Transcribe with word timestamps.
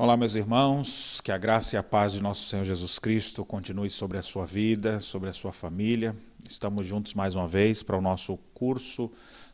Olá, 0.00 0.16
meus 0.16 0.36
irmãos, 0.36 1.20
que 1.20 1.32
a 1.32 1.36
graça 1.36 1.74
e 1.74 1.76
a 1.76 1.82
paz 1.82 2.12
de 2.12 2.22
nosso 2.22 2.46
Senhor 2.46 2.64
Jesus 2.64 3.00
Cristo 3.00 3.44
continue 3.44 3.90
sobre 3.90 4.16
a 4.16 4.22
sua 4.22 4.46
vida, 4.46 5.00
sobre 5.00 5.28
a 5.28 5.32
sua 5.32 5.50
família. 5.50 6.14
Estamos 6.48 6.86
juntos 6.86 7.14
mais 7.14 7.34
uma 7.34 7.48
vez 7.48 7.82
para 7.82 7.98
o 7.98 8.00
nosso 8.00 8.36
curso 8.54 9.10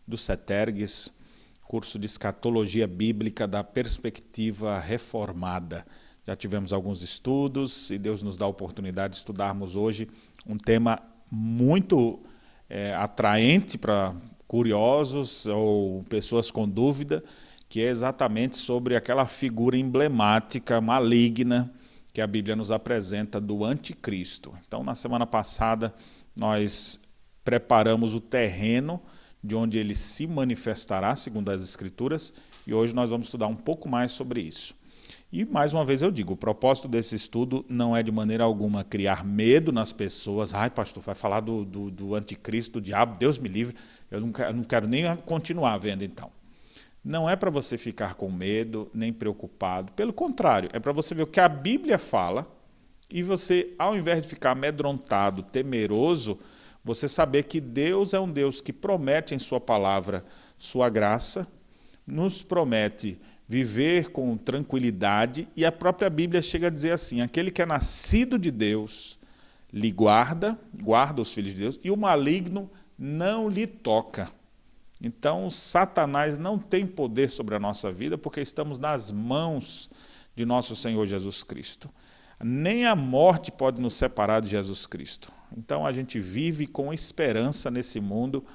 do 0.06 0.18
CETERGS, 0.18 1.14
curso 1.62 1.98
de 1.98 2.04
escatologia 2.04 2.86
bíblica 2.86 3.48
da 3.48 3.64
perspectiva 3.64 4.78
reformada. 4.78 5.86
Já 6.26 6.36
tivemos 6.36 6.74
alguns 6.74 7.00
estudos 7.00 7.90
e 7.90 7.96
Deus 7.96 8.22
nos 8.22 8.36
dá 8.36 8.44
a 8.44 8.48
oportunidade 8.48 9.12
de 9.12 9.20
estudarmos 9.20 9.76
hoje 9.76 10.10
um 10.46 10.58
tema 10.58 11.00
muito 11.30 12.20
é, 12.68 12.92
atraente 12.92 13.78
para 13.78 14.14
curiosos 14.46 15.46
ou 15.46 16.04
pessoas 16.04 16.50
com 16.50 16.68
dúvida 16.68 17.24
que 17.74 17.82
é 17.82 17.88
exatamente 17.88 18.56
sobre 18.56 18.94
aquela 18.94 19.26
figura 19.26 19.76
emblemática, 19.76 20.80
maligna, 20.80 21.74
que 22.12 22.20
a 22.20 22.26
Bíblia 22.28 22.54
nos 22.54 22.70
apresenta 22.70 23.40
do 23.40 23.64
anticristo. 23.64 24.56
Então, 24.64 24.84
na 24.84 24.94
semana 24.94 25.26
passada, 25.26 25.92
nós 26.36 27.00
preparamos 27.44 28.14
o 28.14 28.20
terreno 28.20 29.02
de 29.42 29.56
onde 29.56 29.76
ele 29.76 29.92
se 29.92 30.24
manifestará, 30.24 31.16
segundo 31.16 31.50
as 31.50 31.64
Escrituras, 31.64 32.32
e 32.64 32.72
hoje 32.72 32.94
nós 32.94 33.10
vamos 33.10 33.26
estudar 33.26 33.48
um 33.48 33.56
pouco 33.56 33.88
mais 33.88 34.12
sobre 34.12 34.40
isso. 34.40 34.72
E 35.32 35.44
mais 35.44 35.72
uma 35.72 35.84
vez 35.84 36.00
eu 36.00 36.12
digo, 36.12 36.34
o 36.34 36.36
propósito 36.36 36.86
desse 36.86 37.16
estudo 37.16 37.66
não 37.68 37.96
é 37.96 38.04
de 38.04 38.12
maneira 38.12 38.44
alguma 38.44 38.84
criar 38.84 39.24
medo 39.24 39.72
nas 39.72 39.92
pessoas. 39.92 40.54
Ai, 40.54 40.70
pastor, 40.70 41.02
vai 41.02 41.16
falar 41.16 41.40
do, 41.40 41.64
do, 41.64 41.90
do 41.90 42.14
anticristo, 42.14 42.74
do 42.74 42.84
diabo, 42.84 43.18
Deus 43.18 43.36
me 43.36 43.48
livre. 43.48 43.74
Eu 44.12 44.20
não 44.20 44.30
quero, 44.30 44.56
não 44.56 44.62
quero 44.62 44.86
nem 44.86 45.16
continuar 45.26 45.76
vendo 45.78 46.04
então 46.04 46.30
não 47.04 47.28
é 47.28 47.36
para 47.36 47.50
você 47.50 47.76
ficar 47.76 48.14
com 48.14 48.30
medo 48.30 48.90
nem 48.94 49.12
preocupado. 49.12 49.92
Pelo 49.92 50.12
contrário, 50.12 50.70
é 50.72 50.80
para 50.80 50.92
você 50.92 51.14
ver 51.14 51.24
o 51.24 51.26
que 51.26 51.40
a 51.40 51.48
Bíblia 51.48 51.98
fala 51.98 52.50
e 53.10 53.22
você, 53.22 53.74
ao 53.78 53.94
invés 53.94 54.22
de 54.22 54.28
ficar 54.28 54.52
amedrontado, 54.52 55.42
temeroso, 55.42 56.38
você 56.82 57.06
saber 57.06 57.44
que 57.44 57.60
Deus 57.60 58.14
é 58.14 58.20
um 58.20 58.30
Deus 58.30 58.60
que 58.60 58.72
promete 58.72 59.34
em 59.34 59.38
Sua 59.38 59.60
palavra 59.60 60.24
Sua 60.56 60.88
graça, 60.88 61.46
nos 62.06 62.42
promete 62.42 63.20
viver 63.46 64.10
com 64.10 64.36
tranquilidade 64.36 65.46
e 65.54 65.64
a 65.64 65.72
própria 65.72 66.08
Bíblia 66.08 66.40
chega 66.40 66.68
a 66.68 66.70
dizer 66.70 66.92
assim: 66.92 67.20
aquele 67.20 67.50
que 67.50 67.60
é 67.60 67.66
nascido 67.66 68.38
de 68.38 68.50
Deus 68.50 69.18
lhe 69.72 69.90
guarda, 69.90 70.58
guarda 70.72 71.20
os 71.20 71.32
filhos 71.32 71.52
de 71.52 71.60
Deus, 71.60 71.80
e 71.82 71.90
o 71.90 71.96
maligno 71.96 72.70
não 72.98 73.48
lhe 73.48 73.66
toca. 73.66 74.30
Então, 75.04 75.50
Satanás 75.50 76.38
não 76.38 76.58
tem 76.58 76.86
poder 76.86 77.28
sobre 77.28 77.54
a 77.54 77.60
nossa 77.60 77.92
vida 77.92 78.16
porque 78.16 78.40
estamos 78.40 78.78
nas 78.78 79.12
mãos 79.12 79.90
de 80.34 80.46
nosso 80.46 80.74
Senhor 80.74 81.04
Jesus 81.04 81.44
Cristo. 81.44 81.90
Nem 82.42 82.86
a 82.86 82.96
morte 82.96 83.52
pode 83.52 83.82
nos 83.82 83.92
separar 83.92 84.40
de 84.40 84.48
Jesus 84.48 84.86
Cristo. 84.86 85.30
Então, 85.54 85.84
a 85.84 85.92
gente 85.92 86.18
vive 86.18 86.66
com 86.66 86.90
esperança 86.90 87.70
nesse 87.70 88.00
mundo, 88.00 88.46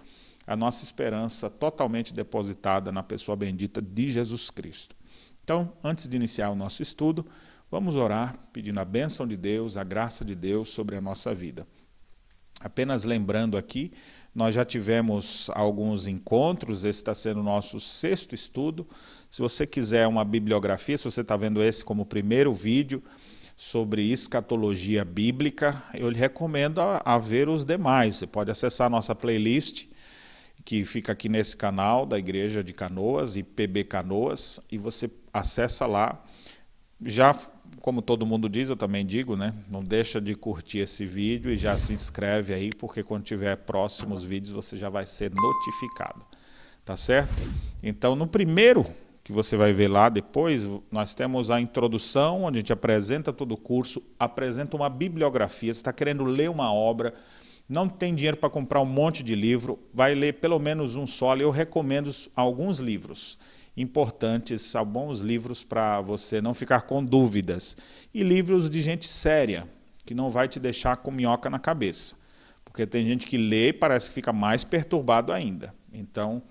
a 0.47 0.56
nossa 0.56 0.83
esperança 0.83 1.52
totalmente 1.52 2.16
depositada 2.16 2.91
na 2.91 3.03
pessoa 3.03 3.36
bendita 3.36 3.80
de 3.80 4.09
Jesus 4.09 4.50
Cristo. 4.50 4.95
Então, 5.44 5.72
antes 5.84 6.09
de 6.09 6.17
iniciar 6.17 6.50
o 6.50 6.56
nosso 6.56 6.81
estudo, 6.81 7.28
vamos 7.69 7.95
orar 7.95 8.36
pedindo 8.52 8.80
a 8.80 8.86
bênção 8.86 9.28
de 9.28 9.38
Deus, 9.38 9.78
a 9.78 9.84
graça 9.84 10.25
de 10.25 10.34
Deus 10.34 10.69
sobre 10.69 10.95
a 10.95 11.02
nossa 11.02 11.31
vida. 11.31 11.67
Apenas 12.59 13.03
lembrando 13.03 13.56
aqui 13.56 13.94
nós 14.39 14.55
já 14.55 14.63
tivemos 14.63 15.51
alguns 15.53 16.07
encontros, 16.07 16.85
esse 16.85 16.99
está 16.99 17.13
sendo 17.13 17.41
o 17.41 17.43
nosso 17.43 17.77
sexto 17.77 18.33
estudo. 18.33 18.87
Se 19.29 19.41
você 19.41 19.67
quiser 19.67 20.07
uma 20.07 20.23
bibliografia, 20.23 20.97
se 20.97 21.03
você 21.03 21.19
está 21.19 21.35
vendo 21.35 21.61
esse 21.61 21.83
como 21.83 22.05
primeiro 22.05 22.53
vídeo 22.53 23.03
sobre 23.57 24.09
escatologia 24.09 25.03
bíblica, 25.03 25.83
eu 25.93 26.09
lhe 26.09 26.17
recomendo 26.17 26.79
a, 26.79 27.01
a 27.03 27.17
ver 27.17 27.49
os 27.49 27.65
demais. 27.65 28.15
Você 28.15 28.25
pode 28.25 28.49
acessar 28.49 28.87
a 28.87 28.89
nossa 28.89 29.13
playlist, 29.13 29.88
que 30.63 30.85
fica 30.85 31.11
aqui 31.11 31.28
nesse 31.28 31.57
canal 31.57 32.05
da 32.05 32.17
Igreja 32.17 32.63
de 32.63 32.72
Canoas, 32.72 33.35
IPB 33.35 33.83
Canoas, 33.83 34.61
e 34.72 34.78
você 34.78 35.11
acessa 35.33 35.85
lá. 35.85 36.23
Já 37.05 37.35
como 37.81 38.01
todo 38.01 38.25
mundo 38.25 38.50
diz, 38.50 38.69
eu 38.69 38.75
também 38.75 39.06
digo, 39.06 39.35
né? 39.35 39.53
Não 39.69 39.84
deixa 39.84 40.19
de 40.19 40.35
curtir 40.35 40.79
esse 40.79 41.06
vídeo 41.06 41.51
e 41.51 41.57
já 41.57 41.78
se 41.78 41.94
inscreve 41.94 42.53
aí, 42.53 42.72
porque 42.72 43.03
quando 43.03 43.23
tiver 43.23 43.56
próximos 43.57 44.23
vídeos 44.23 44.53
você 44.53 44.78
já 44.78 44.90
vai 44.90 45.06
ser 45.06 45.31
notificado. 45.34 46.25
Tá 46.84 46.97
certo? 46.97 47.34
Então, 47.84 48.16
no 48.16 48.28
primeiro 48.28 48.85
que 49.23 49.31
você 49.31 49.56
vai 49.56 49.72
ver 49.72 49.88
lá 49.88 50.09
depois, 50.09 50.67
nós 50.91 51.13
temos 51.13 51.51
a 51.51 51.62
introdução, 51.62 52.44
onde 52.44 52.57
a 52.57 52.62
gente 52.62 52.73
apresenta 52.73 53.31
todo 53.31 53.51
o 53.51 53.57
curso, 53.57 54.01
apresenta 54.17 54.75
uma 54.75 54.90
bibliografia. 54.90 55.73
Você 55.73 55.79
está 55.79 55.94
querendo 55.94 56.23
ler 56.23 56.50
uma 56.50 56.73
obra, 56.73 57.13
não 57.67 57.88
tem 57.88 58.16
dinheiro 58.16 58.38
para 58.38 58.50
comprar 58.50 58.81
um 58.81 58.85
monte 58.85 59.22
de 59.22 59.35
livro, 59.35 59.78
vai 59.94 60.16
ler 60.16 60.34
pelo 60.34 60.57
menos 60.57 60.96
um 60.96 61.06
só. 61.06 61.35
Eu 61.38 61.51
recomendo 61.51 62.11
alguns 62.35 62.79
livros 62.79 63.38
importantes, 63.81 64.73
bons 64.85 65.22
livros 65.22 65.63
para 65.63 66.01
você 66.01 66.41
não 66.41 66.53
ficar 66.53 66.81
com 66.81 67.03
dúvidas. 67.03 67.78
E 68.13 68.23
livros 68.23 68.69
de 68.69 68.81
gente 68.81 69.07
séria, 69.07 69.69
que 70.06 70.13
não 70.13 70.29
vai 70.29 70.47
te 70.50 70.59
deixar 70.59 70.97
com 70.97 71.09
minhoca 71.09 71.50
na 71.50 71.59
cabeça. 71.59 72.17
Porque 72.66 72.85
tem 72.85 73.07
gente 73.07 73.25
que 73.25 73.38
lê 73.38 73.69
e 73.69 73.73
parece 73.73 74.09
que 74.09 74.16
fica 74.16 74.34
mais 74.34 74.66
perturbado 74.66 75.31
ainda. 75.31 75.73
Então, 75.94 76.44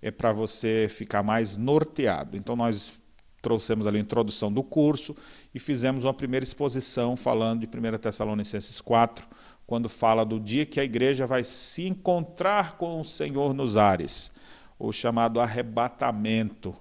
é 0.00 0.10
para 0.10 0.32
você 0.32 0.86
ficar 0.88 1.22
mais 1.22 1.54
norteado. 1.54 2.36
Então, 2.36 2.56
nós 2.56 2.98
trouxemos 3.42 3.86
ali 3.86 3.98
a 3.98 4.00
introdução 4.00 4.50
do 4.50 4.62
curso 4.62 5.14
e 5.54 5.58
fizemos 5.58 6.04
uma 6.04 6.14
primeira 6.14 6.44
exposição 6.44 7.14
falando 7.16 7.60
de 7.60 7.66
1 7.66 7.98
Tessalonicenses 7.98 8.80
4, 8.80 9.28
quando 9.66 9.88
fala 9.88 10.24
do 10.24 10.40
dia 10.40 10.66
que 10.66 10.80
a 10.80 10.84
igreja 10.84 11.26
vai 11.26 11.44
se 11.44 11.86
encontrar 11.86 12.76
com 12.76 13.00
o 13.00 13.04
Senhor 13.04 13.54
nos 13.54 13.76
ares 13.76 14.32
o 14.80 14.90
chamado 14.92 15.38
arrebatamento, 15.40 16.74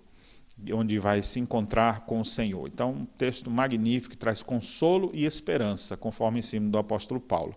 onde 0.73 0.97
vai 0.97 1.21
se 1.21 1.39
encontrar 1.39 2.05
com 2.05 2.21
o 2.21 2.25
Senhor. 2.25 2.67
Então, 2.67 2.91
um 2.91 3.05
texto 3.05 3.51
magnífico 3.51 4.11
que 4.11 4.17
traz 4.17 4.41
consolo 4.41 5.11
e 5.13 5.25
esperança, 5.25 5.97
conforme 5.97 6.39
ensino 6.39 6.69
do 6.71 6.77
apóstolo 6.77 7.19
Paulo. 7.19 7.55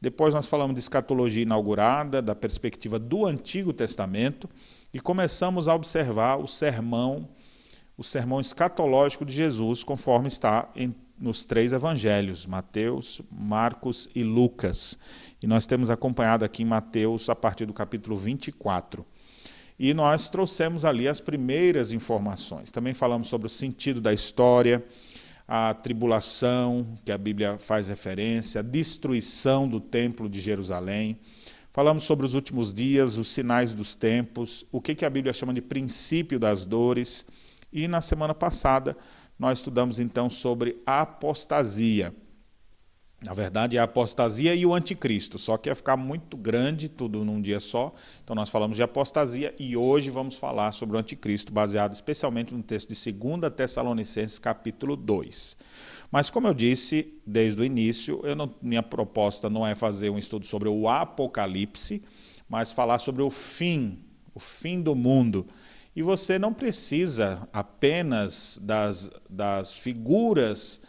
Depois 0.00 0.34
nós 0.34 0.46
falamos 0.46 0.74
de 0.74 0.80
escatologia 0.80 1.42
inaugurada, 1.42 2.20
da 2.20 2.34
perspectiva 2.34 2.98
do 2.98 3.24
Antigo 3.24 3.72
Testamento, 3.72 4.48
e 4.92 5.00
começamos 5.00 5.68
a 5.68 5.74
observar 5.74 6.36
o 6.36 6.46
sermão, 6.46 7.26
o 7.96 8.04
sermão 8.04 8.40
escatológico 8.40 9.24
de 9.24 9.32
Jesus, 9.32 9.82
conforme 9.82 10.28
está 10.28 10.70
em, 10.76 10.94
nos 11.18 11.44
três 11.46 11.72
evangelhos, 11.72 12.46
Mateus, 12.46 13.22
Marcos 13.30 14.08
e 14.14 14.22
Lucas. 14.22 14.98
E 15.42 15.46
nós 15.46 15.66
temos 15.66 15.90
acompanhado 15.90 16.44
aqui 16.44 16.62
em 16.62 16.66
Mateus 16.66 17.28
a 17.28 17.34
partir 17.34 17.66
do 17.66 17.72
capítulo 17.72 18.16
24 18.16 19.04
e 19.78 19.94
nós 19.94 20.28
trouxemos 20.28 20.84
ali 20.84 21.06
as 21.06 21.20
primeiras 21.20 21.92
informações. 21.92 22.70
Também 22.70 22.94
falamos 22.94 23.28
sobre 23.28 23.46
o 23.46 23.50
sentido 23.50 24.00
da 24.00 24.12
história, 24.12 24.84
a 25.46 25.72
tribulação, 25.72 26.86
que 27.04 27.12
a 27.12 27.16
Bíblia 27.16 27.56
faz 27.58 27.86
referência, 27.86 28.58
a 28.58 28.62
destruição 28.62 29.68
do 29.68 29.80
Templo 29.80 30.28
de 30.28 30.40
Jerusalém. 30.40 31.18
Falamos 31.70 32.04
sobre 32.04 32.26
os 32.26 32.34
últimos 32.34 32.72
dias, 32.72 33.16
os 33.16 33.28
sinais 33.28 33.72
dos 33.72 33.94
tempos, 33.94 34.66
o 34.72 34.80
que 34.80 35.04
a 35.04 35.10
Bíblia 35.10 35.32
chama 35.32 35.54
de 35.54 35.62
princípio 35.62 36.38
das 36.38 36.64
dores. 36.64 37.24
E 37.72 37.86
na 37.86 38.00
semana 38.00 38.34
passada 38.34 38.96
nós 39.38 39.58
estudamos 39.58 40.00
então 40.00 40.28
sobre 40.28 40.82
a 40.84 41.02
apostasia. 41.02 42.12
Na 43.20 43.32
verdade, 43.32 43.76
é 43.76 43.80
a 43.80 43.82
apostasia 43.82 44.54
e 44.54 44.64
o 44.64 44.72
anticristo, 44.72 45.40
só 45.40 45.56
que 45.56 45.68
ia 45.68 45.74
ficar 45.74 45.96
muito 45.96 46.36
grande 46.36 46.88
tudo 46.88 47.24
num 47.24 47.42
dia 47.42 47.58
só. 47.58 47.92
Então, 48.22 48.36
nós 48.36 48.48
falamos 48.48 48.76
de 48.76 48.82
apostasia 48.82 49.52
e 49.58 49.76
hoje 49.76 50.08
vamos 50.08 50.36
falar 50.36 50.70
sobre 50.70 50.96
o 50.96 51.00
anticristo, 51.00 51.52
baseado 51.52 51.92
especialmente 51.92 52.54
no 52.54 52.62
texto 52.62 52.94
de 52.94 53.12
2 53.12 53.52
Tessalonicenses, 53.56 54.38
capítulo 54.38 54.94
2. 54.94 55.56
Mas, 56.12 56.30
como 56.30 56.46
eu 56.46 56.54
disse 56.54 57.12
desde 57.26 57.60
o 57.60 57.64
início, 57.64 58.22
não, 58.36 58.54
minha 58.62 58.84
proposta 58.84 59.50
não 59.50 59.66
é 59.66 59.74
fazer 59.74 60.10
um 60.10 60.18
estudo 60.18 60.46
sobre 60.46 60.68
o 60.68 60.88
apocalipse, 60.88 62.00
mas 62.48 62.72
falar 62.72 63.00
sobre 63.00 63.22
o 63.22 63.30
fim, 63.30 63.98
o 64.32 64.38
fim 64.38 64.80
do 64.80 64.94
mundo. 64.94 65.44
E 65.94 66.02
você 66.02 66.38
não 66.38 66.54
precisa 66.54 67.48
apenas 67.52 68.60
das, 68.62 69.10
das 69.28 69.76
figuras 69.76 70.80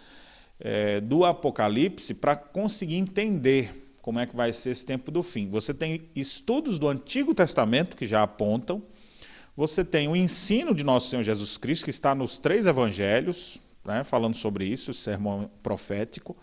é, 0.60 1.00
do 1.00 1.24
Apocalipse 1.24 2.14
para 2.14 2.36
conseguir 2.36 2.96
entender 2.98 3.98
como 4.02 4.20
é 4.20 4.26
que 4.26 4.36
vai 4.36 4.52
ser 4.52 4.72
esse 4.72 4.86
tempo 4.86 5.12
do 5.12 5.22
fim. 5.22 5.50
Você 5.50 5.74
tem 5.74 6.10
estudos 6.16 6.80
do 6.80 6.88
Antigo 6.88 7.34
Testamento 7.34 7.96
que 7.96 8.08
já 8.08 8.24
apontam, 8.24 8.82
você 9.56 9.84
tem 9.84 10.08
o 10.08 10.16
ensino 10.16 10.74
de 10.74 10.84
nosso 10.84 11.10
Senhor 11.10 11.24
Jesus 11.24 11.58
Cristo, 11.58 11.84
que 11.84 11.90
está 11.90 12.16
nos 12.16 12.40
três 12.40 12.66
evangelhos, 12.66 13.60
né, 13.84 14.04
falando 14.04 14.36
sobre 14.36 14.66
isso, 14.66 14.92
o 14.92 14.94
sermão 14.94 15.50
profético. 15.62 16.36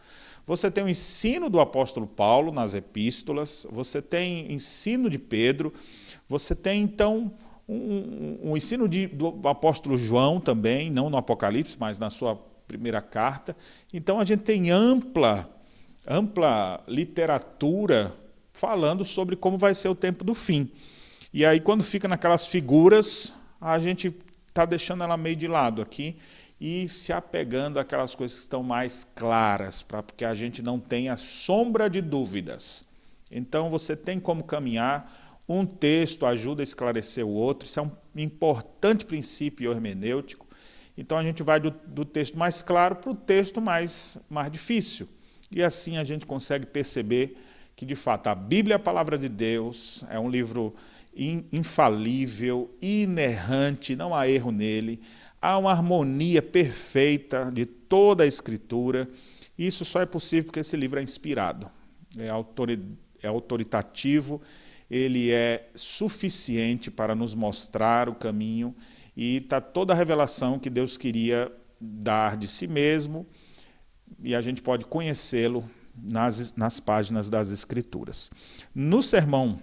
Você 0.46 0.70
tem 0.70 0.84
o 0.84 0.88
ensino 0.88 1.50
do 1.50 1.58
apóstolo 1.58 2.06
Paulo 2.06 2.52
nas 2.52 2.74
epístolas, 2.74 3.66
você 3.70 4.00
tem 4.00 4.52
ensino 4.52 5.10
de 5.10 5.18
Pedro, 5.18 5.72
você 6.28 6.54
tem 6.54 6.82
então 6.82 7.32
um, 7.68 8.50
um 8.50 8.56
ensino 8.56 8.88
de, 8.88 9.06
do 9.06 9.48
apóstolo 9.48 9.96
João 9.96 10.38
também, 10.38 10.90
não 10.90 11.10
no 11.10 11.16
Apocalipse, 11.16 11.76
mas 11.78 11.98
na 11.98 12.10
sua 12.10 12.40
primeira 12.66 13.00
carta. 13.00 13.56
Então 13.92 14.18
a 14.18 14.24
gente 14.24 14.42
tem 14.42 14.70
ampla, 14.70 15.48
ampla 16.06 16.82
literatura 16.86 18.14
falando 18.52 19.04
sobre 19.04 19.36
como 19.36 19.58
vai 19.58 19.74
ser 19.74 19.88
o 19.88 19.94
tempo 19.94 20.24
do 20.24 20.34
fim. 20.34 20.70
E 21.32 21.44
aí, 21.44 21.60
quando 21.60 21.84
fica 21.84 22.08
naquelas 22.08 22.46
figuras, 22.46 23.34
a 23.60 23.78
gente 23.78 24.14
está 24.48 24.64
deixando 24.64 25.02
ela 25.02 25.16
meio 25.18 25.36
de 25.36 25.46
lado 25.46 25.82
aqui 25.82 26.16
e 26.58 26.88
se 26.88 27.12
apegando 27.12 27.78
àquelas 27.78 28.14
coisas 28.14 28.38
que 28.38 28.44
estão 28.44 28.62
mais 28.62 29.06
claras, 29.14 29.82
para 29.82 30.02
que 30.02 30.24
a 30.24 30.34
gente 30.34 30.62
não 30.62 30.80
tenha 30.80 31.14
sombra 31.16 31.90
de 31.90 32.00
dúvidas. 32.00 32.86
Então, 33.30 33.68
você 33.68 33.94
tem 33.94 34.18
como 34.18 34.42
caminhar. 34.44 35.24
Um 35.48 35.66
texto 35.66 36.24
ajuda 36.24 36.62
a 36.62 36.64
esclarecer 36.64 37.24
o 37.24 37.30
outro, 37.30 37.68
isso 37.68 37.78
é 37.78 37.82
um 37.82 37.92
importante 38.16 39.04
princípio 39.04 39.70
hermenêutico. 39.70 40.45
Então, 40.96 41.18
a 41.18 41.22
gente 41.22 41.42
vai 41.42 41.60
do, 41.60 41.70
do 41.70 42.04
texto 42.04 42.38
mais 42.38 42.62
claro 42.62 42.96
para 42.96 43.10
o 43.10 43.14
texto 43.14 43.60
mais, 43.60 44.18
mais 44.30 44.50
difícil. 44.50 45.08
E 45.50 45.62
assim 45.62 45.96
a 45.96 46.04
gente 46.04 46.26
consegue 46.26 46.66
perceber 46.66 47.36
que, 47.74 47.84
de 47.84 47.94
fato, 47.94 48.28
a 48.28 48.34
Bíblia 48.34 48.74
é 48.74 48.76
a 48.76 48.80
palavra 48.80 49.18
de 49.18 49.28
Deus, 49.28 50.04
é 50.08 50.18
um 50.18 50.28
livro 50.28 50.74
infalível, 51.52 52.74
inerrante, 52.80 53.96
não 53.96 54.14
há 54.14 54.28
erro 54.28 54.50
nele, 54.50 55.00
há 55.40 55.56
uma 55.56 55.70
harmonia 55.70 56.42
perfeita 56.42 57.50
de 57.52 57.64
toda 57.64 58.24
a 58.24 58.26
Escritura. 58.26 59.08
Isso 59.58 59.84
só 59.84 60.00
é 60.00 60.06
possível 60.06 60.44
porque 60.44 60.60
esse 60.60 60.76
livro 60.76 60.98
é 60.98 61.02
inspirado, 61.02 61.70
é, 62.18 62.28
é 63.22 63.28
autoritativo, 63.28 64.42
ele 64.90 65.30
é 65.30 65.68
suficiente 65.74 66.90
para 66.90 67.14
nos 67.14 67.34
mostrar 67.34 68.08
o 68.08 68.14
caminho 68.14 68.74
e 69.16 69.38
está 69.38 69.60
toda 69.60 69.92
a 69.92 69.96
revelação 69.96 70.58
que 70.58 70.68
Deus 70.68 70.96
queria 70.96 71.50
dar 71.80 72.36
de 72.36 72.46
si 72.46 72.66
mesmo 72.66 73.26
e 74.22 74.34
a 74.34 74.40
gente 74.40 74.62
pode 74.62 74.84
conhecê-lo 74.84 75.64
nas, 75.94 76.54
nas 76.54 76.78
páginas 76.78 77.30
das 77.30 77.50
Escrituras. 77.50 78.30
No 78.74 79.02
sermão 79.02 79.60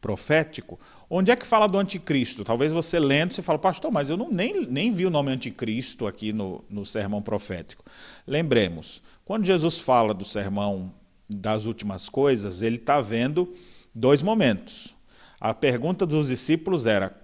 profético, 0.00 0.78
onde 1.08 1.30
é 1.30 1.36
que 1.36 1.46
fala 1.46 1.66
do 1.66 1.78
anticristo? 1.78 2.44
Talvez 2.44 2.72
você 2.72 2.98
lendo, 2.98 3.34
você 3.34 3.42
fala, 3.42 3.58
pastor, 3.58 3.90
mas 3.90 4.10
eu 4.10 4.16
não, 4.16 4.30
nem, 4.30 4.66
nem 4.66 4.92
vi 4.92 5.06
o 5.06 5.10
nome 5.10 5.32
anticristo 5.32 6.06
aqui 6.06 6.32
no, 6.32 6.64
no 6.68 6.84
sermão 6.84 7.22
profético. 7.22 7.84
Lembremos, 8.26 9.02
quando 9.24 9.44
Jesus 9.44 9.78
fala 9.78 10.12
do 10.12 10.24
sermão 10.24 10.92
das 11.28 11.64
últimas 11.64 12.08
coisas, 12.08 12.62
ele 12.62 12.76
está 12.76 13.00
vendo 13.00 13.52
dois 13.94 14.22
momentos. 14.22 14.96
A 15.40 15.52
pergunta 15.52 16.06
dos 16.06 16.28
discípulos 16.28 16.86
era: 16.86 17.14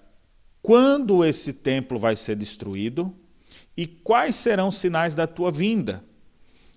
quando 0.62 1.24
esse 1.24 1.52
templo 1.52 1.98
vai 1.98 2.14
ser 2.14 2.36
destruído 2.36 3.14
e 3.76 3.86
quais 3.86 4.36
serão 4.36 4.68
os 4.68 4.78
sinais 4.78 5.14
da 5.14 5.26
tua 5.26 5.50
vinda? 5.50 6.04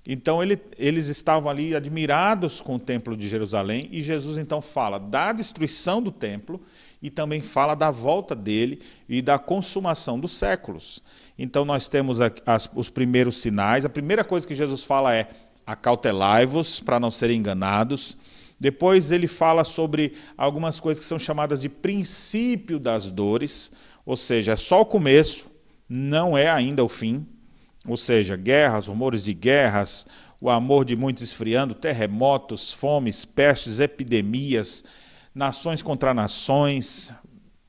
Então 0.07 0.41
ele, 0.41 0.59
eles 0.77 1.07
estavam 1.07 1.49
ali 1.49 1.75
admirados 1.75 2.61
com 2.61 2.75
o 2.75 2.79
templo 2.79 3.17
de 3.17 3.27
Jerusalém 3.27 3.89
e 3.91 4.03
Jesus 4.03 4.37
então 4.37 4.61
fala 4.61 4.99
da 4.99 5.31
destruição 5.31 6.01
do 6.01 6.11
templo 6.11 6.61
e 7.01 7.09
também 7.09 7.41
fala 7.41 7.73
da 7.75 7.89
volta 7.89 8.35
dele 8.35 8.81
e 9.09 9.21
da 9.21 9.39
consumação 9.39 10.19
dos 10.19 10.31
séculos. 10.31 11.01
Então 11.37 11.65
nós 11.65 11.87
temos 11.87 12.19
as, 12.21 12.69
os 12.73 12.89
primeiros 12.89 13.37
sinais. 13.37 13.83
A 13.83 13.89
primeira 13.89 14.23
coisa 14.23 14.47
que 14.47 14.55
Jesus 14.55 14.83
fala 14.83 15.13
é: 15.13 15.27
acautelai-vos 15.65 16.79
para 16.79 16.99
não 16.99 17.11
serem 17.11 17.39
enganados. 17.39 18.17
Depois 18.59 19.11
ele 19.11 19.27
fala 19.27 19.63
sobre 19.63 20.13
algumas 20.37 20.79
coisas 20.79 21.03
que 21.03 21.07
são 21.07 21.19
chamadas 21.19 21.61
de 21.61 21.69
princípio 21.69 22.79
das 22.79 23.09
dores, 23.09 23.71
ou 24.05 24.15
seja, 24.15 24.53
é 24.53 24.55
só 24.55 24.81
o 24.81 24.85
começo, 24.85 25.47
não 25.89 26.37
é 26.37 26.49
ainda 26.49 26.83
o 26.83 26.89
fim. 26.89 27.27
Ou 27.87 27.97
seja, 27.97 28.35
guerras, 28.35 28.87
rumores 28.87 29.23
de 29.23 29.33
guerras, 29.33 30.07
o 30.41 30.49
amor 30.49 30.85
de 30.85 30.95
muitos 30.95 31.21
esfriando, 31.23 31.75
terremotos, 31.75 32.73
fomes, 32.73 33.25
pestes, 33.25 33.79
epidemias, 33.79 34.83
nações 35.33 35.81
contra 35.83 36.13
nações, 36.13 37.13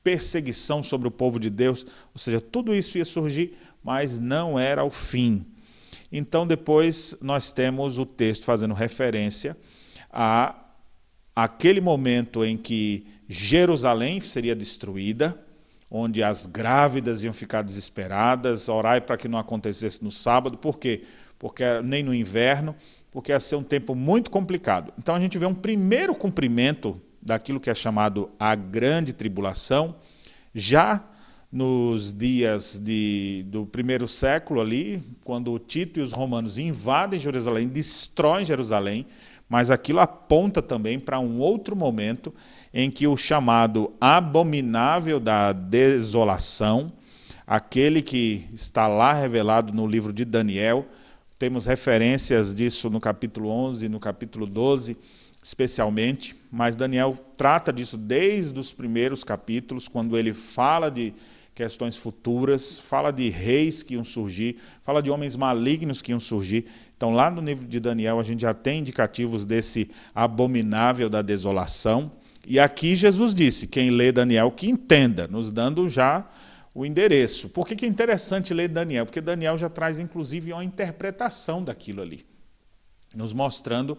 perseguição 0.03 0.81
sobre 0.81 1.07
o 1.07 1.11
povo 1.11 1.39
de 1.39 1.49
Deus. 1.49 1.85
Ou 2.13 2.19
seja, 2.19 2.39
tudo 2.39 2.73
isso 2.73 2.97
ia 2.97 3.05
surgir, 3.05 3.57
mas 3.83 4.19
não 4.19 4.57
era 4.57 4.83
o 4.83 4.89
fim. 4.89 5.45
Então, 6.11 6.47
depois, 6.47 7.15
nós 7.21 7.51
temos 7.51 7.99
o 7.99 8.05
texto 8.05 8.45
fazendo 8.45 8.73
referência 8.73 9.55
a 10.11 10.55
aquele 11.37 11.79
momento 11.79 12.43
em 12.43 12.57
que 12.57 13.05
Jerusalém 13.29 14.19
seria 14.21 14.55
destruída 14.55 15.39
onde 15.89 16.23
as 16.23 16.47
grávidas 16.47 17.21
iam 17.21 17.31
ficar 17.31 17.61
desesperadas, 17.61 18.67
orai 18.67 18.99
para 18.99 19.17
que 19.17 19.27
não 19.27 19.37
acontecesse 19.37 20.03
no 20.03 20.09
sábado, 20.09 20.57
por 20.57 20.79
quê? 20.79 21.03
Porque 21.37 21.63
nem 21.83 22.01
no 22.01 22.11
inverno, 22.11 22.75
porque 23.11 23.31
ia 23.31 23.39
ser 23.39 23.55
um 23.55 23.61
tempo 23.61 23.93
muito 23.93 24.31
complicado. 24.31 24.91
Então 24.97 25.13
a 25.13 25.19
gente 25.19 25.37
vê 25.37 25.45
um 25.45 25.53
primeiro 25.53 26.15
cumprimento 26.15 26.99
daquilo 27.21 27.59
que 27.59 27.69
é 27.69 27.75
chamado 27.75 28.31
a 28.39 28.55
grande 28.55 29.13
tribulação, 29.13 29.95
já 30.55 31.05
nos 31.51 32.13
dias 32.13 32.77
de, 32.77 33.45
do 33.47 33.65
primeiro 33.65 34.07
século 34.07 34.59
ali, 34.59 35.01
quando 35.23 35.57
Tito 35.59 35.99
e 35.99 36.03
os 36.03 36.11
romanos 36.11 36.57
invadem 36.57 37.19
Jerusalém, 37.19 37.67
destroem 37.67 38.45
Jerusalém, 38.45 39.05
mas 39.49 39.71
aquilo 39.71 39.99
aponta 39.99 40.61
também 40.61 40.99
para 40.99 41.19
um 41.19 41.39
outro 41.39 41.75
momento 41.75 42.33
em 42.73 42.91
que 42.91 43.07
o 43.07 43.15
chamado 43.15 43.93
abominável 43.99 45.19
da 45.19 45.53
desolação, 45.53 46.91
aquele 47.45 48.01
que 48.01 48.45
está 48.53 48.87
lá 48.87 49.13
revelado 49.13 49.73
no 49.73 49.87
livro 49.87 50.11
de 50.11 50.25
Daniel, 50.25 50.85
temos 51.39 51.65
referências 51.65 52.53
disso 52.53 52.89
no 52.89 52.99
capítulo 52.99 53.49
11, 53.49 53.87
no 53.87 53.99
capítulo 54.01 54.45
12, 54.45 54.97
especialmente, 55.41 56.35
mas 56.51 56.75
Daniel 56.75 57.17
trata 57.37 57.71
disso 57.71 57.95
desde 57.95 58.59
os 58.59 58.73
primeiros 58.73 59.23
capítulos, 59.23 59.87
quando 59.87 60.17
ele 60.17 60.33
fala 60.33 60.91
de 60.91 61.13
questões 61.57 61.97
futuras, 61.97 62.77
fala 62.77 63.09
de 63.09 63.29
reis 63.29 63.81
que 63.81 63.95
iam 63.95 64.03
surgir, 64.03 64.57
fala 64.83 65.01
de 65.01 65.09
homens 65.09 65.35
malignos 65.35 66.03
que 66.03 66.11
iam 66.11 66.19
surgir. 66.19 66.67
Então, 66.95 67.15
lá 67.15 67.31
no 67.31 67.41
livro 67.41 67.65
de 67.65 67.79
Daniel, 67.79 68.19
a 68.19 68.23
gente 68.23 68.41
já 68.41 68.53
tem 68.53 68.81
indicativos 68.81 69.43
desse 69.43 69.89
abominável 70.13 71.09
da 71.09 71.23
desolação. 71.23 72.11
E 72.45 72.59
aqui 72.59 72.95
Jesus 72.95 73.33
disse: 73.33 73.65
quem 73.65 73.89
lê 73.89 74.11
Daniel, 74.11 74.51
que 74.51 74.69
entenda, 74.69 75.27
nos 75.27 75.51
dando 75.51 75.89
já 75.89 76.29
o 76.75 76.85
endereço. 76.85 77.49
Por 77.49 77.65
que, 77.65 77.75
que 77.75 77.85
é 77.85 77.89
interessante 77.89 78.53
ler 78.53 78.67
Daniel? 78.67 79.07
Porque 79.07 79.19
Daniel 79.19 79.57
já 79.57 79.67
traz, 79.67 79.97
inclusive, 79.97 80.53
uma 80.53 80.63
interpretação 80.63 81.63
daquilo 81.63 82.03
ali, 82.03 82.23
nos 83.15 83.33
mostrando 83.33 83.97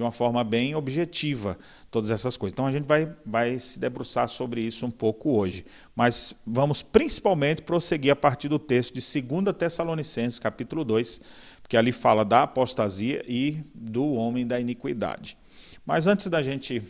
de 0.00 0.02
uma 0.02 0.10
forma 0.10 0.42
bem 0.42 0.74
objetiva 0.74 1.58
todas 1.90 2.10
essas 2.10 2.34
coisas. 2.34 2.54
Então 2.54 2.64
a 2.64 2.72
gente 2.72 2.86
vai, 2.86 3.14
vai 3.24 3.58
se 3.58 3.78
debruçar 3.78 4.26
sobre 4.28 4.62
isso 4.62 4.86
um 4.86 4.90
pouco 4.90 5.36
hoje. 5.36 5.62
Mas 5.94 6.34
vamos 6.46 6.82
principalmente 6.82 7.60
prosseguir 7.60 8.10
a 8.10 8.16
partir 8.16 8.48
do 8.48 8.58
texto 8.58 8.94
de 8.94 9.20
2 9.20 9.54
Tessalonicenses, 9.54 10.38
capítulo 10.38 10.86
2, 10.86 11.20
porque 11.60 11.76
ali 11.76 11.92
fala 11.92 12.24
da 12.24 12.44
apostasia 12.44 13.22
e 13.28 13.62
do 13.74 14.14
homem 14.14 14.46
da 14.46 14.58
iniquidade. 14.58 15.36
Mas 15.84 16.06
antes 16.06 16.28
da 16.28 16.42
gente 16.42 16.82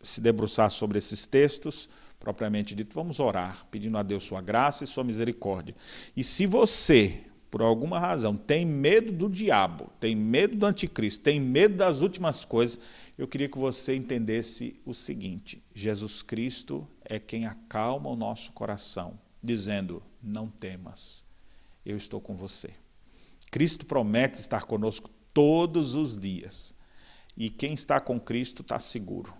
se 0.00 0.20
debruçar 0.20 0.70
sobre 0.70 0.98
esses 0.98 1.26
textos, 1.26 1.88
propriamente 2.20 2.76
dito, 2.76 2.94
vamos 2.94 3.18
orar, 3.18 3.66
pedindo 3.72 3.98
a 3.98 4.04
Deus 4.04 4.22
sua 4.22 4.40
graça 4.40 4.84
e 4.84 4.86
sua 4.86 5.02
misericórdia. 5.02 5.74
E 6.16 6.22
se 6.22 6.46
você, 6.46 7.24
por 7.50 7.62
alguma 7.62 7.98
razão, 7.98 8.36
tem 8.36 8.64
medo 8.64 9.12
do 9.12 9.28
diabo, 9.28 9.90
tem 9.98 10.14
medo 10.14 10.56
do 10.56 10.66
anticristo, 10.66 11.22
tem 11.22 11.40
medo 11.40 11.76
das 11.76 12.00
últimas 12.00 12.44
coisas, 12.44 12.78
eu 13.18 13.26
queria 13.26 13.48
que 13.48 13.58
você 13.58 13.94
entendesse 13.94 14.80
o 14.84 14.94
seguinte: 14.94 15.62
Jesus 15.74 16.22
Cristo 16.22 16.86
é 17.04 17.18
quem 17.18 17.46
acalma 17.46 18.08
o 18.08 18.16
nosso 18.16 18.52
coração, 18.52 19.18
dizendo: 19.42 20.02
Não 20.22 20.48
temas, 20.48 21.26
eu 21.84 21.96
estou 21.96 22.20
com 22.20 22.36
você. 22.36 22.70
Cristo 23.50 23.84
promete 23.84 24.40
estar 24.40 24.64
conosco 24.64 25.10
todos 25.34 25.94
os 25.94 26.16
dias. 26.16 26.74
E 27.36 27.48
quem 27.48 27.74
está 27.74 27.98
com 28.00 28.20
Cristo 28.20 28.62
está 28.62 28.78
seguro 28.78 29.32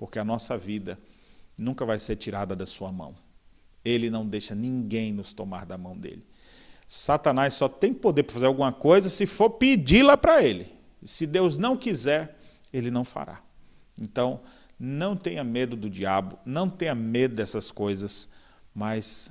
porque 0.00 0.18
a 0.18 0.24
nossa 0.24 0.56
vida 0.56 0.96
nunca 1.58 1.84
vai 1.84 1.98
ser 1.98 2.16
tirada 2.16 2.56
da 2.56 2.64
sua 2.64 2.90
mão. 2.90 3.14
Ele 3.84 4.08
não 4.08 4.26
deixa 4.26 4.54
ninguém 4.54 5.12
nos 5.12 5.34
tomar 5.34 5.66
da 5.66 5.76
mão 5.76 5.94
dele. 5.94 6.26
Satanás 6.92 7.54
só 7.54 7.68
tem 7.68 7.94
poder 7.94 8.24
para 8.24 8.34
fazer 8.34 8.46
alguma 8.46 8.72
coisa 8.72 9.08
se 9.08 9.26
for 9.26 9.50
pedi-la 9.50 10.16
para 10.16 10.42
ele. 10.42 10.66
Se 11.02 11.26
Deus 11.26 11.56
não 11.56 11.76
quiser, 11.76 12.36
ele 12.72 12.90
não 12.90 13.04
fará. 13.04 13.40
Então, 14.00 14.40
não 14.78 15.14
tenha 15.14 15.44
medo 15.44 15.76
do 15.76 15.88
diabo, 15.88 16.38
não 16.44 16.68
tenha 16.68 16.94
medo 16.94 17.36
dessas 17.36 17.70
coisas, 17.70 18.28
mas 18.74 19.30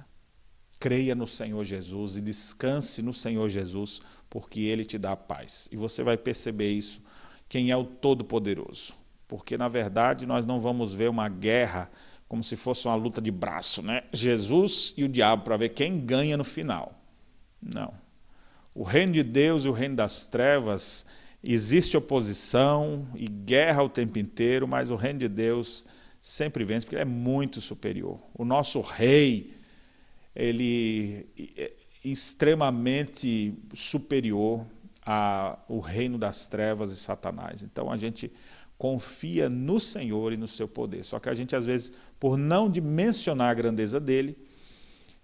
creia 0.79 1.13
no 1.13 1.27
Senhor 1.27 1.63
Jesus 1.65 2.15
e 2.15 2.21
descanse 2.21 3.01
no 3.01 3.13
Senhor 3.13 3.49
Jesus, 3.49 4.01
porque 4.29 4.61
ele 4.61 4.85
te 4.85 4.97
dá 4.97 5.15
paz. 5.17 5.67
E 5.71 5.75
você 5.75 6.01
vai 6.03 6.15
perceber 6.15 6.71
isso, 6.71 7.01
quem 7.49 7.71
é 7.71 7.75
o 7.75 7.83
Todo-Poderoso 7.83 8.99
porque 9.29 9.55
na 9.59 9.67
verdade 9.67 10.25
nós 10.25 10.43
não 10.43 10.59
vamos 10.59 10.91
ver 10.91 11.07
uma 11.07 11.29
guerra 11.29 11.87
como 12.27 12.43
se 12.43 12.55
fosse 12.55 12.87
uma 12.87 12.95
luta 12.95 13.21
de 13.21 13.31
braço, 13.31 13.81
né? 13.81 14.03
Jesus 14.11 14.93
e 14.97 15.03
o 15.03 15.07
diabo 15.07 15.43
para 15.43 15.55
ver 15.55 15.69
quem 15.69 15.99
ganha 15.99 16.35
no 16.35 16.43
final. 16.43 16.98
Não. 17.61 17.93
O 18.73 18.83
reino 18.83 19.13
de 19.13 19.23
Deus 19.23 19.65
e 19.65 19.69
o 19.69 19.73
reino 19.73 19.95
das 19.95 20.27
trevas 20.27 21.05
existe 21.43 21.97
oposição 21.97 23.07
e 23.15 23.27
guerra 23.27 23.83
o 23.83 23.89
tempo 23.89 24.19
inteiro, 24.19 24.67
mas 24.67 24.89
o 24.89 24.95
reino 24.95 25.19
de 25.19 25.27
Deus 25.27 25.85
sempre 26.21 26.63
vence 26.63 26.85
porque 26.85 26.95
ele 26.95 27.03
é 27.03 27.05
muito 27.05 27.61
superior. 27.61 28.19
O 28.33 28.43
nosso 28.43 28.81
rei, 28.81 29.53
ele 30.35 31.27
é 31.57 31.71
extremamente 32.03 33.53
superior 33.73 34.65
ao 35.05 35.79
reino 35.79 36.17
das 36.17 36.47
trevas 36.47 36.91
e 36.91 36.97
Satanás. 36.97 37.63
Então 37.63 37.91
a 37.91 37.97
gente 37.97 38.31
confia 38.77 39.49
no 39.49 39.79
Senhor 39.79 40.31
e 40.31 40.37
no 40.37 40.47
seu 40.47 40.67
poder. 40.67 41.03
Só 41.03 41.19
que 41.19 41.29
a 41.29 41.35
gente 41.35 41.55
às 41.55 41.65
vezes, 41.65 41.91
por 42.19 42.37
não 42.37 42.69
dimensionar 42.69 43.49
a 43.49 43.53
grandeza 43.53 43.99
dele, 43.99 44.37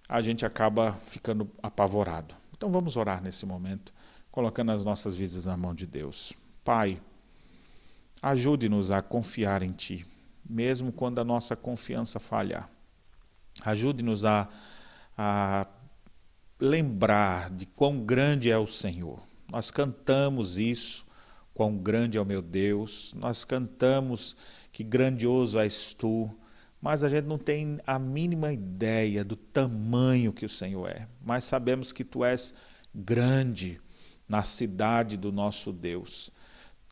a 0.07 0.21
gente 0.21 0.45
acaba 0.45 0.93
ficando 1.07 1.49
apavorado. 1.61 2.35
Então 2.55 2.71
vamos 2.71 2.95
orar 2.97 3.21
nesse 3.21 3.45
momento, 3.45 3.93
colocando 4.31 4.71
as 4.71 4.83
nossas 4.83 5.15
vidas 5.15 5.45
na 5.45 5.57
mão 5.57 5.73
de 5.73 5.85
Deus. 5.85 6.33
Pai, 6.63 7.01
ajude-nos 8.21 8.91
a 8.91 9.01
confiar 9.01 9.61
em 9.61 9.71
Ti, 9.71 10.05
mesmo 10.47 10.91
quando 10.91 11.19
a 11.19 11.23
nossa 11.23 11.55
confiança 11.55 12.19
falhar. 12.19 12.69
Ajude-nos 13.63 14.25
a, 14.25 14.49
a 15.17 15.67
lembrar 16.59 17.49
de 17.49 17.65
quão 17.65 17.99
grande 17.99 18.49
é 18.49 18.57
o 18.57 18.67
Senhor. 18.67 19.19
Nós 19.51 19.71
cantamos 19.71 20.57
isso, 20.57 21.05
quão 21.53 21.77
grande 21.77 22.17
é 22.17 22.21
o 22.21 22.25
meu 22.25 22.41
Deus, 22.41 23.13
nós 23.15 23.45
cantamos 23.45 24.35
que 24.71 24.83
grandioso 24.83 25.57
és 25.59 25.93
tu, 25.93 26.29
mas 26.85 27.03
a 27.03 27.09
gente 27.09 27.25
não 27.25 27.39
tem 27.39 27.79
a 27.87 27.97
mínima 27.97 28.53
ideia 28.53 29.25
do 29.25 29.35
tamanho 29.35 30.31
que 30.31 30.45
o 30.45 30.49
Senhor 30.49 30.87
é. 30.87 31.07
Mas 31.19 31.43
sabemos 31.43 31.91
que 31.91 32.03
tu 32.03 32.23
és 32.23 32.53
grande 32.93 33.81
na 34.29 34.43
cidade 34.43 35.17
do 35.17 35.31
nosso 35.31 35.73
Deus. 35.73 36.29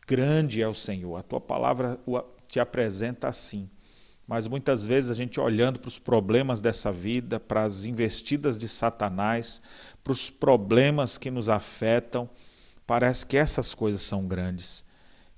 Grande 0.08 0.64
é 0.64 0.68
o 0.68 0.74
Senhor. 0.74 1.16
A 1.16 1.22
tua 1.22 1.40
palavra 1.40 2.00
te 2.48 2.60
apresenta 2.60 3.28
assim. 3.28 3.70
Mas 4.26 4.48
muitas 4.48 4.84
vezes 4.84 5.12
a 5.12 5.14
gente 5.14 5.40
olhando 5.40 5.80
para 5.80 5.90
os 5.90 6.00
problemas 6.00 6.60
dessa 6.60 6.92
vida, 6.92 7.40
para 7.40 7.62
as 7.62 7.86
investidas 7.86 8.58
de 8.58 8.68
Satanás, 8.68 9.62
para 10.04 10.14
os 10.14 10.28
problemas 10.28 11.20
que 11.20 11.30
nos 11.30 11.50
afetam, 11.50 12.28
parece 12.88 13.28
que 13.28 13.38
essas 13.38 13.76
coisas 13.76 14.02
são 14.02 14.26
grandes. 14.26 14.84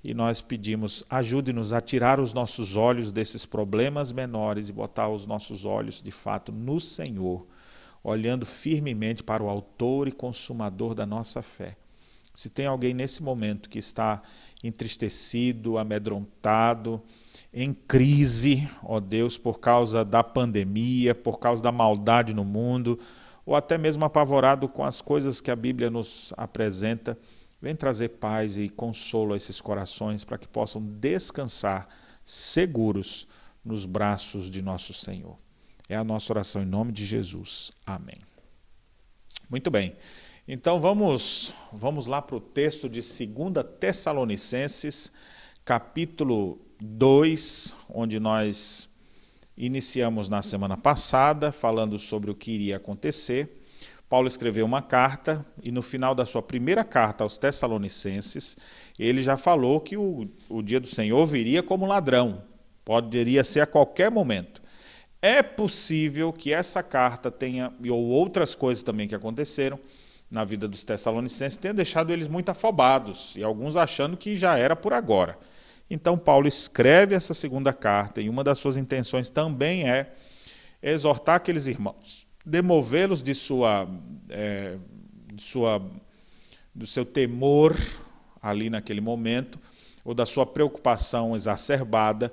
E 0.06 0.14
nós 0.14 0.40
pedimos, 0.40 1.04
ajude-nos 1.10 1.74
a 1.74 1.82
tirar 1.82 2.20
os 2.20 2.32
nossos 2.32 2.76
olhos 2.76 3.12
desses 3.12 3.44
problemas 3.44 4.12
menores 4.12 4.70
e 4.70 4.72
botar 4.72 5.10
os 5.10 5.26
nossos 5.26 5.66
olhos, 5.66 6.00
de 6.00 6.12
fato, 6.12 6.52
no 6.52 6.80
Senhor, 6.80 7.44
olhando 8.04 8.46
firmemente 8.46 9.24
para 9.24 9.42
o 9.42 9.50
Autor 9.50 10.08
e 10.08 10.12
Consumador 10.12 10.94
da 10.94 11.08
nossa 11.08 11.42
fé. 11.42 11.76
Se 12.36 12.52
tem 12.52 12.68
alguém 12.68 12.94
nesse 12.94 13.24
momento 13.24 13.68
que 13.68 13.80
está 13.80 14.22
entristecido, 14.64 15.80
amedrontado, 15.80 17.02
em 17.52 17.74
crise, 17.74 18.70
ó 18.84 19.00
Deus, 19.00 19.40
por 19.40 19.60
causa 19.60 20.06
da 20.06 20.24
pandemia, 20.24 21.16
por 21.16 21.40
causa 21.40 21.64
da 21.64 21.72
maldade 21.72 22.32
no 22.32 22.46
mundo, 22.46 23.00
ou 23.44 23.56
até 23.56 23.76
mesmo 23.76 24.06
apavorado 24.06 24.70
com 24.70 24.84
as 24.84 25.02
coisas 25.02 25.42
que 25.42 25.50
a 25.50 25.56
Bíblia 25.56 25.90
nos 25.90 26.32
apresenta, 26.38 27.18
Vem 27.65 27.75
trazer 27.75 28.10
paz 28.10 28.57
e 28.57 28.69
consolo 28.69 29.34
a 29.34 29.38
esses 29.38 29.60
corações 29.60 30.24
para 30.24 30.38
que 30.38 30.48
possam 30.48 30.79
descansar 30.79 31.89
seguros 32.24 33.27
nos 33.65 33.88
braços 33.88 34.51
de 34.51 34.62
nosso 34.62 34.93
Senhor. 34.93 35.36
É 35.89 35.95
a 35.95 36.03
nossa 36.03 36.31
oração 36.31 36.62
em 36.62 36.65
nome 36.67 36.91
de 36.91 37.03
Jesus. 37.03 37.72
Amém. 37.84 38.19
Muito 39.50 39.72
bem. 39.72 39.95
Então 40.48 40.79
vamos, 40.79 41.55
vamos 41.74 42.05
lá 42.05 42.22
para 42.22 42.36
o 42.36 42.39
texto 42.39 42.88
de 42.88 43.00
2 43.01 43.65
Tessalonicenses, 43.79 45.12
capítulo 45.65 46.60
2, 46.79 47.75
onde 47.89 48.19
nós 48.19 48.88
iniciamos 49.57 50.29
na 50.29 50.43
semana 50.43 50.77
passada, 50.77 51.51
falando 51.51 51.98
sobre 51.98 52.29
o 52.29 52.36
que 52.36 52.51
iria 52.51 52.77
acontecer. 52.77 53.64
Paulo 54.08 54.28
escreveu 54.28 54.66
uma 54.66 54.82
carta 54.82 55.44
e 55.64 55.72
no 55.72 55.82
final 55.82 56.14
da 56.14 56.26
sua 56.26 56.42
primeira 56.42 56.84
carta 56.84 57.24
aos 57.24 57.38
Tessalonicenses, 57.38 58.56
ele 59.00 59.22
já 59.22 59.36
falou 59.36 59.80
que 59.82 59.98
o, 59.98 60.30
o 60.48 60.62
dia 60.62 60.80
do 60.80 60.88
Senhor 60.88 61.26
viria 61.26 61.64
como 61.64 61.88
ladrão, 61.88 62.44
poderia 62.84 63.44
ser 63.44 63.62
a 63.62 63.66
qualquer 63.66 64.12
momento. 64.12 64.62
É 65.22 65.42
possível 65.42 66.32
que 66.32 66.54
essa 66.54 66.84
carta 66.84 67.32
tenha, 67.32 67.74
ou 67.90 68.06
outras 68.06 68.54
coisas 68.54 68.84
também 68.84 69.08
que 69.08 69.16
aconteceram 69.16 69.80
na 70.30 70.46
vida 70.46 70.68
dos 70.68 70.84
Tessalonicenses, 70.84 71.58
tenha 71.58 71.74
deixado 71.74 72.14
eles 72.14 72.28
muito 72.28 72.50
afobados 72.50 73.34
e 73.36 73.44
alguns 73.44 73.76
achando 73.76 74.16
que 74.16 74.36
já 74.36 74.56
era 74.58 74.76
por 74.76 74.94
agora. 74.94 75.38
Então, 75.90 76.16
Paulo 76.16 76.48
escreve 76.48 77.16
essa 77.16 77.34
segunda 77.34 77.74
carta 77.74 78.22
e 78.22 78.30
uma 78.30 78.44
das 78.44 78.60
suas 78.60 78.78
intenções 78.78 79.32
também 79.32 79.90
é 79.90 80.14
exortar 80.82 81.38
aqueles 81.38 81.66
irmãos 81.66 82.25
demovê-los 82.46 83.24
de 83.24 83.34
sua, 83.34 83.90
é, 84.30 84.78
de 85.34 85.42
sua, 85.42 85.82
do 86.74 86.86
seu 86.86 87.04
temor 87.04 87.75
ali 88.42 88.70
naquele 88.70 89.02
momento, 89.02 89.60
ou 90.04 90.14
da 90.14 90.25
sua 90.25 90.46
preocupação 90.46 91.36
exacerbada. 91.36 92.32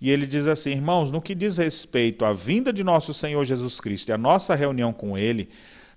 E 0.00 0.10
ele 0.10 0.26
diz 0.26 0.46
assim: 0.46 0.70
irmãos, 0.70 1.10
no 1.10 1.22
que 1.22 1.34
diz 1.34 1.58
respeito 1.58 2.24
à 2.24 2.32
vinda 2.32 2.72
de 2.72 2.82
nosso 2.82 3.14
Senhor 3.14 3.44
Jesus 3.44 3.78
Cristo 3.78 4.08
e 4.08 4.12
à 4.12 4.18
nossa 4.18 4.56
reunião 4.56 4.92
com 4.92 5.16
Ele, 5.16 5.48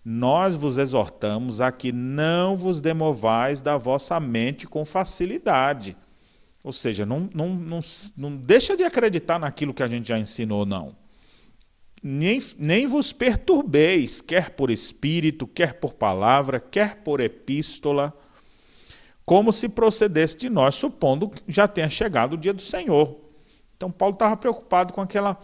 nós 0.04 0.56
vos 0.56 0.78
exortamos 0.78 1.60
a 1.60 1.72
que 1.72 1.92
não 1.92 2.56
vos 2.56 2.80
demovais 2.80 3.60
da 3.60 3.76
vossa 3.76 4.20
mente 4.20 4.68
com 4.68 4.86
facilidade. 4.86 5.98
Ou 6.64 6.72
seja, 6.72 7.06
não, 7.06 7.28
não, 7.34 7.50
não, 7.50 7.82
não 8.16 8.36
deixa 8.36 8.78
de 8.78 8.84
acreditar 8.84 9.40
naquilo 9.40 9.74
que 9.74 9.82
a 9.82 9.88
gente 9.88 10.08
já 10.08 10.20
ensinou, 10.20 10.64
não 10.66 10.96
nem, 12.08 12.40
nem 12.60 12.86
vos 12.86 13.12
perturbeis, 13.12 14.22
quer 14.22 14.52
por 14.52 14.70
espírito, 14.70 15.48
quer 15.48 15.74
por 15.74 15.96
palavra, 15.96 16.60
quer 16.60 16.98
por 16.98 17.20
epístola, 17.20 18.14
como 19.26 19.52
se 19.52 19.68
procedesse 19.68 20.38
de 20.38 20.48
nós, 20.48 20.76
supondo 20.76 21.32
que 21.32 21.42
já 21.48 21.68
tenha 21.68 21.90
chegado 21.90 22.34
o 22.34 22.38
dia 22.38 22.54
do 22.54 22.62
Senhor. 22.62 23.20
Então, 23.76 23.90
Paulo 23.90 24.14
estava 24.14 24.38
preocupado 24.38 24.94
com 24.94 25.02
aquela, 25.02 25.36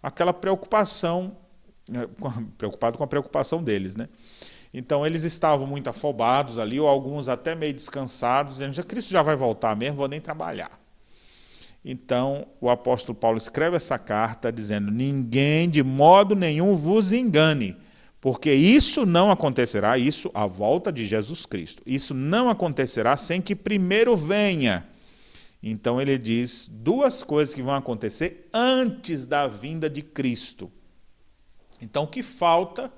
aquela 0.00 0.32
preocupação, 0.32 1.36
né, 1.90 2.08
preocupado 2.56 2.96
com 2.96 3.02
a 3.02 3.08
preocupação 3.08 3.60
deles, 3.60 3.96
né? 3.96 4.06
Então, 4.72 5.04
eles 5.04 5.24
estavam 5.24 5.66
muito 5.66 5.90
afobados 5.90 6.60
ali, 6.60 6.78
ou 6.78 6.86
alguns 6.86 7.28
até 7.28 7.56
meio 7.56 7.74
descansados, 7.74 8.58
dizendo: 8.58 8.86
Cristo 8.86 9.10
já 9.10 9.20
vai 9.20 9.34
voltar 9.34 9.74
mesmo, 9.74 9.96
vou 9.96 10.06
nem 10.06 10.20
trabalhar. 10.20 10.83
Então, 11.84 12.46
o 12.60 12.70
apóstolo 12.70 13.16
Paulo 13.16 13.36
escreve 13.36 13.76
essa 13.76 13.98
carta 13.98 14.50
dizendo: 14.50 14.90
Ninguém 14.90 15.68
de 15.68 15.82
modo 15.82 16.34
nenhum 16.34 16.74
vos 16.74 17.12
engane, 17.12 17.76
porque 18.20 18.52
isso 18.54 19.04
não 19.04 19.30
acontecerá, 19.30 19.98
isso 19.98 20.30
a 20.32 20.46
volta 20.46 20.90
de 20.90 21.04
Jesus 21.04 21.44
Cristo. 21.44 21.82
Isso 21.84 22.14
não 22.14 22.48
acontecerá 22.48 23.16
sem 23.18 23.42
que 23.42 23.54
primeiro 23.54 24.16
venha. 24.16 24.88
Então 25.62 26.00
ele 26.00 26.16
diz 26.18 26.68
duas 26.70 27.22
coisas 27.22 27.54
que 27.54 27.62
vão 27.62 27.74
acontecer 27.74 28.48
antes 28.52 29.26
da 29.26 29.46
vinda 29.46 29.88
de 29.88 30.02
Cristo. 30.02 30.70
Então 31.80 32.04
o 32.04 32.06
que 32.06 32.22
falta 32.22 32.92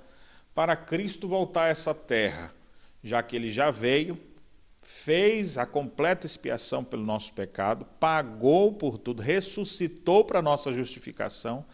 para 0.55 0.76
Cristo 0.76 1.28
voltar 1.28 1.64
a 1.64 1.69
essa 1.69 1.95
terra? 1.95 2.52
Já 3.02 3.23
que 3.23 3.37
ele 3.37 3.50
já 3.50 3.71
veio, 3.71 4.19
fez 4.87 5.59
a 5.59 5.66
completa 5.66 6.26
expiação 6.26 6.85
pelo 6.85 7.05
nosso 7.05 7.33
pecado, 7.33 7.85
pagou 7.99 8.73
por 8.73 8.97
tudo, 8.97 9.21
ressuscitou 9.21 10.25
para 10.25 10.38
a 10.38 10.43
nossa 10.43 10.73
justificação, 10.73 11.64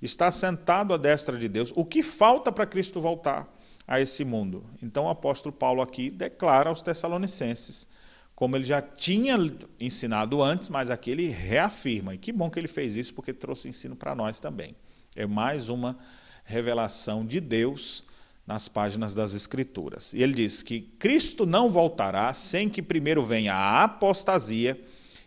está 0.00 0.30
sentado 0.30 0.94
à 0.94 0.96
destra 0.96 1.36
de 1.36 1.48
Deus. 1.48 1.72
O 1.74 1.84
que 1.84 2.04
falta 2.04 2.52
para 2.52 2.64
Cristo 2.64 3.00
voltar 3.00 3.52
a 3.84 4.00
esse 4.00 4.24
mundo? 4.24 4.64
Então 4.80 5.06
o 5.06 5.08
apóstolo 5.08 5.52
Paulo 5.52 5.82
aqui 5.82 6.08
declara 6.08 6.70
aos 6.70 6.80
Tessalonicenses, 6.80 7.88
como 8.32 8.54
ele 8.54 8.64
já 8.64 8.80
tinha 8.80 9.36
ensinado 9.80 10.40
antes, 10.40 10.68
mas 10.68 10.88
aqui 10.88 11.10
ele 11.10 11.26
reafirma. 11.26 12.14
E 12.14 12.18
que 12.18 12.30
bom 12.30 12.48
que 12.48 12.60
ele 12.60 12.68
fez 12.68 12.94
isso, 12.94 13.12
porque 13.12 13.32
trouxe 13.32 13.68
ensino 13.68 13.96
para 13.96 14.14
nós 14.14 14.38
também. 14.38 14.76
É 15.16 15.26
mais 15.26 15.68
uma 15.68 15.98
revelação 16.44 17.26
de 17.26 17.40
Deus 17.40 18.04
nas 18.52 18.68
páginas 18.68 19.14
das 19.14 19.32
Escrituras. 19.32 20.12
E 20.12 20.22
ele 20.22 20.34
diz 20.34 20.62
que 20.62 20.82
Cristo 20.98 21.46
não 21.46 21.70
voltará 21.70 22.34
sem 22.34 22.68
que 22.68 22.82
primeiro 22.82 23.24
venha 23.24 23.54
a 23.54 23.84
apostasia 23.84 24.78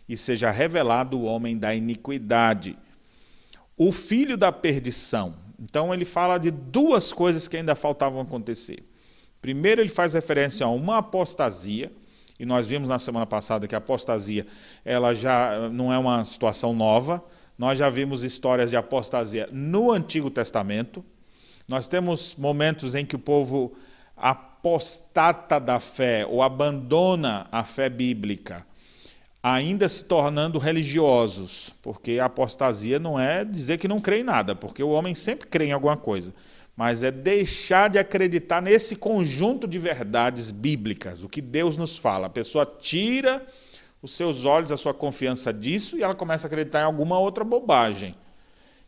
e 0.08 0.16
seja 0.16 0.48
revelado 0.52 1.18
o 1.18 1.24
homem 1.24 1.58
da 1.58 1.74
iniquidade, 1.74 2.78
o 3.76 3.90
filho 3.90 4.36
da 4.36 4.52
perdição. 4.52 5.34
Então 5.60 5.92
ele 5.92 6.04
fala 6.04 6.38
de 6.38 6.52
duas 6.52 7.12
coisas 7.12 7.48
que 7.48 7.56
ainda 7.56 7.74
faltavam 7.74 8.20
acontecer. 8.20 8.84
Primeiro, 9.42 9.80
ele 9.80 9.88
faz 9.88 10.14
referência 10.14 10.64
a 10.64 10.70
uma 10.70 10.98
apostasia, 10.98 11.90
e 12.38 12.46
nós 12.46 12.68
vimos 12.68 12.88
na 12.88 12.98
semana 12.98 13.26
passada 13.26 13.66
que 13.66 13.74
a 13.74 13.78
apostasia 13.78 14.46
ela 14.84 15.14
já 15.14 15.68
não 15.70 15.92
é 15.92 15.98
uma 15.98 16.24
situação 16.24 16.72
nova. 16.72 17.22
Nós 17.58 17.78
já 17.78 17.90
vimos 17.90 18.22
histórias 18.22 18.70
de 18.70 18.76
apostasia 18.76 19.48
no 19.50 19.90
Antigo 19.90 20.30
Testamento, 20.30 21.04
nós 21.68 21.88
temos 21.88 22.34
momentos 22.36 22.94
em 22.94 23.04
que 23.04 23.16
o 23.16 23.18
povo 23.18 23.72
apostata 24.16 25.58
da 25.58 25.78
fé 25.78 26.24
ou 26.26 26.42
abandona 26.42 27.46
a 27.52 27.62
fé 27.64 27.88
bíblica, 27.88 28.66
ainda 29.42 29.88
se 29.88 30.04
tornando 30.04 30.58
religiosos, 30.58 31.72
porque 31.82 32.18
a 32.18 32.24
apostasia 32.24 32.98
não 32.98 33.18
é 33.18 33.44
dizer 33.44 33.78
que 33.78 33.86
não 33.86 34.00
crê 34.00 34.20
em 34.20 34.24
nada, 34.24 34.54
porque 34.56 34.82
o 34.82 34.90
homem 34.90 35.14
sempre 35.14 35.46
crê 35.46 35.66
em 35.66 35.72
alguma 35.72 35.96
coisa, 35.96 36.34
mas 36.76 37.02
é 37.02 37.10
deixar 37.10 37.88
de 37.88 37.98
acreditar 37.98 38.60
nesse 38.60 38.96
conjunto 38.96 39.66
de 39.66 39.78
verdades 39.78 40.50
bíblicas, 40.50 41.22
o 41.22 41.28
que 41.28 41.40
Deus 41.40 41.76
nos 41.76 41.96
fala. 41.96 42.26
A 42.26 42.30
pessoa 42.30 42.66
tira 42.66 43.46
os 44.02 44.12
seus 44.12 44.44
olhos, 44.44 44.70
a 44.70 44.76
sua 44.76 44.92
confiança 44.92 45.52
disso 45.52 45.96
e 45.96 46.02
ela 46.02 46.14
começa 46.14 46.46
a 46.46 46.48
acreditar 46.48 46.80
em 46.80 46.84
alguma 46.84 47.18
outra 47.18 47.44
bobagem. 47.44 48.14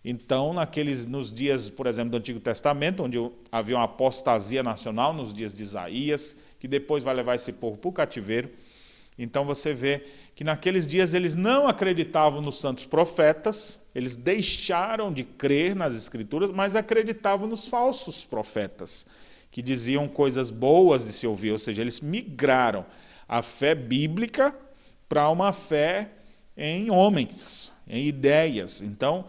Então, 0.04 0.52
naqueles, 0.52 1.06
nos 1.06 1.32
dias, 1.32 1.68
por 1.68 1.86
exemplo, 1.86 2.10
do 2.10 2.16
Antigo 2.16 2.40
Testamento, 2.40 3.02
onde 3.02 3.18
havia 3.50 3.76
uma 3.76 3.84
apostasia 3.84 4.62
nacional, 4.62 5.12
nos 5.12 5.34
dias 5.34 5.52
de 5.52 5.62
Isaías, 5.62 6.36
que 6.58 6.68
depois 6.68 7.02
vai 7.02 7.14
levar 7.14 7.34
esse 7.34 7.52
povo 7.52 7.76
para 7.76 7.88
o 7.88 7.92
cativeiro, 7.92 8.50
então 9.18 9.44
você 9.44 9.74
vê 9.74 10.04
que 10.34 10.44
naqueles 10.44 10.86
dias 10.86 11.12
eles 11.12 11.34
não 11.34 11.66
acreditavam 11.66 12.40
nos 12.40 12.60
santos 12.60 12.84
profetas, 12.84 13.80
eles 13.92 14.14
deixaram 14.14 15.12
de 15.12 15.24
crer 15.24 15.74
nas 15.74 15.96
escrituras, 15.96 16.52
mas 16.52 16.76
acreditavam 16.76 17.48
nos 17.48 17.66
falsos 17.66 18.24
profetas, 18.24 19.04
que 19.50 19.60
diziam 19.60 20.06
coisas 20.06 20.50
boas 20.52 21.04
de 21.04 21.12
se 21.12 21.26
ouvir, 21.26 21.50
ou 21.50 21.58
seja, 21.58 21.82
eles 21.82 22.00
migraram 22.00 22.86
a 23.28 23.42
fé 23.42 23.74
bíblica 23.74 24.56
para 25.08 25.28
uma 25.28 25.52
fé 25.52 26.10
em 26.56 26.88
homens, 26.90 27.72
em 27.88 28.06
ideias. 28.06 28.82
Então, 28.82 29.24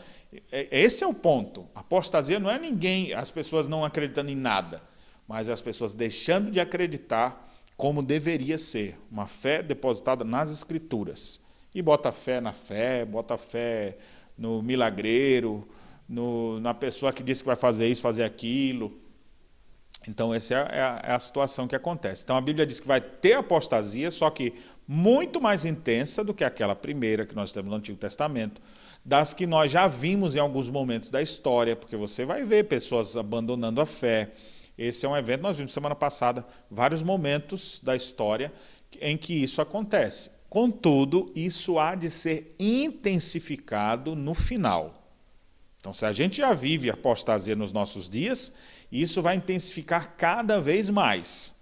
esse 0.52 1.04
é 1.04 1.08
o 1.08 1.14
ponto. 1.14 1.68
apostasia 1.74 2.40
não 2.40 2.50
é 2.50 2.60
ninguém, 2.60 3.14
as 3.14 3.32
pessoas 3.32 3.68
não 3.68 3.84
acreditando 3.84 4.30
em 4.30 4.36
nada, 4.36 4.82
mas 5.28 5.50
as 5.50 5.62
pessoas 5.62 5.94
deixando 5.94 6.52
de 6.52 6.60
acreditar 6.60 7.48
como 7.76 8.04
deveria 8.04 8.58
ser, 8.58 9.00
uma 9.10 9.26
fé 9.26 9.64
depositada 9.64 10.26
nas 10.26 10.52
Escrituras. 10.52 11.40
E 11.74 11.82
bota 11.82 12.12
fé 12.12 12.42
na 12.42 12.52
fé, 12.52 13.06
bota 13.06 13.38
fé 13.38 13.98
no 14.38 14.62
milagreiro, 14.62 15.66
no, 16.08 16.60
na 16.60 16.74
pessoa 16.74 17.14
que 17.14 17.24
disse 17.24 17.42
que 17.42 17.48
vai 17.48 17.56
fazer 17.56 17.88
isso, 17.88 18.02
fazer 18.02 18.24
aquilo. 18.24 19.00
Então, 20.08 20.34
essa 20.34 20.56
é 20.56 20.82
a, 20.82 21.02
é 21.06 21.12
a 21.14 21.20
situação 21.20 21.68
que 21.68 21.76
acontece. 21.76 22.24
Então, 22.24 22.36
a 22.36 22.42
Bíblia 22.42 22.66
diz 22.66 22.80
que 22.80 22.88
vai 22.88 23.00
ter 23.00 23.34
apostasia, 23.34 24.12
só 24.12 24.30
que 24.30 24.54
muito 24.88 25.40
mais 25.40 25.64
intensa 25.64 26.24
do 26.24 26.34
que 26.34 26.44
aquela 26.44 26.76
primeira 26.76 27.26
que 27.26 27.36
nós 27.36 27.52
temos 27.52 27.70
no 27.70 27.78
Antigo 27.78 27.98
Testamento, 27.98 28.62
das 29.04 29.34
que 29.34 29.48
nós 29.48 29.72
já 29.72 29.88
vimos 29.88 30.36
em 30.36 30.40
alguns 30.40 30.70
momentos 30.70 31.10
da 31.10 31.22
história, 31.22 31.76
porque 31.76 31.96
você 31.96 32.26
vai 32.26 32.44
ver 32.44 32.66
pessoas 32.66 33.16
abandonando 33.16 33.82
a 33.82 33.86
fé, 33.86 34.32
esse 34.78 35.06
é 35.06 35.10
um 35.10 35.18
evento, 35.18 35.42
nós 35.42 35.58
vimos 35.58 35.74
semana 35.74 35.96
passada 35.96 36.46
vários 36.72 37.04
momentos 37.04 37.82
da 37.84 37.96
história 37.96 38.52
em 39.02 39.18
que 39.18 39.34
isso 39.34 39.62
acontece. 39.62 40.32
Contudo, 40.50 41.32
isso 41.36 41.78
há 41.78 41.96
de 41.96 42.10
ser 42.10 42.56
intensificado 42.58 44.16
no 44.16 44.34
final. 44.34 44.94
Então, 45.80 45.94
se 45.94 46.06
a 46.06 46.12
gente 46.12 46.38
já 46.38 46.54
vive 46.54 46.90
apostasia 46.90 47.56
nos 47.56 47.72
nossos 47.72 48.10
dias, 48.10 48.54
isso 48.92 49.22
vai 49.22 49.36
intensificar 49.36 50.16
cada 50.18 50.60
vez 50.60 50.90
mais. 50.90 51.54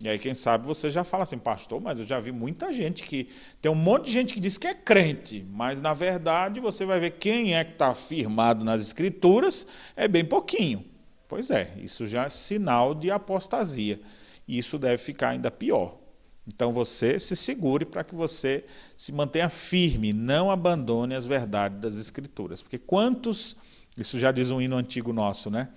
E 0.00 0.08
aí, 0.08 0.18
quem 0.18 0.32
sabe, 0.32 0.64
você 0.64 0.90
já 0.92 1.02
fala 1.02 1.24
assim, 1.24 1.38
pastor, 1.38 1.80
mas 1.80 1.98
eu 1.98 2.04
já 2.04 2.20
vi 2.20 2.30
muita 2.30 2.72
gente 2.72 3.02
que. 3.02 3.28
Tem 3.60 3.70
um 3.70 3.74
monte 3.74 4.06
de 4.06 4.12
gente 4.12 4.34
que 4.34 4.38
diz 4.38 4.56
que 4.56 4.66
é 4.66 4.74
crente, 4.74 5.44
mas 5.50 5.80
na 5.80 5.92
verdade 5.92 6.60
você 6.60 6.84
vai 6.84 7.00
ver 7.00 7.12
quem 7.12 7.56
é 7.56 7.64
que 7.64 7.72
está 7.72 7.92
firmado 7.92 8.64
nas 8.64 8.80
escrituras, 8.80 9.66
é 9.96 10.06
bem 10.06 10.24
pouquinho. 10.24 10.84
Pois 11.26 11.50
é, 11.50 11.74
isso 11.78 12.06
já 12.06 12.24
é 12.24 12.30
sinal 12.30 12.94
de 12.94 13.10
apostasia. 13.10 14.00
E 14.46 14.56
isso 14.56 14.78
deve 14.78 14.98
ficar 14.98 15.30
ainda 15.30 15.50
pior. 15.50 15.98
Então 16.46 16.72
você 16.72 17.18
se 17.18 17.36
segure 17.36 17.84
para 17.84 18.02
que 18.02 18.14
você 18.14 18.64
se 18.96 19.12
mantenha 19.12 19.50
firme, 19.50 20.14
não 20.14 20.50
abandone 20.50 21.14
as 21.14 21.26
verdades 21.26 21.78
das 21.78 21.96
Escrituras. 21.96 22.62
Porque 22.62 22.78
quantos, 22.78 23.54
isso 23.96 24.18
já 24.18 24.32
diz 24.32 24.50
um 24.50 24.60
hino 24.60 24.76
antigo 24.76 25.12
nosso, 25.12 25.50
né? 25.50 25.68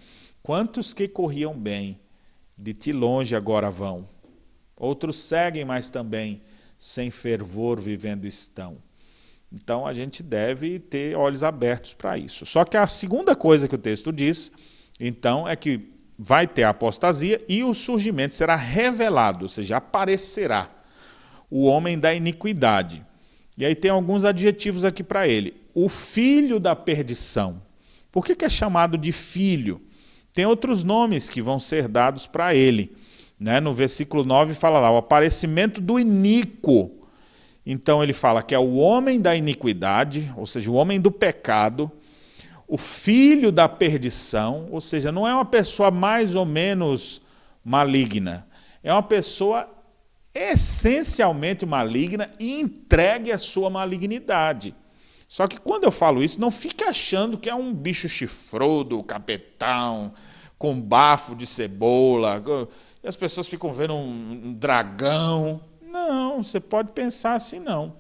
Quantos 0.41 0.93
que 0.93 1.08
corriam 1.08 1.60
bem, 1.60 2.00
de 2.58 2.74
ti 2.74 2.93
longe 2.93 3.36
agora 3.36 3.69
vão. 3.69 4.08
Outros 4.82 5.20
seguem, 5.20 5.63
mas 5.63 5.91
também 5.91 6.41
sem 6.76 7.12
fervor 7.12 7.80
vivendo 7.80 8.26
estão. 8.26 8.78
Então 9.54 9.86
a 9.86 9.94
gente 9.94 10.24
deve 10.24 10.80
ter 10.80 11.15
olhos 11.15 11.44
abertos 11.44 11.94
para 11.94 12.17
isso. 12.17 12.48
Só 12.48 12.65
que 12.65 12.76
a 12.76 12.88
segunda 12.88 13.36
coisa 13.36 13.67
que 13.67 13.76
o 13.76 13.78
texto 13.78 14.12
diz 14.12 14.52
então 15.00 15.48
é 15.48 15.56
que 15.56 15.88
vai 16.17 16.48
ter 16.48 16.63
apostasia 16.63 17.39
e 17.48 17.63
o 17.63 17.76
surgimento 17.76 18.34
será 18.34 18.56
revelado, 18.56 19.44
ou 19.44 19.50
seja, 19.50 19.78
aparecerá 19.78 20.67
o 21.48 21.65
homem 21.65 22.00
da 22.00 22.12
iniquidade. 22.12 23.06
E 23.56 23.63
aí 23.63 23.76
tem 23.76 23.91
alguns 23.91 24.26
adjetivos 24.26 24.84
aqui 24.84 25.04
para 25.04 25.28
ele. 25.28 25.62
O 25.76 25.88
filho 25.89 26.60
da 26.60 26.76
perdição. 26.76 27.62
Por 28.12 28.26
que, 28.26 28.36
que 28.36 28.46
é 28.46 28.50
chamado 28.50 28.98
de 28.98 29.12
filho? 29.12 29.80
Tem 30.34 30.48
outros 30.48 30.84
nomes 30.84 31.30
que 31.30 31.39
vão 31.39 31.60
ser 31.60 31.88
dados 31.88 32.26
para 32.26 32.56
ele. 32.56 32.96
Né? 33.41 33.60
No 33.60 33.73
versículo 33.73 34.23
9 34.23 34.54
fala 34.54 34.80
lá, 34.80 34.91
o 34.91 34.97
aparecimento 34.97 35.82
do 35.82 35.99
iníquo. 35.99 36.91
Então 37.65 38.04
ele 38.04 38.13
fala 38.13 38.43
que 38.43 38.54
é 38.54 38.60
o 38.60 38.75
homem 38.75 39.19
da 39.19 39.36
iniquidade, 39.36 40.32
ou 40.38 40.45
seja, 40.45 40.69
o 40.69 40.75
homem 40.75 41.01
do 41.01 41.12
pecado, 41.12 41.91
o 42.67 42.77
filho 42.77 43.51
da 43.51 43.67
perdição, 43.67 44.67
ou 44.69 44.80
seja, 44.80 45.12
não 45.12 45.27
é 45.27 45.34
uma 45.34 45.43
pessoa 45.43 45.89
mais 45.89 46.36
ou 46.36 46.45
menos 46.45 47.19
maligna, 47.65 48.45
é 48.84 48.93
uma 48.93 49.01
pessoa 49.01 49.67
essencialmente 50.36 51.65
maligna 51.65 52.32
e 52.39 52.62
entregue 52.62 53.32
à 53.32 53.39
sua 53.39 53.71
malignidade. 53.71 54.75
Só 55.27 55.47
que 55.47 55.60
quando 55.60 55.86
eu 55.86 55.91
falo 55.91 56.21
isso, 56.21 56.39
não 56.39 56.51
fique 56.51 56.84
achando 56.84 57.39
que 57.39 57.49
é 57.49 57.56
um 57.56 57.73
bicho 57.73 58.08
chifrudo, 58.08 59.01
capetão, 59.01 60.13
com 60.60 60.80
bafo 60.80 61.36
de 61.36 61.47
cebola, 61.47 62.39
e 63.04 63.08
as 63.08 63.16
pessoas 63.16 63.48
ficam 63.48 63.72
vendo 63.74 63.94
um 63.94 64.54
dragão. 64.54 65.62
Não, 65.82 66.44
você 66.44 66.60
pode 66.60 66.92
pensar 66.92 67.34
assim 67.34 67.60
não. 67.60 67.94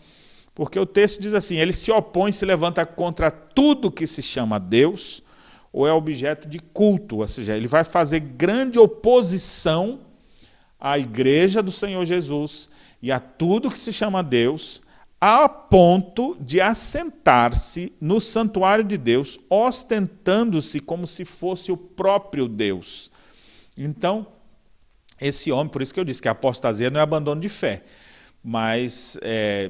Porque 0.53 0.79
o 0.79 0.85
texto 0.85 1.19
diz 1.19 1.33
assim: 1.33 1.55
ele 1.55 1.73
se 1.73 1.91
opõe, 1.91 2.31
se 2.31 2.45
levanta 2.45 2.85
contra 2.85 3.31
tudo 3.31 3.91
que 3.91 4.05
se 4.05 4.21
chama 4.21 4.59
Deus, 4.59 5.23
ou 5.71 5.87
é 5.87 5.93
objeto 5.93 6.47
de 6.47 6.59
culto, 6.59 7.19
ou 7.19 7.27
seja, 7.27 7.55
ele 7.55 7.67
vai 7.67 7.83
fazer 7.83 8.19
grande 8.19 8.77
oposição 8.77 10.01
à 10.79 10.99
igreja 10.99 11.61
do 11.61 11.71
Senhor 11.71 12.03
Jesus 12.05 12.69
e 13.01 13.11
a 13.11 13.19
tudo 13.19 13.71
que 13.71 13.79
se 13.79 13.93
chama 13.93 14.21
Deus, 14.21 14.81
a 15.19 15.47
ponto 15.47 16.35
de 16.39 16.59
assentar-se 16.59 17.93
no 18.01 18.19
santuário 18.19 18.83
de 18.83 18.97
Deus, 18.97 19.39
ostentando-se 19.49 20.79
como 20.79 21.07
se 21.07 21.23
fosse 21.23 21.71
o 21.71 21.77
próprio 21.77 22.47
Deus. 22.47 23.11
Então, 23.77 24.27
esse 25.21 25.51
homem, 25.51 25.71
por 25.71 25.83
isso 25.83 25.93
que 25.93 25.99
eu 25.99 26.03
disse 26.03 26.19
que 26.19 26.27
a 26.27 26.31
apostasia 26.31 26.89
não 26.89 26.99
é 26.99 27.03
abandono 27.03 27.39
de 27.39 27.47
fé, 27.47 27.83
mas 28.43 29.19
é, 29.21 29.69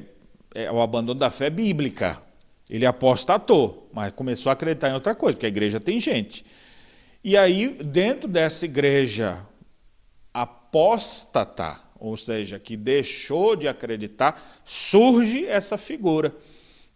é 0.54 0.72
o 0.72 0.80
abandono 0.80 1.20
da 1.20 1.30
fé 1.30 1.50
bíblica. 1.50 2.22
Ele 2.70 2.86
apostatou, 2.86 3.90
mas 3.92 4.14
começou 4.14 4.48
a 4.48 4.54
acreditar 4.54 4.88
em 4.88 4.94
outra 4.94 5.14
coisa, 5.14 5.36
porque 5.36 5.44
a 5.44 5.50
igreja 5.50 5.78
tem 5.78 6.00
gente. 6.00 6.42
E 7.22 7.36
aí, 7.36 7.68
dentro 7.84 8.26
dessa 8.26 8.64
igreja 8.64 9.46
apóstata, 10.32 11.78
ou 11.98 12.16
seja, 12.16 12.58
que 12.58 12.74
deixou 12.74 13.54
de 13.54 13.68
acreditar, 13.68 14.62
surge 14.64 15.44
essa 15.44 15.76
figura 15.76 16.34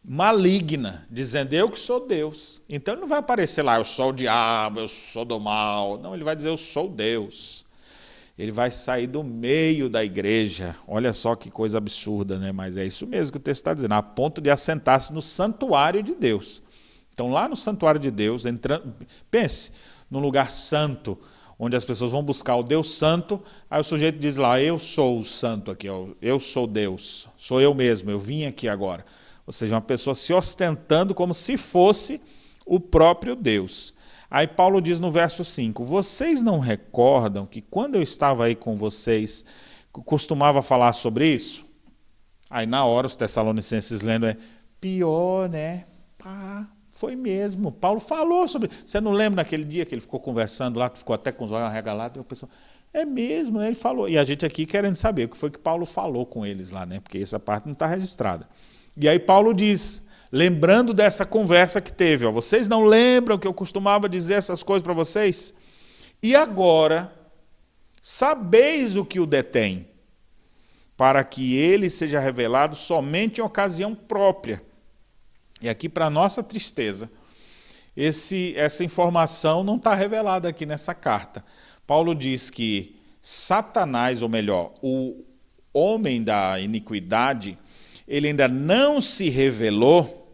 maligna, 0.02 1.06
dizendo 1.10 1.52
eu 1.52 1.68
que 1.68 1.78
sou 1.78 2.06
Deus. 2.06 2.62
Então 2.70 2.94
ele 2.94 3.02
não 3.02 3.08
vai 3.08 3.18
aparecer 3.18 3.62
lá, 3.62 3.76
eu 3.76 3.84
sou 3.84 4.10
o 4.10 4.12
diabo, 4.12 4.80
eu 4.80 4.88
sou 4.88 5.26
do 5.26 5.38
mal. 5.38 5.98
Não, 5.98 6.14
ele 6.14 6.24
vai 6.24 6.34
dizer 6.34 6.48
eu 6.48 6.56
sou 6.56 6.88
Deus 6.88 7.65
ele 8.38 8.52
vai 8.52 8.70
sair 8.70 9.06
do 9.06 9.24
meio 9.24 9.88
da 9.88 10.04
igreja. 10.04 10.76
Olha 10.86 11.12
só 11.12 11.34
que 11.34 11.50
coisa 11.50 11.78
absurda, 11.78 12.38
né? 12.38 12.52
Mas 12.52 12.76
é 12.76 12.84
isso 12.84 13.06
mesmo 13.06 13.32
que 13.32 13.38
o 13.38 13.40
texto 13.40 13.62
está 13.62 13.72
dizendo, 13.72 13.94
a 13.94 14.02
ponto 14.02 14.40
de 14.40 14.50
assentar-se 14.50 15.12
no 15.12 15.22
santuário 15.22 16.02
de 16.02 16.14
Deus. 16.14 16.62
Então, 17.14 17.30
lá 17.30 17.48
no 17.48 17.56
santuário 17.56 17.98
de 17.98 18.10
Deus, 18.10 18.44
entrando, 18.44 18.94
pense 19.30 19.72
num 20.10 20.20
lugar 20.20 20.50
santo, 20.50 21.18
onde 21.58 21.74
as 21.74 21.84
pessoas 21.84 22.12
vão 22.12 22.22
buscar 22.22 22.56
o 22.56 22.62
Deus 22.62 22.92
Santo, 22.92 23.42
aí 23.70 23.80
o 23.80 23.84
sujeito 23.84 24.18
diz 24.18 24.36
lá: 24.36 24.60
Eu 24.60 24.78
sou 24.78 25.18
o 25.18 25.24
santo 25.24 25.70
aqui, 25.70 25.86
eu 26.20 26.38
sou 26.38 26.66
Deus, 26.66 27.26
sou 27.36 27.58
eu 27.58 27.72
mesmo, 27.72 28.10
eu 28.10 28.20
vim 28.20 28.44
aqui 28.44 28.68
agora. 28.68 29.04
Ou 29.46 29.52
seja, 29.52 29.74
uma 29.74 29.80
pessoa 29.80 30.14
se 30.14 30.34
ostentando 30.34 31.14
como 31.14 31.32
se 31.32 31.56
fosse 31.56 32.20
o 32.66 32.78
próprio 32.78 33.34
Deus. 33.34 33.94
Aí 34.30 34.46
Paulo 34.46 34.80
diz 34.80 34.98
no 34.98 35.10
verso 35.10 35.44
5: 35.44 35.84
Vocês 35.84 36.42
não 36.42 36.58
recordam 36.58 37.46
que 37.46 37.60
quando 37.60 37.94
eu 37.94 38.02
estava 38.02 38.44
aí 38.44 38.54
com 38.54 38.76
vocês, 38.76 39.44
costumava 39.92 40.62
falar 40.62 40.92
sobre 40.92 41.26
isso? 41.26 41.64
Aí 42.50 42.66
na 42.66 42.84
hora 42.84 43.06
os 43.06 43.16
tessalonicenses 43.16 44.02
lendo 44.02 44.26
é 44.26 44.36
pior, 44.80 45.48
né? 45.48 45.84
Pá, 46.18 46.68
foi 46.92 47.14
mesmo. 47.14 47.70
Paulo 47.70 48.00
falou 48.00 48.48
sobre. 48.48 48.70
Você 48.84 49.00
não 49.00 49.12
lembra 49.12 49.42
naquele 49.42 49.64
dia 49.64 49.84
que 49.84 49.94
ele 49.94 50.00
ficou 50.00 50.20
conversando 50.20 50.78
lá, 50.78 50.90
ficou 50.94 51.14
até 51.14 51.30
com 51.32 51.44
os 51.44 51.52
olhos 51.52 51.66
arregalados, 51.66 52.16
e 52.16 52.20
o 52.20 52.24
pessoal, 52.24 52.50
É 52.92 53.04
mesmo, 53.04 53.58
né? 53.58 53.66
ele 53.66 53.76
falou. 53.76 54.08
E 54.08 54.16
a 54.18 54.24
gente 54.24 54.46
aqui 54.46 54.64
querendo 54.64 54.96
saber 54.96 55.24
o 55.24 55.28
que 55.28 55.36
foi 55.36 55.50
que 55.50 55.58
Paulo 55.58 55.84
falou 55.84 56.24
com 56.24 56.46
eles 56.46 56.70
lá, 56.70 56.86
né? 56.86 57.00
Porque 57.00 57.18
essa 57.18 57.38
parte 57.38 57.66
não 57.66 57.74
está 57.74 57.86
registrada. 57.86 58.48
E 58.96 59.08
aí 59.08 59.18
Paulo 59.18 59.52
diz, 59.52 60.02
lembrando 60.30 60.92
dessa 60.92 61.24
conversa 61.24 61.80
que 61.80 61.92
teve, 61.92 62.24
ó, 62.24 62.32
vocês 62.32 62.68
não 62.68 62.84
lembram 62.84 63.38
que 63.38 63.46
eu 63.46 63.54
costumava 63.54 64.08
dizer 64.08 64.34
essas 64.34 64.62
coisas 64.62 64.82
para 64.82 64.92
vocês? 64.92 65.54
E 66.22 66.34
agora, 66.34 67.12
sabeis 68.00 68.96
o 68.96 69.04
que 69.04 69.20
o 69.20 69.26
detém, 69.26 69.88
para 70.96 71.22
que 71.22 71.56
ele 71.56 71.90
seja 71.90 72.18
revelado 72.18 72.74
somente 72.74 73.40
em 73.40 73.44
ocasião 73.44 73.94
própria. 73.94 74.62
E 75.60 75.68
aqui, 75.68 75.88
para 75.88 76.10
nossa 76.10 76.42
tristeza, 76.42 77.10
esse, 77.96 78.54
essa 78.56 78.84
informação 78.84 79.64
não 79.64 79.76
está 79.76 79.94
revelada 79.94 80.48
aqui 80.48 80.66
nessa 80.66 80.94
carta. 80.94 81.44
Paulo 81.86 82.14
diz 82.14 82.50
que 82.50 82.96
Satanás, 83.20 84.22
ou 84.22 84.28
melhor, 84.28 84.74
o 84.82 85.24
homem 85.72 86.22
da 86.22 86.60
iniquidade, 86.60 87.58
ele 88.06 88.28
ainda 88.28 88.48
não 88.48 89.00
se 89.00 89.28
revelou 89.28 90.24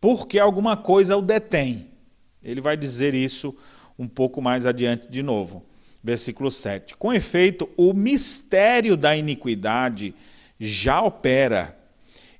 porque 0.00 0.38
alguma 0.38 0.76
coisa 0.76 1.16
o 1.16 1.22
detém. 1.22 1.88
Ele 2.42 2.60
vai 2.60 2.76
dizer 2.76 3.14
isso 3.14 3.54
um 3.98 4.08
pouco 4.08 4.40
mais 4.40 4.64
adiante 4.64 5.08
de 5.08 5.22
novo. 5.22 5.64
Versículo 6.02 6.50
7. 6.50 6.96
Com 6.96 7.12
efeito, 7.12 7.68
o 7.76 7.92
mistério 7.92 8.96
da 8.96 9.14
iniquidade 9.14 10.14
já 10.58 11.02
opera 11.02 11.76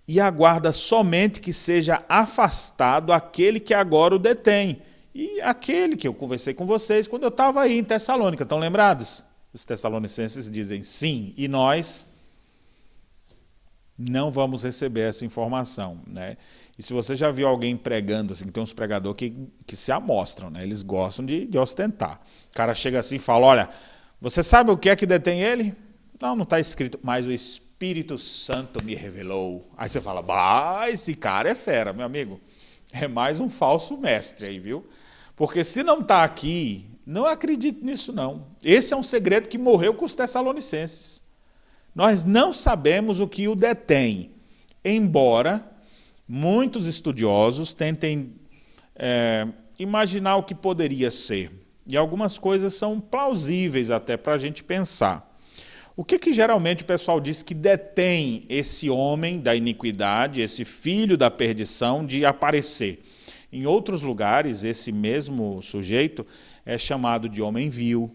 e 0.09 0.19
aguarda 0.19 0.73
somente 0.73 1.41
que 1.41 1.53
seja 1.53 2.05
afastado 2.09 3.13
aquele 3.13 3.61
que 3.61 3.75
agora 3.75 4.15
o 4.15 4.19
detém 4.19 4.81
e 5.15 5.41
aquele 5.41 5.97
que 5.97 6.07
eu 6.07 6.15
conversei 6.15 6.55
com 6.55 6.67
vocês 6.67 7.07
quando 7.07 7.25
eu 7.25 7.29
estava 7.29 7.63
aí 7.63 7.79
em 7.79 7.85
Tessalônica, 7.85 8.45
estão 8.45 8.59
lembrados? 8.59 9.25
Os 9.53 9.65
tessalonicenses 9.65 10.49
dizem 10.51 10.85
sim, 10.85 11.35
e 11.37 11.49
nós 11.49 12.07
não 14.09 14.31
vamos 14.31 14.65
receber 14.65 15.03
essa 15.03 15.25
informação. 15.25 16.01
Né? 16.07 16.37
E 16.79 16.83
se 16.83 16.93
você 16.93 17.15
já 17.15 17.31
viu 17.31 17.47
alguém 17.47 17.77
pregando, 17.77 18.33
assim, 18.33 18.47
tem 18.47 18.63
uns 18.63 18.73
pregadores 18.73 19.19
que, 19.19 19.35
que 19.67 19.77
se 19.77 19.93
amostram, 19.93 20.49
né? 20.51 20.63
eles 20.63 20.83
gostam 20.83 21.27
de, 21.27 21.45
de 21.45 21.59
ostentar. 21.59 22.21
O 22.51 22.55
cara 22.55 22.75
chega 22.75 22.99
assim 22.99 23.17
e 23.17 23.19
fala: 23.19 23.47
Olha, 23.47 23.71
você 24.21 24.43
sabe 24.43 24.71
o 24.71 24.79
que 24.79 24.89
é 24.89 24.97
que 24.97 25.05
detém 25.05 25.43
ele? 25.43 25.75
Não, 26.21 26.35
não 26.35 26.45
está 26.45 26.59
escrito, 26.59 26.99
mas 27.03 27.27
o 27.27 27.33
Espírito 27.33 28.19
Santo 28.19 28.83
me 28.83 28.95
revelou. 28.95 29.71
Aí 29.77 29.89
você 29.89 30.01
fala: 30.01 30.23
Bah, 30.23 30.89
esse 30.89 31.15
cara 31.15 31.51
é 31.51 31.55
fera, 31.55 31.93
meu 31.93 32.07
amigo. 32.07 32.41
É 32.93 33.07
mais 33.07 33.39
um 33.39 33.49
falso 33.49 33.97
mestre 33.97 34.47
aí, 34.47 34.59
viu? 34.59 34.85
Porque 35.37 35.63
se 35.63 35.83
não 35.83 36.01
está 36.01 36.25
aqui, 36.25 36.87
não 37.07 37.25
acredite 37.25 37.85
nisso 37.85 38.13
não. 38.13 38.47
Esse 38.65 38.93
é 38.95 38.97
um 38.97 39.03
segredo 39.03 39.49
que 39.49 39.59
morreu 39.59 39.95
com 39.95 40.05
os 40.05 40.15
tessalonicenses. 40.15 41.23
Nós 41.95 42.25
não 42.25 42.53
sabemos 42.53 43.19
o 43.19 43.27
que 43.27 43.49
o 43.49 43.55
detém, 43.55 44.31
embora 44.85 45.65
muitos 46.29 46.87
estudiosos 46.87 47.75
tentem 47.75 48.35
é, 48.95 49.49
imaginar 49.79 50.37
o 50.37 50.43
que 50.45 50.55
poderia 50.55 51.11
ser. 51.11 51.51
E 51.87 51.97
algumas 51.97 52.39
coisas 52.39 52.75
são 52.75 53.01
plausíveis 53.01 53.91
até 53.91 54.17
para 54.17 54.35
a 54.35 54.39
gente 54.39 54.63
pensar. 54.63 55.29
O 55.97 56.05
que, 56.05 56.19
que 56.19 56.33
geralmente 56.33 56.83
o 56.83 56.87
pessoal 56.87 57.21
diz 57.21 57.43
que 57.43 57.53
detém 57.53 58.45
esse 58.49 58.89
homem 58.89 59.41
da 59.41 59.57
iniquidade, 59.57 60.41
esse 60.41 60.65
filho 60.65 61.17
da 61.17 61.31
perdição, 61.31 62.07
de 62.07 62.25
aparecer? 62.25 63.03
Em 63.53 63.67
outros 63.67 64.01
lugares, 64.01 64.63
esse 64.63 64.93
mesmo 64.93 65.61
sujeito 65.61 66.25
é 66.65 66.79
chamado 66.79 67.29
de 67.29 67.43
homem 67.43 67.69
vil, 67.69 68.15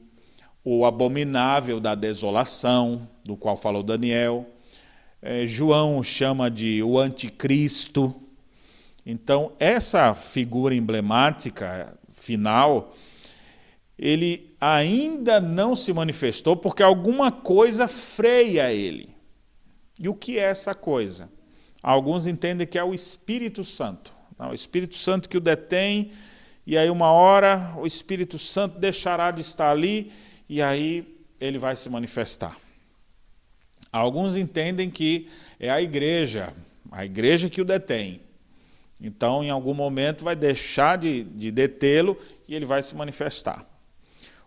o 0.64 0.86
abominável 0.86 1.80
da 1.80 1.94
desolação, 1.94 3.08
do 3.26 3.36
qual 3.36 3.58
falou 3.58 3.82
Daniel. 3.82 4.46
É, 5.22 5.46
João 5.48 6.04
chama 6.04 6.50
de 6.50 6.84
o 6.84 7.00
anticristo. 7.00 8.14
Então, 9.04 9.52
essa 9.60 10.14
figura 10.14 10.76
emblemática 10.76 11.98
final, 12.12 12.94
ele 13.98 14.56
ainda 14.62 15.42
não 15.42 15.76
se 15.76 15.92
manifestou 15.92 16.56
porque 16.56 16.84
alguma 16.84 17.32
coisa 17.32 17.88
freia 17.88 18.72
ele. 18.72 19.10
E 20.00 20.08
o 20.08 20.14
que 20.14 20.38
é 20.38 20.44
essa 20.44 20.76
coisa? 20.76 21.30
Alguns 21.82 22.28
entendem 22.28 22.68
que 22.68 22.78
é 22.78 22.84
o 22.84 22.94
Espírito 22.94 23.64
Santo. 23.64 24.14
Não, 24.38 24.52
o 24.52 24.56
Espírito 24.56 24.96
Santo 24.96 25.30
que 25.30 25.38
o 25.38 25.42
detém, 25.42 26.12
e 26.68 26.78
aí 26.78 26.90
uma 26.90 27.12
hora 27.12 27.74
o 27.78 27.88
Espírito 27.88 28.38
Santo 28.38 28.78
deixará 28.80 29.32
de 29.32 29.42
estar 29.42 29.72
ali, 29.72 30.12
e 30.48 30.62
aí 30.62 31.18
ele 31.40 31.58
vai 31.58 31.76
se 31.76 31.90
manifestar. 31.90 32.65
Alguns 33.98 34.36
entendem 34.36 34.90
que 34.90 35.30
é 35.58 35.70
a 35.70 35.82
igreja, 35.82 36.52
a 36.92 37.06
igreja 37.06 37.50
que 37.50 37.62
o 37.62 37.66
detém. 37.66 38.20
Então, 39.00 39.42
em 39.42 39.50
algum 39.50 39.74
momento, 39.74 40.26
vai 40.26 40.36
deixar 40.36 40.98
de, 40.98 41.24
de 41.24 41.50
detê-lo 41.50 42.18
e 42.46 42.54
ele 42.54 42.66
vai 42.66 42.84
se 42.84 42.94
manifestar. 42.94 43.66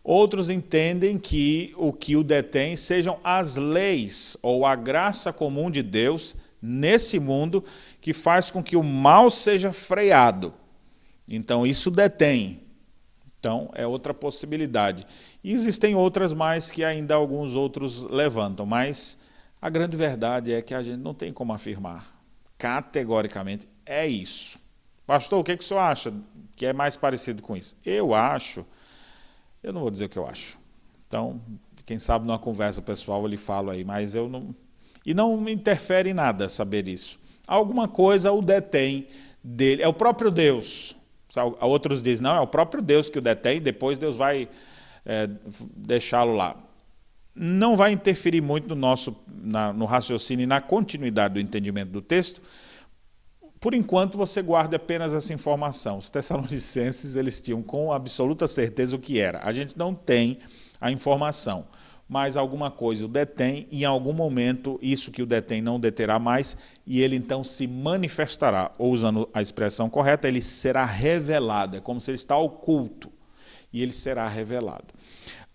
Outros 0.05 0.51
entendem 0.51 1.17
que 1.17 1.73
o 1.79 1.95
que 1.95 2.15
o 2.15 2.23
detém 2.23 2.77
sejam 2.77 3.19
as 3.25 3.57
leis 3.57 4.37
ou 4.43 4.67
a 4.67 4.77
graça 4.77 5.33
comum 5.33 5.71
de 5.71 5.83
Deus 5.83 6.37
nesse 6.61 7.19
mundo 7.19 7.65
que 8.03 8.13
faz 8.13 8.51
com 8.51 8.63
que 8.63 8.77
o 8.77 8.85
mal 8.85 9.31
seja 9.31 9.73
freado. 9.73 10.53
Então, 11.27 11.67
isso 11.67 11.91
detém. 11.91 12.61
Então, 13.39 13.71
é 13.75 13.87
outra 13.87 14.13
possibilidade. 14.13 15.07
E 15.43 15.53
existem 15.53 15.95
outras 15.95 16.35
mais 16.35 16.71
que 16.71 16.85
ainda 16.85 17.15
alguns 17.15 17.55
outros 17.55 18.03
levantam, 18.03 18.67
mas 18.67 19.17
a 19.61 19.69
grande 19.69 19.97
verdade 19.97 20.53
é 20.53 20.63
que 20.63 20.75
a 20.75 20.83
gente 20.83 20.99
não 20.99 21.15
tem 21.15 21.33
como 21.33 21.53
afirmar. 21.53 22.17
Categoricamente, 22.57 23.69
é 23.85 24.07
isso. 24.07 24.59
Pastor, 25.07 25.41
o 25.41 25.45
que, 25.45 25.57
que 25.57 25.65
o 25.65 25.67
senhor 25.67 25.81
acha 25.81 26.13
que 26.57 26.67
é 26.67 26.73
mais 26.73 26.97
parecido 26.97 27.43
com 27.43 27.57
isso? 27.57 27.77
Eu 27.85 28.15
acho, 28.15 28.65
eu 29.63 29.73
não 29.73 29.81
vou 29.81 29.91
dizer 29.91 30.07
o 30.07 30.09
que 30.09 30.19
eu 30.19 30.27
acho. 30.27 30.59
Então, 31.07 31.41
quem 31.87 31.99
sabe 31.99 32.27
numa 32.27 32.39
conversa 32.39 32.83
pessoal 32.83 33.23
eu 33.23 33.29
lhe 33.29 33.37
falo 33.37 33.71
aí, 33.71 33.85
mas 33.85 34.15
eu 34.15 34.29
não. 34.29 34.55
E 35.07 35.15
não 35.15 35.37
me 35.39 35.53
interfere 35.53 36.11
em 36.11 36.15
nada 36.15 36.49
saber 36.49 36.87
isso 36.87 37.19
alguma 37.49 37.89
coisa 37.89 38.31
o 38.31 38.43
detém 38.43 39.09
dele. 39.43 39.83
É 39.83 39.89
o 39.89 39.95
próprio 39.95 40.31
Deus. 40.31 40.95
Outros 41.61 42.03
dizem, 42.03 42.23
não, 42.23 42.37
é 42.37 42.41
o 42.41 42.47
próprio 42.47 42.83
Deus 42.83 43.09
que 43.09 43.19
o 43.19 43.23
detém, 43.23 43.61
depois 43.61 43.99
Deus 43.99 44.17
vai 44.17 44.49
é, 45.05 45.29
deixá-lo 45.75 46.35
lá. 46.35 46.57
Não 47.39 47.77
vai 47.77 47.93
interferir 47.93 48.41
muito 48.41 48.69
no 48.71 48.75
nosso 48.75 49.17
na, 49.27 49.73
no 49.73 49.85
raciocínio 49.85 50.43
e 50.43 50.47
na 50.47 50.61
continuidade 50.61 51.35
do 51.35 51.41
entendimento 51.41 51.91
do 51.91 52.03
texto. 52.03 52.43
Por 53.61 53.75
enquanto, 53.75 54.17
você 54.17 54.43
guarda 54.43 54.77
apenas 54.77 55.13
essa 55.13 55.33
informação. 55.33 55.99
Os 55.99 56.11
tessalonicenses 56.11 57.17
eles 57.17 57.41
tinham 57.41 57.63
com 57.63 57.93
absoluta 57.93 58.47
certeza 58.47 58.97
o 58.97 58.99
que 58.99 59.19
era. 59.19 59.41
A 59.45 59.53
gente 59.53 59.77
não 59.77 59.95
tem 59.95 60.39
a 60.81 60.91
informação 60.91 61.67
mas 62.09 62.37
alguma 62.39 62.71
coisa 62.71 63.05
o 63.05 63.09
detém, 63.09 63.69
e 63.71 63.83
em 63.83 63.85
algum 63.85 64.15
momento 64.15 64.79
isso 64.81 65.11
que 65.11 65.23
o 65.23 65.27
detém 65.27 65.61
não 65.61 65.79
deterá 65.79 66.19
mais, 66.19 66.57
e 66.87 67.03
ele 67.03 67.15
então 67.15 67.45
se 67.45 67.67
manifestará, 67.67 68.73
ou 68.79 68.91
usando 68.93 69.29
a 69.35 69.43
expressão 69.43 69.91
correta, 69.91 70.27
ele 70.27 70.41
será 70.41 70.87
revelado, 70.87 71.77
é 71.77 71.81
como 71.81 72.01
se 72.01 72.11
ele 72.11 72.17
está 72.17 72.37
oculto, 72.37 73.13
e 73.71 73.83
ele 73.83 73.93
será 73.93 74.27
revelado. 74.27 74.87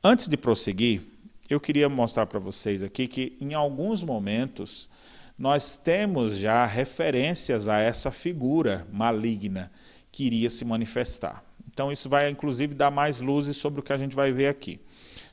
Antes 0.04 0.28
de 0.28 0.38
prosseguir, 0.38 1.02
eu 1.50 1.60
queria 1.60 1.90
mostrar 1.90 2.26
para 2.26 2.40
vocês 2.40 2.82
aqui 2.82 3.08
que 3.08 3.38
em 3.40 3.54
alguns 3.54 4.04
momentos 4.04 4.90
nós 5.38 5.76
temos 5.76 6.38
já 6.38 6.66
referências 6.66 7.68
a 7.68 7.80
essa 7.80 8.12
figura 8.12 8.88
maligna 8.92 9.72
que 10.12 10.24
iria 10.24 10.50
se 10.50 10.64
manifestar. 10.64 11.44
Então 11.70 11.92
isso 11.92 12.08
vai 12.08 12.30
inclusive 12.30 12.74
dar 12.74 12.92
mais 12.92 13.20
luzes 13.20 13.58
sobre 13.58 13.80
o 13.80 13.84
que 13.84 13.92
a 13.92 13.98
gente 13.98 14.16
vai 14.16 14.32
ver 14.32 14.48
aqui. 14.48 14.80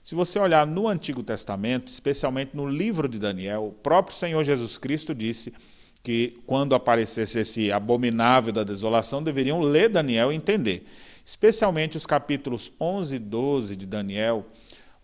Se 0.02 0.14
você 0.14 0.38
olhar 0.38 0.66
no 0.66 0.88
Antigo 0.88 1.22
Testamento, 1.22 1.88
especialmente 1.88 2.56
no 2.56 2.66
livro 2.66 3.08
de 3.08 3.18
Daniel, 3.18 3.66
o 3.66 3.72
próprio 3.72 4.16
Senhor 4.16 4.42
Jesus 4.42 4.78
Cristo 4.78 5.14
disse 5.14 5.52
que 6.02 6.40
quando 6.46 6.74
aparecesse 6.74 7.38
esse 7.38 7.70
abominável 7.70 8.52
da 8.52 8.64
desolação, 8.64 9.22
deveriam 9.22 9.60
ler 9.60 9.90
Daniel 9.90 10.32
e 10.32 10.36
entender. 10.36 10.86
Especialmente 11.24 11.98
os 11.98 12.06
capítulos 12.06 12.72
11 12.80 13.16
e 13.16 13.18
12 13.18 13.76
de 13.76 13.86
Daniel, 13.86 14.46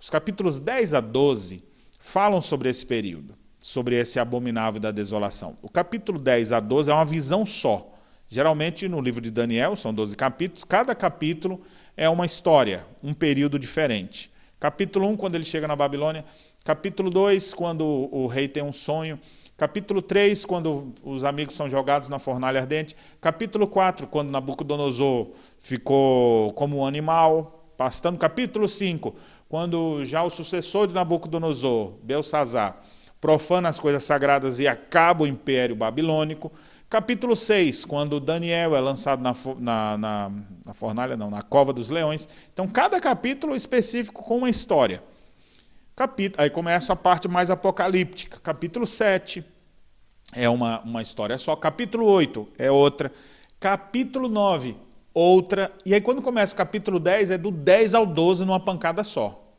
os 0.00 0.10
capítulos 0.10 0.60
10 0.60 0.94
a 0.94 1.00
12 1.00 1.62
falam 1.98 2.40
sobre 2.40 2.68
esse 2.68 2.84
período, 2.84 3.34
sobre 3.60 3.96
esse 3.96 4.18
abominável 4.18 4.80
da 4.80 4.90
desolação. 4.90 5.56
O 5.62 5.68
capítulo 5.68 6.18
10 6.18 6.52
a 6.52 6.60
12 6.60 6.90
é 6.90 6.94
uma 6.94 7.04
visão 7.04 7.44
só. 7.46 7.92
Geralmente 8.28 8.88
no 8.88 9.00
livro 9.00 9.20
de 9.20 9.30
Daniel 9.30 9.76
são 9.76 9.94
12 9.94 10.16
capítulos, 10.16 10.64
cada 10.64 10.94
capítulo 10.94 11.60
é 11.96 12.08
uma 12.08 12.26
história, 12.26 12.86
um 13.02 13.14
período 13.14 13.58
diferente. 13.58 14.30
Capítulo 14.58 15.06
1, 15.08 15.16
quando 15.16 15.34
ele 15.34 15.44
chega 15.44 15.68
na 15.68 15.76
Babilônia. 15.76 16.24
Capítulo 16.64 17.10
2, 17.10 17.54
quando 17.54 17.84
o 17.84 18.26
rei 18.26 18.48
tem 18.48 18.62
um 18.62 18.72
sonho. 18.72 19.18
Capítulo 19.56 20.02
3, 20.02 20.44
quando 20.44 20.92
os 21.02 21.24
amigos 21.24 21.54
são 21.54 21.70
jogados 21.70 22.08
na 22.08 22.18
fornalha 22.18 22.60
ardente. 22.60 22.96
Capítulo 23.20 23.66
4, 23.66 24.06
quando 24.06 24.30
Nabucodonosor 24.30 25.28
ficou 25.58 26.52
como 26.54 26.78
um 26.78 26.86
animal, 26.86 27.72
pastando. 27.76 28.18
Capítulo 28.18 28.68
5, 28.68 29.14
quando 29.48 30.04
já 30.04 30.22
o 30.22 30.30
sucessor 30.30 30.86
de 30.86 30.94
Nabucodonosor, 30.94 31.92
Belsazar, 32.02 32.80
profana 33.20 33.68
as 33.68 33.80
coisas 33.80 34.04
sagradas 34.04 34.58
e 34.58 34.66
acaba 34.66 35.24
o 35.24 35.26
império 35.26 35.76
babilônico. 35.76 36.52
Capítulo 36.88 37.34
6, 37.34 37.84
quando 37.84 38.20
Daniel 38.20 38.76
é 38.76 38.80
lançado 38.80 39.20
na, 39.20 39.34
na, 39.58 39.98
na, 39.98 40.32
na, 40.66 40.74
fornalha, 40.74 41.16
não, 41.16 41.30
na 41.30 41.42
cova 41.42 41.72
dos 41.72 41.90
leões. 41.90 42.28
Então, 42.52 42.68
cada 42.68 43.00
capítulo 43.00 43.56
específico 43.56 44.22
com 44.22 44.38
uma 44.38 44.50
história. 44.50 45.02
Aí 46.36 46.50
começa 46.50 46.92
a 46.92 46.96
parte 46.96 47.26
mais 47.26 47.50
apocalíptica. 47.50 48.38
Capítulo 48.38 48.86
7 48.86 49.44
é 50.32 50.48
uma, 50.48 50.80
uma 50.82 51.02
história 51.02 51.38
só. 51.38 51.56
Capítulo 51.56 52.04
8 52.06 52.48
é 52.58 52.70
outra. 52.70 53.10
Capítulo 53.58 54.28
9, 54.28 54.76
outra. 55.16 55.72
E 55.86 55.94
aí, 55.94 56.00
quando 56.00 56.20
começa 56.20 56.52
o 56.52 56.56
capítulo 56.56 57.00
10, 57.00 57.30
é 57.30 57.38
do 57.38 57.50
10 57.50 57.94
ao 57.94 58.04
12 58.04 58.44
numa 58.44 58.60
pancada 58.60 59.02
só. 59.02 59.50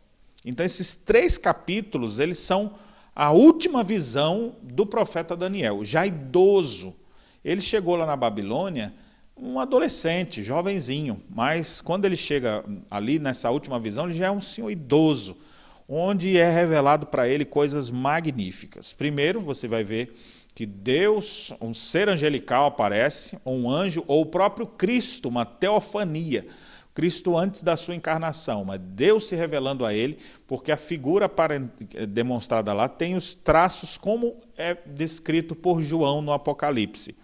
Então, 0.45 0.63
esses 0.63 0.93
três 0.93 1.35
capítulos, 1.35 2.19
eles 2.19 2.37
são 2.37 2.73
a 3.15 3.31
última 3.31 3.83
visão 3.83 4.55
do 4.61 4.85
profeta 4.85 5.35
Daniel, 5.35 5.83
já 5.83 6.05
idoso. 6.05 6.95
Ele 7.43 7.59
chegou 7.59 7.95
lá 7.95 8.05
na 8.05 8.15
Babilônia 8.15 8.93
um 9.35 9.59
adolescente, 9.59 10.43
jovenzinho, 10.43 11.21
mas 11.27 11.81
quando 11.81 12.05
ele 12.05 12.15
chega 12.15 12.63
ali 12.89 13.17
nessa 13.17 13.49
última 13.49 13.79
visão, 13.79 14.05
ele 14.05 14.13
já 14.13 14.27
é 14.27 14.31
um 14.31 14.41
senhor 14.41 14.69
idoso, 14.69 15.37
onde 15.89 16.37
é 16.37 16.51
revelado 16.51 17.07
para 17.07 17.27
ele 17.27 17.45
coisas 17.45 17.89
magníficas. 17.89 18.93
Primeiro, 18.93 19.39
você 19.39 19.67
vai 19.67 19.83
ver 19.83 20.15
que 20.57 20.65
Deus, 20.65 21.53
um 21.61 21.71
ser 21.71 22.09
angelical 22.09 22.65
aparece, 22.65 23.37
um 23.45 23.69
anjo, 23.69 24.03
ou 24.07 24.23
o 24.23 24.25
próprio 24.25 24.65
Cristo, 24.65 25.29
uma 25.29 25.45
teofania. 25.45 26.47
Cristo 26.95 27.37
antes 27.37 27.61
da 27.61 27.77
sua 27.77 27.93
encarnação, 27.93 28.65
mas 28.65 28.79
Deus 28.81 29.27
se 29.27 29.35
revelando 29.35 29.85
a 29.85 29.93
ele, 29.93 30.17
porque 30.47 30.71
a 30.71 30.75
figura 30.75 31.31
demonstrada 32.09 32.73
lá 32.73 32.89
tem 32.89 33.15
os 33.15 33.35
traços 33.35 33.99
como 33.99 34.35
é 34.57 34.75
descrito 34.83 35.53
por 35.53 35.79
João 35.79 36.23
no 36.23 36.31
Apocalipse. 36.33 37.15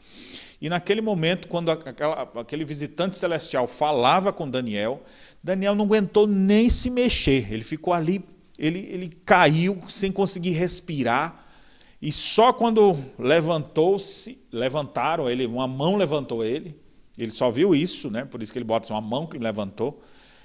E 0.61 0.69
naquele 0.69 1.01
momento, 1.01 1.47
quando 1.47 1.71
aquela, 1.71 2.29
aquele 2.35 2.63
visitante 2.63 3.17
celestial 3.17 3.65
falava 3.65 4.31
com 4.31 4.47
Daniel, 4.47 5.01
Daniel 5.43 5.73
não 5.73 5.85
aguentou 5.85 6.27
nem 6.27 6.69
se 6.69 6.87
mexer, 6.87 7.51
ele 7.51 7.63
ficou 7.63 7.95
ali, 7.95 8.23
ele, 8.59 8.87
ele 8.91 9.09
caiu 9.25 9.79
sem 9.89 10.11
conseguir 10.11 10.51
respirar, 10.51 11.42
e 12.05 12.11
só 12.11 12.51
quando 12.51 12.97
levantou-se, 13.17 14.37
levantaram 14.51 15.29
ele, 15.29 15.45
uma 15.45 15.69
mão 15.69 15.95
levantou 15.95 16.43
ele, 16.43 16.77
ele 17.17 17.31
só 17.31 17.49
viu 17.49 17.73
isso, 17.73 18.11
né? 18.11 18.25
por 18.25 18.43
isso 18.43 18.51
que 18.51 18.57
ele 18.57 18.65
bota 18.65 18.85
assim, 18.85 18.93
uma 18.93 18.99
mão 18.99 19.25
que 19.25 19.37
levantou, 19.37 20.03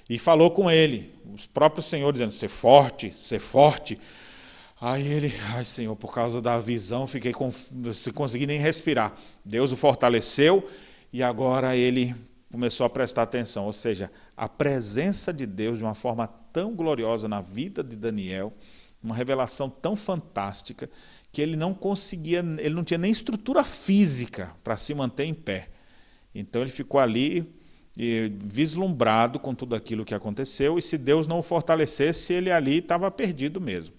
e 0.09 0.17
falou 0.17 0.51
com 0.51 0.71
ele, 0.71 1.13
os 1.35 1.45
próprios 1.47 1.87
senhores 1.87 2.17
dizendo, 2.17 2.31
ser 2.31 2.47
forte, 2.47 3.11
ser 3.11 3.39
forte. 3.39 3.99
Aí 4.79 5.05
ele, 5.05 5.33
ai 5.53 5.65
Senhor, 5.65 5.97
por 5.97 6.13
causa 6.13 6.41
da 6.41 6.57
visão, 6.61 7.05
fiquei 7.05 7.33
com, 7.33 7.51
sem 7.51 8.13
conseguir 8.13 8.47
nem 8.47 8.57
respirar. 8.57 9.13
Deus 9.43 9.73
o 9.73 9.75
fortaleceu 9.75 10.65
e 11.11 11.21
agora 11.21 11.75
ele 11.75 12.15
começou 12.49 12.85
a 12.85 12.89
prestar 12.89 13.23
atenção. 13.23 13.65
Ou 13.65 13.73
seja, 13.73 14.09
a 14.37 14.47
presença 14.47 15.33
de 15.33 15.45
Deus 15.45 15.79
de 15.79 15.83
uma 15.83 15.93
forma 15.93 16.25
tão 16.53 16.73
gloriosa 16.73 17.27
na 17.27 17.41
vida 17.41 17.83
de 17.83 17.97
Daniel, 17.97 18.53
uma 19.03 19.13
revelação 19.13 19.69
tão 19.69 19.97
fantástica, 19.97 20.89
que 21.31 21.41
ele 21.41 21.55
não 21.55 21.73
conseguia, 21.73 22.39
ele 22.59 22.73
não 22.73 22.83
tinha 22.83 22.97
nem 22.97 23.11
estrutura 23.11 23.63
física 23.63 24.55
para 24.63 24.75
se 24.75 24.93
manter 24.93 25.25
em 25.25 25.33
pé. 25.33 25.69
Então 26.33 26.61
ele 26.61 26.71
ficou 26.71 26.99
ali 26.99 27.51
vislumbrado 28.45 29.39
com 29.39 29.53
tudo 29.53 29.75
aquilo 29.75 30.05
que 30.05 30.15
aconteceu, 30.15 30.79
e 30.79 30.81
se 30.81 30.97
Deus 30.97 31.27
não 31.27 31.39
o 31.39 31.43
fortalecesse, 31.43 32.31
ele 32.31 32.49
ali 32.49 32.77
estava 32.77 33.11
perdido 33.11 33.59
mesmo. 33.59 33.93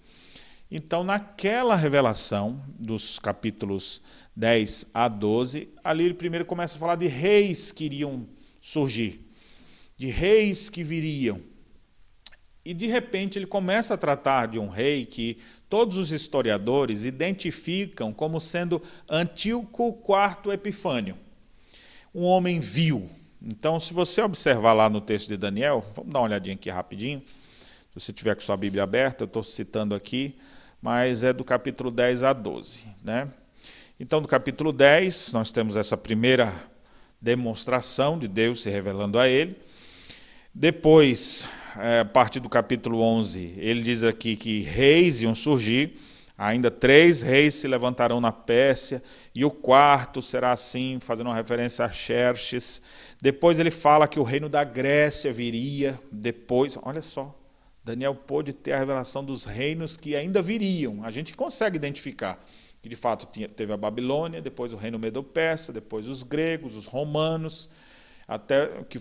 Então, 0.71 1.03
naquela 1.03 1.75
revelação, 1.75 2.59
dos 2.79 3.19
capítulos 3.19 4.01
10 4.35 4.87
a 4.93 5.07
12, 5.07 5.69
ali 5.83 6.05
ele 6.05 6.13
primeiro 6.13 6.45
começa 6.45 6.77
a 6.77 6.79
falar 6.79 6.95
de 6.95 7.07
reis 7.07 7.71
que 7.71 7.83
iriam 7.83 8.25
surgir, 8.61 9.29
de 9.97 10.07
reis 10.07 10.69
que 10.69 10.83
viriam. 10.83 11.41
E 12.63 12.73
de 12.73 12.87
repente 12.87 13.37
ele 13.37 13.45
começa 13.45 13.93
a 13.93 13.97
tratar 13.97 14.47
de 14.47 14.57
um 14.57 14.69
rei 14.69 15.05
que 15.05 15.37
todos 15.71 15.97
os 15.97 16.11
historiadores 16.11 17.03
identificam 17.03 18.13
como 18.13 18.39
sendo 18.39 18.79
Antíoco 19.09 19.97
IV 20.07 20.53
Epifânio 20.53 21.17
um 22.13 22.25
homem 22.25 22.59
vil. 22.59 23.09
Então, 23.41 23.79
se 23.79 23.93
você 23.93 24.21
observar 24.21 24.73
lá 24.73 24.89
no 24.89 24.99
texto 24.99 25.29
de 25.29 25.37
Daniel, 25.37 25.83
vamos 25.95 26.11
dar 26.11 26.19
uma 26.19 26.25
olhadinha 26.25 26.55
aqui 26.55 26.69
rapidinho. 26.69 27.21
Se 27.21 27.99
você 27.99 28.13
tiver 28.13 28.35
com 28.35 28.41
sua 28.41 28.57
Bíblia 28.57 28.83
aberta, 28.83 29.23
eu 29.23 29.27
estou 29.27 29.41
citando 29.41 29.95
aqui, 29.95 30.35
mas 30.81 31.23
é 31.23 31.31
do 31.31 31.43
capítulo 31.43 31.89
10 31.89 32.23
a 32.23 32.33
12. 32.33 32.87
Né? 33.01 33.29
Então, 33.97 34.21
do 34.21 34.27
capítulo 34.27 34.73
10, 34.73 35.31
nós 35.31 35.53
temos 35.53 35.77
essa 35.77 35.95
primeira 35.95 36.53
demonstração 37.19 38.19
de 38.19 38.27
Deus 38.27 38.61
se 38.61 38.69
revelando 38.69 39.17
a 39.17 39.27
ele. 39.27 39.55
Depois, 40.53 41.47
é, 41.79 41.99
a 41.99 42.05
partir 42.05 42.41
do 42.41 42.49
capítulo 42.49 43.01
11, 43.01 43.55
ele 43.57 43.81
diz 43.81 44.03
aqui 44.03 44.35
que 44.35 44.59
reis 44.61 45.21
iam 45.21 45.33
surgir. 45.33 45.97
Ainda 46.37 46.69
três 46.69 47.21
reis 47.21 47.55
se 47.55 47.67
levantarão 47.67 48.19
na 48.19 48.31
Pérsia, 48.31 49.01
e 49.33 49.45
o 49.45 49.51
quarto 49.51 50.21
será 50.21 50.51
assim, 50.51 50.97
fazendo 50.99 51.27
uma 51.27 51.35
referência 51.35 51.85
a 51.85 51.91
Xerxes. 51.91 52.81
Depois 53.21 53.59
ele 53.59 53.69
fala 53.69 54.07
que 54.07 54.19
o 54.19 54.23
reino 54.23 54.49
da 54.49 54.63
Grécia 54.63 55.31
viria, 55.31 55.99
depois, 56.11 56.77
olha 56.81 57.01
só, 57.01 57.37
Daniel 57.83 58.15
pôde 58.15 58.53
ter 58.53 58.73
a 58.73 58.79
revelação 58.79 59.23
dos 59.23 59.45
reinos 59.45 59.95
que 59.95 60.15
ainda 60.15 60.41
viriam. 60.41 61.03
A 61.03 61.11
gente 61.11 61.33
consegue 61.35 61.77
identificar 61.77 62.43
que 62.81 62.89
de 62.89 62.95
fato 62.95 63.27
teve 63.55 63.71
a 63.71 63.77
Babilônia, 63.77 64.41
depois 64.41 64.73
o 64.73 64.77
reino 64.77 64.97
medo-persa, 64.97 65.71
depois 65.71 66.07
os 66.07 66.23
gregos, 66.23 66.75
os 66.75 66.87
romanos, 66.87 67.69
até 68.31 68.83
que 68.83 68.97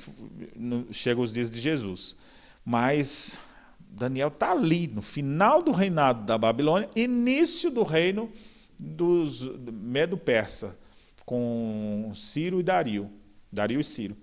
chega 0.90 1.20
os 1.20 1.32
dias 1.32 1.48
de 1.48 1.60
Jesus. 1.60 2.16
Mas 2.64 3.38
Daniel 3.78 4.26
está 4.26 4.50
ali, 4.50 4.88
no 4.88 5.00
final 5.00 5.62
do 5.62 5.70
reinado 5.70 6.26
da 6.26 6.36
Babilônia, 6.36 6.90
início 6.96 7.70
do 7.70 7.84
reino 7.84 8.28
dos 8.76 9.42
Medo-Persa, 9.72 10.76
com 11.24 12.10
Ciro 12.12 12.58
e 12.58 12.62
Dario. 12.64 13.08
Dario 13.52 13.78
e 13.78 13.84
Ciro. 13.84 14.16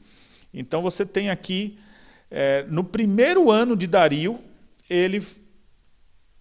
Então 0.54 0.82
você 0.82 1.06
tem 1.06 1.30
aqui, 1.30 1.80
é, 2.30 2.66
no 2.68 2.84
primeiro 2.84 3.50
ano 3.50 3.78
de 3.78 3.88
Dario, 3.88 4.38
ele, 4.90 5.26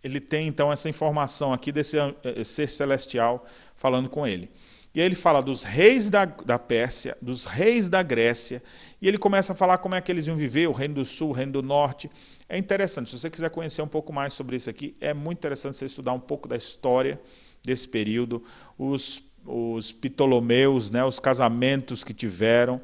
ele 0.02 0.18
tem 0.18 0.48
então 0.48 0.72
essa 0.72 0.88
informação 0.88 1.52
aqui 1.52 1.70
desse 1.70 1.98
é, 1.98 2.42
ser 2.42 2.68
celestial 2.68 3.46
falando 3.76 4.10
com 4.10 4.26
ele. 4.26 4.50
E 4.96 5.00
aí 5.00 5.04
ele 5.04 5.14
fala 5.14 5.42
dos 5.42 5.62
reis 5.62 6.08
da, 6.08 6.24
da 6.24 6.58
Pérsia, 6.58 7.18
dos 7.20 7.44
reis 7.44 7.86
da 7.86 8.02
Grécia, 8.02 8.62
e 9.00 9.06
ele 9.06 9.18
começa 9.18 9.52
a 9.52 9.54
falar 9.54 9.76
como 9.76 9.94
é 9.94 10.00
que 10.00 10.10
eles 10.10 10.26
iam 10.26 10.38
viver, 10.38 10.68
o 10.68 10.72
reino 10.72 10.94
do 10.94 11.04
sul, 11.04 11.28
o 11.28 11.32
reino 11.32 11.52
do 11.52 11.62
norte, 11.62 12.10
é 12.48 12.56
interessante, 12.56 13.10
se 13.10 13.18
você 13.18 13.28
quiser 13.28 13.50
conhecer 13.50 13.82
um 13.82 13.88
pouco 13.88 14.10
mais 14.10 14.32
sobre 14.32 14.56
isso 14.56 14.70
aqui, 14.70 14.96
é 14.98 15.12
muito 15.12 15.36
interessante 15.36 15.76
você 15.76 15.84
estudar 15.84 16.14
um 16.14 16.18
pouco 16.18 16.48
da 16.48 16.56
história 16.56 17.20
desse 17.62 17.86
período, 17.86 18.42
os, 18.78 19.22
os 19.44 19.92
Ptolomeus, 19.92 20.90
né, 20.90 21.04
os 21.04 21.20
casamentos 21.20 22.02
que 22.02 22.14
tiveram 22.14 22.80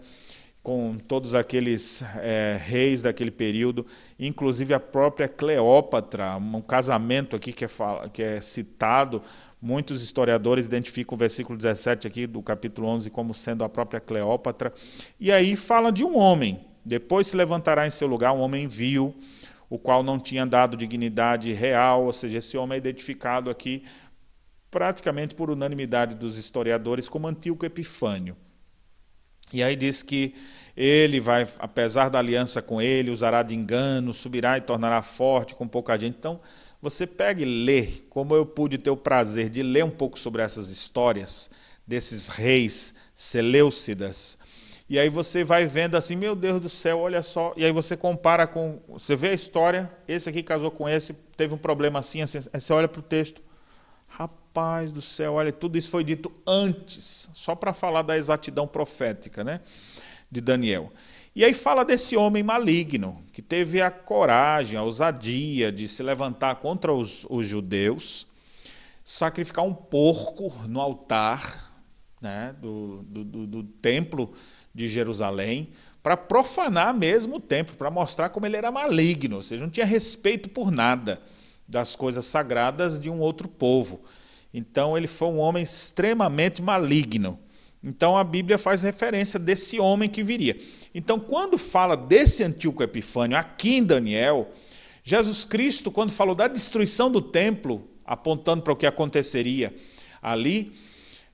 com 0.62 0.98
todos 0.98 1.32
aqueles 1.32 2.04
é, 2.20 2.60
reis 2.62 3.00
daquele 3.00 3.30
período, 3.30 3.86
inclusive 4.18 4.74
a 4.74 4.78
própria 4.78 5.26
Cleópatra, 5.26 6.36
um 6.36 6.60
casamento 6.60 7.34
aqui 7.34 7.52
que 7.54 7.64
é, 7.64 7.68
que 8.12 8.22
é 8.22 8.40
citado, 8.40 9.22
muitos 9.62 10.02
historiadores 10.02 10.66
identificam 10.66 11.14
o 11.14 11.18
versículo 11.18 11.56
17 11.56 12.08
aqui 12.08 12.26
do 12.26 12.42
capítulo 12.42 12.88
11 12.88 13.08
como 13.10 13.32
sendo 13.32 13.62
a 13.62 13.68
própria 13.68 14.00
Cleópatra, 14.00 14.72
e 15.20 15.30
aí 15.30 15.54
fala 15.54 15.92
de 15.92 16.02
um 16.02 16.18
homem, 16.18 16.66
depois 16.84 17.28
se 17.28 17.36
levantará 17.36 17.86
em 17.86 17.90
seu 17.90 18.08
lugar 18.08 18.32
um 18.32 18.40
homem 18.40 18.66
vil, 18.66 19.14
o 19.70 19.78
qual 19.78 20.02
não 20.02 20.18
tinha 20.18 20.44
dado 20.44 20.76
dignidade 20.76 21.52
real, 21.52 22.04
ou 22.04 22.12
seja, 22.12 22.38
esse 22.38 22.58
homem 22.58 22.74
é 22.74 22.78
identificado 22.78 23.48
aqui 23.48 23.84
praticamente 24.70 25.34
por 25.34 25.50
unanimidade 25.50 26.14
dos 26.14 26.38
historiadores 26.38 27.08
como 27.08 27.28
Antíoco 27.28 27.64
Epifânio. 27.64 28.36
E 29.52 29.62
aí 29.62 29.76
diz 29.76 30.02
que 30.02 30.34
ele 30.74 31.20
vai, 31.20 31.46
apesar 31.58 32.08
da 32.08 32.18
aliança 32.18 32.62
com 32.62 32.80
ele, 32.80 33.10
usará 33.10 33.42
de 33.42 33.54
engano, 33.54 34.14
subirá 34.14 34.56
e 34.56 34.62
tornará 34.62 35.02
forte 35.02 35.54
com 35.54 35.68
pouca 35.68 35.98
gente. 35.98 36.16
Então, 36.18 36.40
você 36.82 37.06
pega 37.06 37.40
e 37.40 37.44
lê, 37.44 38.02
como 38.10 38.34
eu 38.34 38.44
pude 38.44 38.76
ter 38.76 38.90
o 38.90 38.96
prazer 38.96 39.48
de 39.48 39.62
ler 39.62 39.84
um 39.84 39.90
pouco 39.90 40.18
sobre 40.18 40.42
essas 40.42 40.68
histórias 40.68 41.48
desses 41.86 42.26
reis 42.26 42.92
Seleucidas, 43.14 44.36
e 44.92 44.98
aí 44.98 45.08
você 45.08 45.42
vai 45.42 45.64
vendo 45.64 45.96
assim, 45.96 46.16
meu 46.16 46.34
Deus 46.36 46.60
do 46.60 46.68
céu, 46.68 46.98
olha 46.98 47.22
só. 47.22 47.54
E 47.56 47.64
aí 47.64 47.72
você 47.72 47.96
compara 47.96 48.46
com. 48.46 48.78
Você 48.88 49.16
vê 49.16 49.28
a 49.28 49.32
história, 49.32 49.90
esse 50.06 50.28
aqui 50.28 50.42
casou 50.42 50.70
com 50.70 50.86
esse, 50.86 51.14
teve 51.34 51.54
um 51.54 51.56
problema 51.56 51.98
assim, 51.98 52.20
assim. 52.20 52.40
Aí 52.52 52.60
você 52.60 52.72
olha 52.74 52.86
para 52.86 53.00
o 53.00 53.02
texto. 53.02 53.40
Rapaz 54.06 54.92
do 54.92 55.00
céu, 55.00 55.32
olha, 55.34 55.50
tudo 55.50 55.78
isso 55.78 55.88
foi 55.88 56.04
dito 56.04 56.30
antes, 56.46 57.30
só 57.32 57.54
para 57.54 57.72
falar 57.72 58.02
da 58.02 58.18
exatidão 58.18 58.66
profética 58.66 59.42
né, 59.42 59.62
de 60.30 60.42
Daniel. 60.42 60.92
E 61.34 61.44
aí 61.44 61.54
fala 61.54 61.82
desse 61.82 62.14
homem 62.14 62.42
maligno, 62.42 63.24
que 63.32 63.40
teve 63.40 63.80
a 63.80 63.90
coragem, 63.90 64.78
a 64.78 64.82
ousadia 64.82 65.72
de 65.72 65.88
se 65.88 66.02
levantar 66.02 66.56
contra 66.56 66.92
os, 66.92 67.26
os 67.30 67.46
judeus, 67.46 68.26
sacrificar 69.02 69.64
um 69.64 69.72
porco 69.72 70.52
no 70.68 70.78
altar 70.78 71.72
né, 72.20 72.54
do, 72.60 73.02
do, 73.04 73.24
do, 73.24 73.46
do 73.46 73.62
templo 73.62 74.34
de 74.74 74.90
Jerusalém, 74.90 75.70
para 76.02 76.18
profanar 76.18 76.92
mesmo 76.92 77.36
o 77.36 77.40
templo, 77.40 77.76
para 77.76 77.90
mostrar 77.90 78.28
como 78.28 78.44
ele 78.44 78.56
era 78.56 78.70
maligno, 78.70 79.36
ou 79.36 79.42
seja, 79.42 79.62
não 79.62 79.70
tinha 79.70 79.86
respeito 79.86 80.50
por 80.50 80.70
nada 80.70 81.22
das 81.66 81.96
coisas 81.96 82.26
sagradas 82.26 83.00
de 83.00 83.08
um 83.08 83.20
outro 83.20 83.48
povo. 83.48 84.02
Então 84.52 84.98
ele 84.98 85.06
foi 85.06 85.28
um 85.28 85.38
homem 85.38 85.62
extremamente 85.62 86.60
maligno. 86.60 87.38
Então 87.82 88.16
a 88.16 88.22
Bíblia 88.22 88.58
faz 88.58 88.82
referência 88.82 89.40
desse 89.40 89.80
homem 89.80 90.08
que 90.08 90.22
viria. 90.22 90.56
Então, 90.94 91.18
quando 91.18 91.56
fala 91.56 91.96
desse 91.96 92.44
Antíoco 92.44 92.82
Epifânio 92.82 93.36
aqui 93.36 93.76
em 93.76 93.84
Daniel, 93.84 94.50
Jesus 95.02 95.44
Cristo, 95.44 95.90
quando 95.90 96.10
falou 96.10 96.34
da 96.34 96.46
destruição 96.46 97.10
do 97.10 97.20
templo, 97.20 97.88
apontando 98.04 98.62
para 98.62 98.72
o 98.72 98.76
que 98.76 98.86
aconteceria 98.86 99.74
ali, 100.20 100.72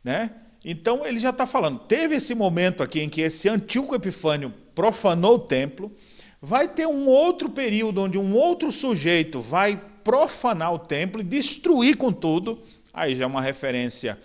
né? 0.02 0.30
Então 0.64 1.06
ele 1.06 1.18
já 1.18 1.30
está 1.30 1.46
falando, 1.46 1.78
teve 1.78 2.16
esse 2.16 2.34
momento 2.34 2.82
aqui 2.82 3.00
em 3.00 3.08
que 3.08 3.20
esse 3.20 3.48
Antíoco 3.48 3.94
Epifânio 3.94 4.52
profanou 4.74 5.34
o 5.36 5.38
templo, 5.38 5.92
vai 6.40 6.68
ter 6.68 6.86
um 6.86 7.06
outro 7.06 7.50
período 7.50 8.02
onde 8.02 8.18
um 8.18 8.34
outro 8.34 8.72
sujeito 8.72 9.40
vai 9.40 9.80
profanar 10.02 10.72
o 10.72 10.78
templo 10.78 11.20
e 11.20 11.24
destruir 11.24 11.96
com 11.96 12.12
tudo. 12.12 12.58
Aí 12.92 13.14
já 13.14 13.24
é 13.24 13.26
uma 13.26 13.42
referência 13.42 14.18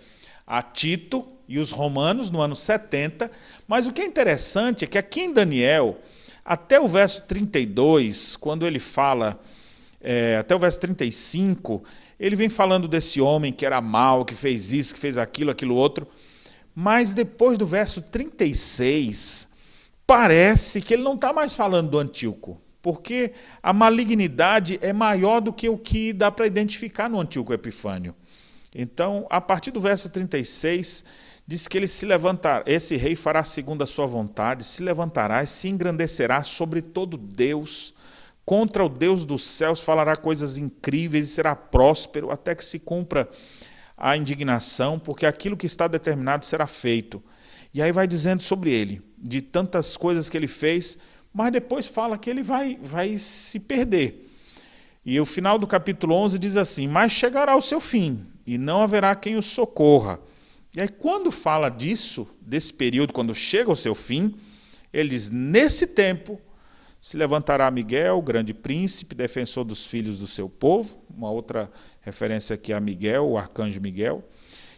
a 0.46 0.62
Tito 0.62 1.26
e 1.48 1.58
os 1.58 1.70
romanos 1.70 2.30
no 2.30 2.40
ano 2.40 2.56
70, 2.56 3.30
mas 3.66 3.86
o 3.86 3.92
que 3.92 4.02
é 4.02 4.04
interessante 4.04 4.84
é 4.84 4.88
que 4.88 4.98
aqui 4.98 5.22
em 5.22 5.32
Daniel, 5.32 5.98
até 6.44 6.78
o 6.80 6.86
verso 6.86 7.22
32, 7.22 8.36
quando 8.36 8.66
ele 8.66 8.78
fala, 8.78 9.40
é, 10.00 10.36
até 10.36 10.54
o 10.54 10.58
verso 10.58 10.80
35, 10.80 11.82
ele 12.18 12.36
vem 12.36 12.48
falando 12.48 12.86
desse 12.86 13.20
homem 13.20 13.52
que 13.52 13.64
era 13.64 13.80
mau, 13.80 14.24
que 14.24 14.34
fez 14.34 14.72
isso, 14.72 14.94
que 14.94 15.00
fez 15.00 15.16
aquilo, 15.16 15.50
aquilo 15.50 15.74
outro. 15.74 16.06
Mas 16.74 17.14
depois 17.14 17.56
do 17.56 17.66
verso 17.66 18.02
36, 18.02 19.48
parece 20.06 20.80
que 20.80 20.94
ele 20.94 21.02
não 21.02 21.14
está 21.14 21.32
mais 21.32 21.54
falando 21.54 21.90
do 21.90 21.98
Antíoco, 21.98 22.60
porque 22.82 23.32
a 23.62 23.72
malignidade 23.72 24.78
é 24.82 24.92
maior 24.92 25.40
do 25.40 25.52
que 25.52 25.68
o 25.68 25.78
que 25.78 26.12
dá 26.12 26.30
para 26.30 26.46
identificar 26.46 27.08
no 27.08 27.20
Antíoco 27.20 27.52
Epifânio. 27.52 28.14
Então, 28.74 29.26
a 29.30 29.40
partir 29.40 29.70
do 29.70 29.80
verso 29.80 30.08
36, 30.08 31.04
diz 31.46 31.68
que 31.68 31.76
ele 31.76 31.88
se 31.88 32.06
levantará, 32.06 32.64
esse 32.66 32.96
rei 32.96 33.14
fará 33.14 33.44
segundo 33.44 33.82
a 33.82 33.86
sua 33.86 34.06
vontade, 34.06 34.64
se 34.64 34.82
levantará 34.82 35.42
e 35.42 35.46
se 35.46 35.68
engrandecerá 35.68 36.42
sobre 36.42 36.80
todo 36.80 37.18
Deus, 37.18 37.94
contra 38.44 38.84
o 38.84 38.88
Deus 38.88 39.24
dos 39.24 39.44
céus 39.44 39.82
falará 39.82 40.16
coisas 40.16 40.56
incríveis 40.56 41.28
e 41.28 41.32
será 41.32 41.54
próspero 41.54 42.30
até 42.30 42.54
que 42.54 42.64
se 42.64 42.78
cumpra 42.78 43.28
a 43.96 44.16
indignação, 44.16 44.98
porque 44.98 45.26
aquilo 45.26 45.56
que 45.56 45.66
está 45.66 45.86
determinado 45.86 46.44
será 46.44 46.66
feito. 46.66 47.22
E 47.72 47.82
aí 47.82 47.92
vai 47.92 48.06
dizendo 48.06 48.42
sobre 48.42 48.70
ele, 48.70 49.02
de 49.18 49.40
tantas 49.40 49.96
coisas 49.96 50.28
que 50.28 50.36
ele 50.36 50.46
fez, 50.46 50.98
mas 51.32 51.52
depois 51.52 51.86
fala 51.86 52.18
que 52.18 52.30
ele 52.30 52.42
vai, 52.42 52.78
vai 52.80 53.18
se 53.18 53.58
perder. 53.58 54.30
E 55.04 55.20
o 55.20 55.26
final 55.26 55.58
do 55.58 55.66
capítulo 55.66 56.14
11 56.14 56.38
diz 56.38 56.56
assim: 56.56 56.86
Mas 56.86 57.12
chegará 57.12 57.56
o 57.56 57.60
seu 57.60 57.80
fim, 57.80 58.26
e 58.46 58.56
não 58.56 58.82
haverá 58.82 59.14
quem 59.14 59.36
o 59.36 59.42
socorra 59.42 60.20
e 60.76 60.80
aí, 60.80 60.88
quando 60.88 61.30
fala 61.30 61.68
disso, 61.68 62.26
desse 62.40 62.72
período, 62.72 63.12
quando 63.12 63.34
chega 63.34 63.70
ao 63.70 63.76
seu 63.76 63.94
fim, 63.94 64.34
ele 64.92 65.10
diz: 65.10 65.30
Nesse 65.30 65.86
tempo 65.86 66.40
se 67.00 67.16
levantará 67.16 67.70
Miguel, 67.70 68.20
grande 68.20 68.52
príncipe, 68.52 69.14
defensor 69.14 69.64
dos 69.64 69.86
filhos 69.86 70.18
do 70.18 70.26
seu 70.26 70.48
povo. 70.48 70.98
Uma 71.14 71.30
outra 71.30 71.70
referência 72.00 72.54
aqui 72.54 72.72
a 72.72 72.80
Miguel, 72.80 73.28
o 73.28 73.38
arcanjo 73.38 73.80
Miguel. 73.80 74.24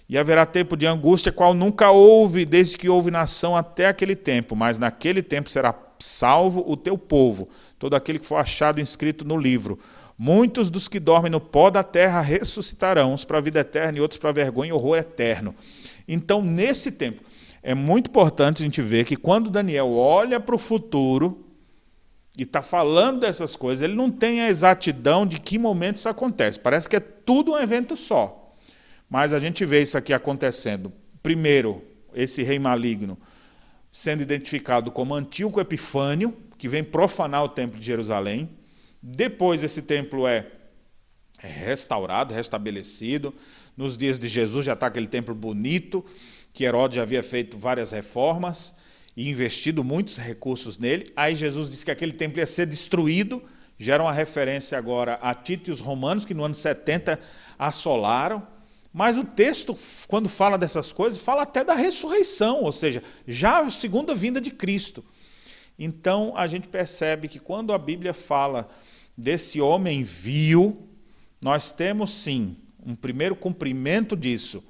E 0.08 0.18
haverá 0.18 0.44
tempo 0.44 0.76
de 0.76 0.86
angústia, 0.86 1.32
qual 1.32 1.54
nunca 1.54 1.90
houve 1.90 2.44
desde 2.44 2.76
que 2.76 2.88
houve 2.88 3.10
nação 3.10 3.56
até 3.56 3.86
aquele 3.86 4.14
tempo, 4.14 4.54
mas 4.54 4.78
naquele 4.78 5.22
tempo 5.22 5.48
será 5.48 5.74
salvo 5.98 6.62
o 6.66 6.76
teu 6.76 6.98
povo, 6.98 7.48
todo 7.78 7.94
aquele 7.94 8.18
que 8.18 8.26
for 8.26 8.36
achado 8.36 8.80
inscrito 8.80 9.24
no 9.24 9.36
livro. 9.36 9.78
Muitos 10.18 10.70
dos 10.70 10.88
que 10.88 10.98
dormem 10.98 11.30
no 11.30 11.40
pó 11.40 11.70
da 11.70 11.82
terra 11.82 12.20
ressuscitarão, 12.20 13.12
uns 13.12 13.24
para 13.24 13.38
a 13.38 13.40
vida 13.40 13.60
eterna 13.60 13.98
e 13.98 14.00
outros 14.00 14.18
para 14.18 14.30
a 14.30 14.32
vergonha 14.32 14.70
e 14.70 14.72
horror 14.72 14.96
eterno. 14.96 15.54
Então, 16.06 16.42
nesse 16.42 16.92
tempo, 16.92 17.22
é 17.62 17.74
muito 17.74 18.08
importante 18.08 18.62
a 18.62 18.64
gente 18.64 18.80
ver 18.80 19.04
que 19.04 19.16
quando 19.16 19.50
Daniel 19.50 19.92
olha 19.92 20.38
para 20.38 20.54
o 20.54 20.58
futuro 20.58 21.46
e 22.38 22.42
está 22.42 22.62
falando 22.62 23.20
dessas 23.20 23.56
coisas, 23.56 23.82
ele 23.82 23.94
não 23.94 24.10
tem 24.10 24.42
a 24.42 24.48
exatidão 24.48 25.26
de 25.26 25.40
que 25.40 25.58
momento 25.58 25.96
isso 25.96 26.08
acontece. 26.08 26.60
Parece 26.60 26.88
que 26.88 26.96
é 26.96 27.00
tudo 27.00 27.52
um 27.52 27.58
evento 27.58 27.96
só. 27.96 28.54
Mas 29.08 29.32
a 29.32 29.38
gente 29.38 29.64
vê 29.64 29.82
isso 29.82 29.96
aqui 29.96 30.12
acontecendo. 30.12 30.92
Primeiro, 31.22 31.82
esse 32.14 32.42
rei 32.42 32.58
maligno 32.58 33.18
sendo 33.96 34.20
identificado 34.20 34.90
como 34.90 35.14
Antíoco 35.14 35.58
Epifânio, 35.58 36.36
que 36.58 36.68
vem 36.68 36.84
profanar 36.84 37.42
o 37.44 37.48
templo 37.48 37.80
de 37.80 37.86
Jerusalém. 37.86 38.50
Depois 39.02 39.62
esse 39.62 39.80
templo 39.80 40.28
é 40.28 40.46
restaurado, 41.38 42.34
restabelecido. 42.34 43.32
Nos 43.76 43.96
dias 43.96 44.18
de 44.18 44.26
Jesus 44.26 44.64
já 44.64 44.72
está 44.72 44.86
aquele 44.86 45.06
templo 45.06 45.34
bonito, 45.34 46.02
que 46.52 46.64
Herodes 46.64 46.96
já 46.96 47.02
havia 47.02 47.22
feito 47.22 47.58
várias 47.58 47.90
reformas 47.90 48.74
e 49.14 49.28
investido 49.28 49.84
muitos 49.84 50.16
recursos 50.16 50.78
nele. 50.78 51.12
Aí 51.14 51.34
Jesus 51.34 51.68
disse 51.68 51.84
que 51.84 51.90
aquele 51.90 52.14
templo 52.14 52.38
ia 52.38 52.46
ser 52.46 52.64
destruído, 52.66 53.42
gera 53.78 54.02
uma 54.02 54.12
referência 54.12 54.78
agora 54.78 55.18
a 55.20 55.34
Tito 55.34 55.68
e 55.68 55.72
os 55.72 55.80
romanos, 55.80 56.24
que 56.24 56.32
no 56.32 56.42
ano 56.42 56.54
70 56.54 57.20
assolaram. 57.58 58.46
Mas 58.90 59.18
o 59.18 59.24
texto, 59.24 59.76
quando 60.08 60.26
fala 60.26 60.56
dessas 60.56 60.90
coisas, 60.90 61.20
fala 61.20 61.42
até 61.42 61.62
da 61.62 61.74
ressurreição, 61.74 62.62
ou 62.62 62.72
seja, 62.72 63.02
já 63.28 63.58
a 63.60 63.70
segunda 63.70 64.14
vinda 64.14 64.40
de 64.40 64.50
Cristo. 64.50 65.04
Então 65.78 66.32
a 66.34 66.46
gente 66.46 66.66
percebe 66.66 67.28
que 67.28 67.38
quando 67.38 67.74
a 67.74 67.78
Bíblia 67.78 68.14
fala 68.14 68.70
desse 69.14 69.60
homem 69.60 70.02
vil, 70.02 70.88
nós 71.42 71.72
temos 71.72 72.10
sim 72.10 72.56
um 72.86 72.94
primeiro 72.94 73.34
cumprimento 73.34 74.16
disso 74.16 74.62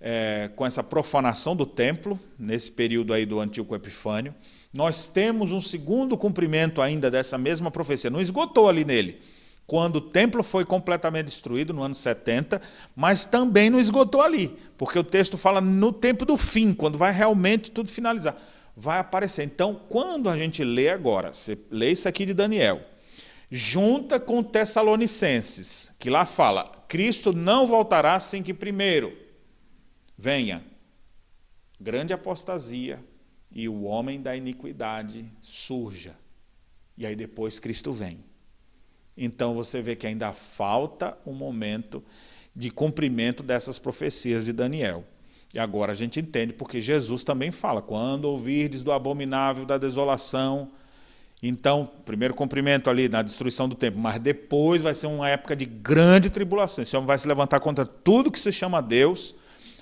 é, 0.00 0.48
com 0.54 0.64
essa 0.64 0.82
profanação 0.82 1.56
do 1.56 1.66
templo, 1.66 2.18
nesse 2.38 2.70
período 2.70 3.12
aí 3.12 3.26
do 3.26 3.40
Antigo 3.40 3.74
Epifânio. 3.74 4.32
Nós 4.72 5.08
temos 5.08 5.50
um 5.50 5.60
segundo 5.60 6.16
cumprimento 6.16 6.80
ainda 6.80 7.10
dessa 7.10 7.36
mesma 7.36 7.70
profecia, 7.70 8.08
não 8.08 8.20
esgotou 8.20 8.68
ali 8.68 8.84
nele, 8.84 9.20
quando 9.66 9.96
o 9.96 10.00
templo 10.00 10.42
foi 10.42 10.64
completamente 10.64 11.26
destruído 11.26 11.72
no 11.72 11.82
ano 11.82 11.94
70, 11.94 12.60
mas 12.94 13.24
também 13.24 13.70
não 13.70 13.78
esgotou 13.78 14.22
ali, 14.22 14.56
porque 14.78 14.98
o 14.98 15.04
texto 15.04 15.36
fala 15.36 15.60
no 15.60 15.92
tempo 15.92 16.24
do 16.24 16.36
fim, 16.36 16.72
quando 16.72 16.96
vai 16.96 17.12
realmente 17.12 17.70
tudo 17.70 17.90
finalizar. 17.90 18.36
Vai 18.76 18.98
aparecer. 18.98 19.44
Então, 19.44 19.80
quando 19.88 20.30
a 20.30 20.36
gente 20.36 20.64
lê 20.64 20.88
agora, 20.88 21.32
você 21.32 21.58
lê 21.70 21.92
isso 21.92 22.08
aqui 22.08 22.24
de 22.24 22.32
Daniel, 22.32 22.80
junta 23.54 24.18
com 24.18 24.42
Tessalonicenses, 24.42 25.92
que 25.98 26.08
lá 26.08 26.24
fala: 26.24 26.64
Cristo 26.88 27.34
não 27.34 27.66
voltará 27.66 28.18
sem 28.18 28.42
que 28.42 28.54
primeiro 28.54 29.14
venha 30.16 30.64
grande 31.78 32.14
apostasia 32.14 33.04
e 33.50 33.68
o 33.68 33.82
homem 33.82 34.22
da 34.22 34.34
iniquidade 34.34 35.30
surja. 35.38 36.16
E 36.96 37.04
aí 37.04 37.14
depois 37.14 37.58
Cristo 37.58 37.92
vem. 37.92 38.24
Então 39.14 39.54
você 39.54 39.82
vê 39.82 39.94
que 39.94 40.06
ainda 40.06 40.32
falta 40.32 41.18
um 41.26 41.34
momento 41.34 42.02
de 42.56 42.70
cumprimento 42.70 43.42
dessas 43.42 43.78
profecias 43.78 44.46
de 44.46 44.52
Daniel. 44.54 45.04
E 45.52 45.58
agora 45.58 45.92
a 45.92 45.94
gente 45.94 46.18
entende 46.18 46.54
porque 46.54 46.80
Jesus 46.80 47.22
também 47.22 47.50
fala: 47.50 47.82
quando 47.82 48.24
ouvirdes 48.24 48.82
do 48.82 48.92
abominável 48.92 49.66
da 49.66 49.76
desolação, 49.76 50.72
então, 51.42 51.90
primeiro 52.04 52.34
cumprimento 52.34 52.88
ali 52.88 53.08
na 53.08 53.20
destruição 53.20 53.68
do 53.68 53.74
templo, 53.74 54.00
mas 54.00 54.20
depois 54.20 54.80
vai 54.80 54.94
ser 54.94 55.08
uma 55.08 55.28
época 55.28 55.56
de 55.56 55.64
grande 55.66 56.30
tribulação. 56.30 56.82
Esse 56.82 56.96
homem 56.96 57.08
vai 57.08 57.18
se 57.18 57.26
levantar 57.26 57.58
contra 57.58 57.84
tudo 57.84 58.30
que 58.30 58.38
se 58.38 58.52
chama 58.52 58.80
Deus 58.80 59.34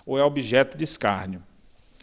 ou 0.06 0.18
é 0.18 0.24
objeto 0.24 0.78
de 0.78 0.84
escárnio. 0.84 1.42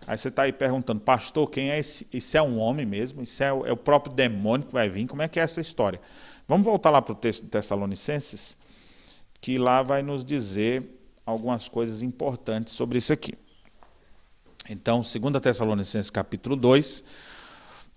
Aí 0.06 0.16
você 0.16 0.28
está 0.28 0.44
aí 0.44 0.54
perguntando, 0.54 1.02
pastor, 1.02 1.50
quem 1.50 1.72
é 1.72 1.80
esse? 1.80 2.08
Isso 2.14 2.38
é 2.38 2.42
um 2.42 2.60
homem 2.60 2.86
mesmo? 2.86 3.24
Isso 3.24 3.44
é 3.44 3.52
o, 3.52 3.66
é 3.66 3.72
o 3.72 3.78
próprio 3.78 4.14
demônio 4.14 4.68
que 4.68 4.72
vai 4.72 4.88
vir? 4.88 5.08
Como 5.08 5.24
é 5.24 5.28
que 5.28 5.40
é 5.40 5.44
essa 5.44 5.60
história? 5.60 6.00
Vamos 6.48 6.64
voltar 6.64 6.92
lá 6.92 7.02
para 7.02 7.14
o 7.14 7.16
texto 7.16 7.44
de 7.44 7.50
Tessalonicenses, 7.50 8.58
que 9.42 9.58
lá 9.58 9.82
vai 9.82 10.04
nos 10.04 10.24
dizer 10.24 10.84
algumas 11.26 11.68
coisas 11.68 12.04
importantes 12.04 12.74
sobre 12.74 13.00
isso 13.00 13.12
aqui. 13.12 13.34
Então, 14.70 15.02
2 15.02 15.42
Tessalonicenses 15.42 16.12
capítulo 16.12 16.56
2. 16.56 17.04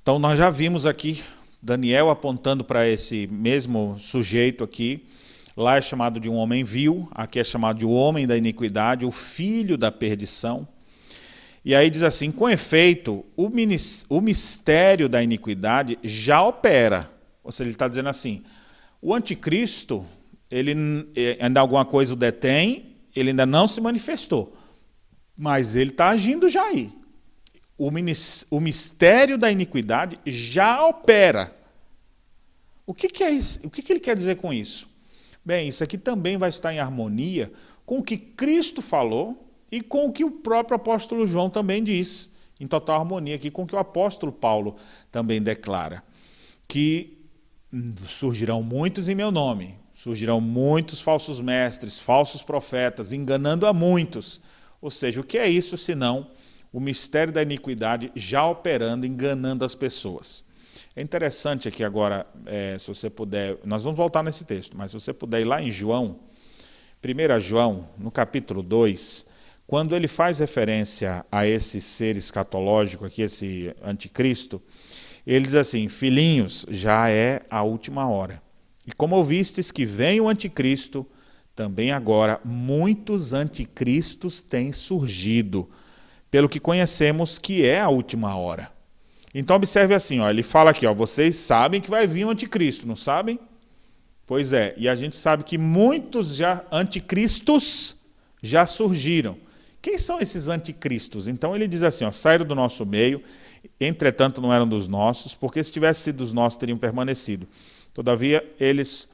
Então, 0.03 0.19
nós 0.19 0.39
já 0.39 0.51
vimos 0.51 0.87
aqui 0.87 1.23
Daniel 1.63 2.11
apontando 2.11 2.65
para 2.65 2.89
esse 2.89 3.27
mesmo 3.27 3.97
sujeito 3.99 4.65
aqui. 4.65 5.07
Lá 5.57 5.77
é 5.77 5.83
chamado 5.83 6.19
de 6.19 6.29
um 6.29 6.37
homem 6.37 6.65
vil, 6.65 7.09
aqui 7.11 7.39
é 7.39 7.45
chamado 7.45 7.79
de 7.79 7.85
o 7.85 7.91
homem 7.91 8.27
da 8.27 8.37
iniquidade, 8.37 9.05
o 9.05 9.11
filho 9.11 9.77
da 9.77 9.93
perdição. 9.93 10.67
E 11.63 11.75
aí 11.75 11.91
diz 11.91 12.03
assim: 12.03 12.31
com 12.31 12.49
efeito, 12.49 13.25
o 13.37 14.21
mistério 14.21 15.09
da 15.09 15.23
iniquidade 15.23 15.99
já 16.03 16.43
opera. 16.43 17.11
Ou 17.45 17.53
seja, 17.53 17.65
ele 17.65 17.75
está 17.75 17.89
dizendo 17.89 18.09
assim: 18.09 18.43
o 19.03 19.15
anticristo, 19.15 20.07
ele 20.51 20.75
ainda 21.39 21.61
alguma 21.61 21.85
coisa 21.85 22.15
o 22.15 22.17
detém, 22.17 22.97
ele 23.15 23.31
ainda 23.31 23.45
não 23.45 23.69
se 23.69 23.81
manifestou, 23.81 24.57
mas 25.37 25.77
ele 25.77 25.91
está 25.91 26.09
agindo 26.09 26.49
já 26.49 26.63
aí. 26.63 26.91
O 28.51 28.61
mistério 28.61 29.39
da 29.39 29.51
iniquidade 29.51 30.19
já 30.27 30.87
opera. 30.87 31.57
O 32.87 32.93
que, 32.93 33.09
que 33.09 33.25
é 33.25 33.31
isso? 33.31 33.59
O 33.65 33.71
que, 33.71 33.81
que 33.81 33.91
ele 33.91 34.01
quer 34.01 34.15
dizer 34.15 34.37
com 34.37 34.53
isso? 34.53 34.87
Bem, 35.43 35.69
isso 35.69 35.83
aqui 35.83 35.97
também 35.97 36.37
vai 36.37 36.51
estar 36.51 36.75
em 36.75 36.79
harmonia 36.79 37.51
com 37.87 37.99
o 37.99 38.03
que 38.03 38.19
Cristo 38.19 38.83
falou 38.83 39.51
e 39.73 39.81
com 39.81 40.05
o 40.07 40.13
que 40.13 40.25
o 40.25 40.31
próprio 40.31 40.77
apóstolo 40.77 41.27
João 41.27 41.49
também 41.49 41.83
diz, 41.83 42.29
em 42.61 42.67
total 42.67 43.01
harmonia 43.01 43.37
aqui 43.37 43.51
com 43.51 43.63
o 43.63 43.67
que 43.67 43.75
o 43.75 43.79
apóstolo 43.79 44.31
Paulo 44.31 44.75
também 45.11 45.41
declara, 45.41 46.03
que 46.69 47.17
surgirão 48.07 48.63
muitos 48.63 49.09
em 49.09 49.15
meu 49.15 49.31
nome, 49.31 49.75
surgirão 49.95 50.39
muitos 50.39 51.01
falsos 51.01 51.41
mestres, 51.41 51.99
falsos 51.99 52.43
profetas, 52.43 53.11
enganando 53.11 53.67
a 53.67 53.73
muitos. 53.73 54.39
Ou 54.83 54.91
seja, 54.91 55.21
o 55.21 55.25
que 55.25 55.39
é 55.39 55.49
isso 55.49 55.79
senão 55.79 56.27
o 56.73 56.81
mistério 56.81 57.33
da 57.33 57.43
iniquidade 57.43 58.13
já 58.15 58.47
operando, 58.47 59.07
enganando 59.07 59.65
as 59.65 59.75
pessoas? 59.75 60.45
É 60.95 61.03
interessante 61.03 61.69
aqui 61.69 61.85
agora, 61.85 62.27
é, 62.47 62.77
se 62.79 62.89
você 62.89 63.09
puder, 63.09 63.59
nós 63.65 63.83
vamos 63.83 63.97
voltar 63.97 64.23
nesse 64.23 64.45
texto, 64.45 64.77
mas 64.77 64.91
se 64.91 64.99
você 64.99 65.13
puder 65.13 65.41
ir 65.41 65.45
lá 65.45 65.63
em 65.63 65.71
João, 65.71 66.19
1 67.03 67.41
João, 67.41 67.89
no 67.97 68.11
capítulo 68.11 68.63
2, 68.63 69.25
quando 69.67 69.95
ele 69.95 70.09
faz 70.09 70.41
referência 70.41 71.25
a 71.31 71.47
esse 71.47 71.81
ser 71.81 72.17
escatológico 72.17 73.05
aqui, 73.05 73.23
esse 73.23 73.75
anticristo, 73.83 74.61
ele 75.27 75.45
diz 75.45 75.55
assim: 75.55 75.89
Filhinhos, 75.89 76.67
já 76.69 77.09
é 77.09 77.43
a 77.49 77.63
última 77.63 78.09
hora. 78.09 78.43
E 78.87 78.93
como 78.93 79.15
ouvistes 79.17 79.71
que 79.71 79.87
vem 79.87 80.21
o 80.21 80.29
anticristo, 80.29 81.07
também 81.55 81.93
agora 81.93 82.41
muitos 82.45 83.33
anticristos 83.33 84.43
têm 84.43 84.73
surgido, 84.73 85.69
pelo 86.31 86.49
que 86.49 86.61
conhecemos 86.61 87.39
que 87.39 87.67
é 87.67 87.81
a 87.81 87.89
última 87.89 88.37
hora. 88.37 88.71
Então 89.35 89.57
observe 89.57 89.95
assim, 89.95 90.21
ó, 90.21 90.29
ele 90.29 90.43
fala 90.43 90.71
aqui, 90.71 90.87
ó, 90.87 90.95
vocês 90.95 91.37
sabem 91.37 91.81
que 91.81 91.91
vai 91.91 92.07
vir 92.07 92.25
o 92.25 92.31
anticristo, 92.31 92.87
não 92.87 92.97
sabem? 92.97 93.39
Pois 94.27 94.53
é, 94.53 94.75
e 94.77 94.89
a 94.89 94.95
gente 94.95 95.17
sabe 95.17 95.45
que 95.45 95.59
muitos 95.59 96.35
já 96.35 96.65
anticristos 96.71 97.97
já 98.43 98.67
surgiram. 98.67 99.37
Quem 99.83 99.99
são 99.99 100.21
esses 100.21 100.47
anticristos? 100.49 101.27
Então 101.27 101.57
ele 101.57 101.67
diz 101.67 101.83
assim: 101.83 102.05
ó, 102.05 102.11
saíram 102.11 102.45
do 102.45 102.55
nosso 102.55 102.85
meio, 102.85 103.23
entretanto 103.81 104.41
não 104.41 104.53
eram 104.53 104.69
dos 104.69 104.87
nossos, 104.87 105.35
porque 105.35 105.63
se 105.65 105.73
tivesse 105.73 106.03
sido 106.03 106.19
dos 106.19 106.33
nossos 106.33 106.59
teriam 106.59 106.79
permanecido. 106.79 107.47
Todavia 107.95 108.45
eles 108.59 109.09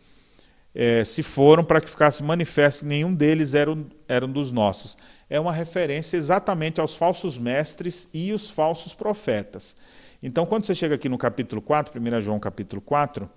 é, 0.74 1.04
se 1.04 1.22
foram 1.22 1.64
para 1.64 1.80
que 1.80 1.88
ficasse 1.88 2.22
manifesto 2.22 2.80
que 2.80 2.86
nenhum 2.86 3.14
deles 3.14 3.54
eram, 3.54 3.86
eram 4.06 4.28
dos 4.28 4.52
nossos. 4.52 4.98
É 5.28 5.40
uma 5.40 5.52
referência 5.52 6.16
exatamente 6.16 6.80
aos 6.80 6.94
falsos 6.94 7.36
mestres 7.36 8.08
e 8.14 8.32
os 8.32 8.48
falsos 8.50 8.94
profetas. 8.94 9.74
Então, 10.22 10.46
quando 10.46 10.66
você 10.66 10.74
chega 10.74 10.94
aqui 10.94 11.08
no 11.08 11.18
capítulo 11.18 11.60
4, 11.60 12.00
1 12.00 12.20
João 12.20 12.38
capítulo 12.38 12.80
4, 12.80 13.28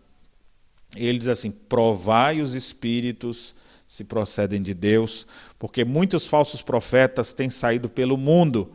ele 0.96 1.20
diz 1.20 1.28
assim: 1.28 1.52
provai 1.52 2.42
os 2.42 2.56
espíritos 2.56 3.56
se 3.90 4.04
procedem 4.04 4.62
de 4.62 4.76
Deus, 4.76 5.26
porque 5.58 5.84
muitos 5.84 6.28
falsos 6.28 6.62
profetas 6.62 7.34
têm 7.34 7.50
saído 7.50 7.90
pelo 7.90 8.16
mundo. 8.16 8.72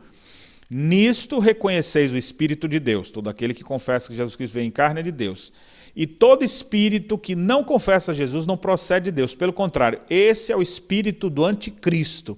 Nisto 0.69 1.39
reconheceis 1.39 2.11
o 2.11 2.17
Espírito 2.17 2.67
de 2.67 2.81
Deus. 2.81 3.11
Todo 3.11 3.29
aquele 3.29 3.53
que 3.53 3.63
confessa 3.63 4.09
que 4.09 4.15
Jesus 4.15 4.35
Cristo 4.35 4.55
veio 4.55 4.67
em 4.67 4.71
carne 4.71 4.99
é 4.99 5.03
de 5.03 5.13
Deus. 5.13 5.53
E 5.95 6.05
todo 6.05 6.43
espírito 6.43 7.17
que 7.17 7.33
não 7.33 7.63
confessa 7.63 8.13
Jesus 8.13 8.45
não 8.45 8.57
procede 8.57 9.05
de 9.05 9.11
Deus. 9.11 9.33
Pelo 9.33 9.53
contrário, 9.53 10.01
esse 10.09 10.51
é 10.51 10.55
o 10.55 10.61
espírito 10.61 11.29
do 11.29 11.45
anticristo. 11.45 12.37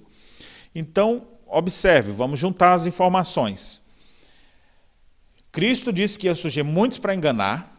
Então, 0.74 1.26
observe, 1.46 2.12
vamos 2.12 2.38
juntar 2.38 2.74
as 2.74 2.86
informações. 2.86 3.82
Cristo 5.50 5.92
disse 5.92 6.18
que 6.18 6.26
ia 6.26 6.34
surgir 6.34 6.62
muitos 6.62 6.98
para 6.98 7.14
enganar. 7.14 7.74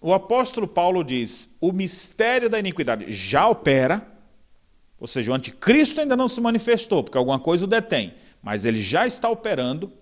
O 0.00 0.14
apóstolo 0.14 0.68
Paulo 0.68 1.02
diz: 1.02 1.48
o 1.60 1.72
mistério 1.72 2.48
da 2.48 2.58
iniquidade 2.58 3.12
já 3.12 3.48
opera. 3.48 4.06
Ou 5.00 5.06
seja, 5.06 5.30
o 5.30 5.34
anticristo 5.34 6.00
ainda 6.00 6.16
não 6.16 6.28
se 6.28 6.40
manifestou, 6.40 7.04
porque 7.04 7.18
alguma 7.18 7.38
coisa 7.38 7.64
o 7.64 7.68
detém, 7.68 8.14
mas 8.42 8.64
ele 8.64 8.82
já 8.82 9.06
está 9.06 9.28
operando, 9.28 9.92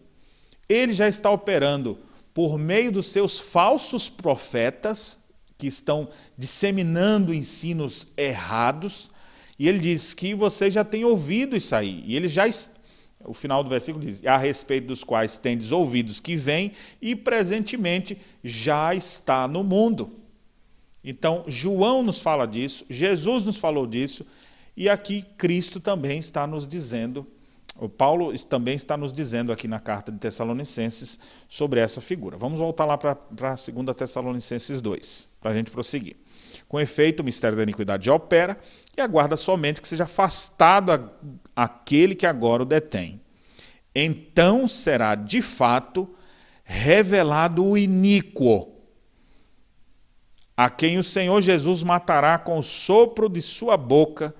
ele 0.68 0.94
já 0.94 1.06
está 1.06 1.30
operando 1.30 1.98
por 2.32 2.58
meio 2.58 2.90
dos 2.90 3.08
seus 3.08 3.38
falsos 3.38 4.08
profetas, 4.08 5.18
que 5.58 5.66
estão 5.66 6.08
disseminando 6.36 7.32
ensinos 7.32 8.06
errados, 8.16 9.10
e 9.58 9.68
ele 9.68 9.78
diz 9.78 10.14
que 10.14 10.34
você 10.34 10.70
já 10.70 10.84
tem 10.84 11.04
ouvido 11.04 11.56
isso 11.56 11.74
aí, 11.74 12.02
e 12.06 12.16
ele 12.16 12.28
já 12.28 12.46
o 13.24 13.34
final 13.34 13.62
do 13.62 13.70
versículo 13.70 14.04
diz: 14.04 14.24
a 14.24 14.36
respeito 14.36 14.86
dos 14.86 15.02
quais 15.02 15.38
tendes 15.38 15.72
ouvidos 15.72 16.20
que 16.20 16.36
vêm 16.36 16.72
e 17.00 17.14
presentemente 17.16 18.18
já 18.42 18.94
está 18.94 19.48
no 19.48 19.64
mundo. 19.64 20.10
Então, 21.02 21.44
João 21.46 22.02
nos 22.02 22.18
fala 22.18 22.46
disso, 22.46 22.84
Jesus 22.90 23.44
nos 23.44 23.56
falou 23.56 23.86
disso, 23.86 24.26
e 24.76 24.88
aqui 24.88 25.24
Cristo 25.38 25.78
também 25.78 26.18
está 26.18 26.46
nos 26.46 26.66
dizendo, 26.66 27.24
o 27.78 27.88
Paulo 27.88 28.36
também 28.40 28.74
está 28.74 28.96
nos 28.96 29.12
dizendo 29.12 29.52
aqui 29.52 29.68
na 29.68 29.78
carta 29.78 30.10
de 30.10 30.18
Tessalonicenses 30.18 31.18
sobre 31.46 31.78
essa 31.78 32.00
figura. 32.00 32.36
Vamos 32.36 32.58
voltar 32.58 32.84
lá 32.84 32.96
para 32.98 33.12
a 33.12 33.16
2 33.30 33.96
Tessalonicenses 33.96 34.80
2, 34.80 35.28
para 35.40 35.50
a 35.52 35.54
gente 35.54 35.70
prosseguir. 35.70 36.16
Com 36.66 36.80
efeito, 36.80 37.20
o 37.20 37.24
mistério 37.24 37.56
da 37.56 37.62
iniquidade 37.62 38.06
já 38.06 38.14
opera 38.14 38.58
e 38.96 39.00
aguarda 39.00 39.36
somente 39.36 39.80
que 39.80 39.88
seja 39.88 40.04
afastado 40.04 40.92
a, 40.92 41.64
aquele 41.64 42.14
que 42.14 42.26
agora 42.26 42.62
o 42.62 42.66
detém. 42.66 43.20
Então 43.94 44.66
será 44.66 45.14
de 45.14 45.40
fato 45.40 46.08
revelado 46.64 47.64
o 47.64 47.78
iníquo, 47.78 48.72
a 50.56 50.68
quem 50.68 50.98
o 50.98 51.04
Senhor 51.04 51.40
Jesus 51.40 51.82
matará 51.82 52.38
com 52.38 52.58
o 52.58 52.62
sopro 52.62 53.28
de 53.28 53.40
sua 53.42 53.76
boca 53.76 54.34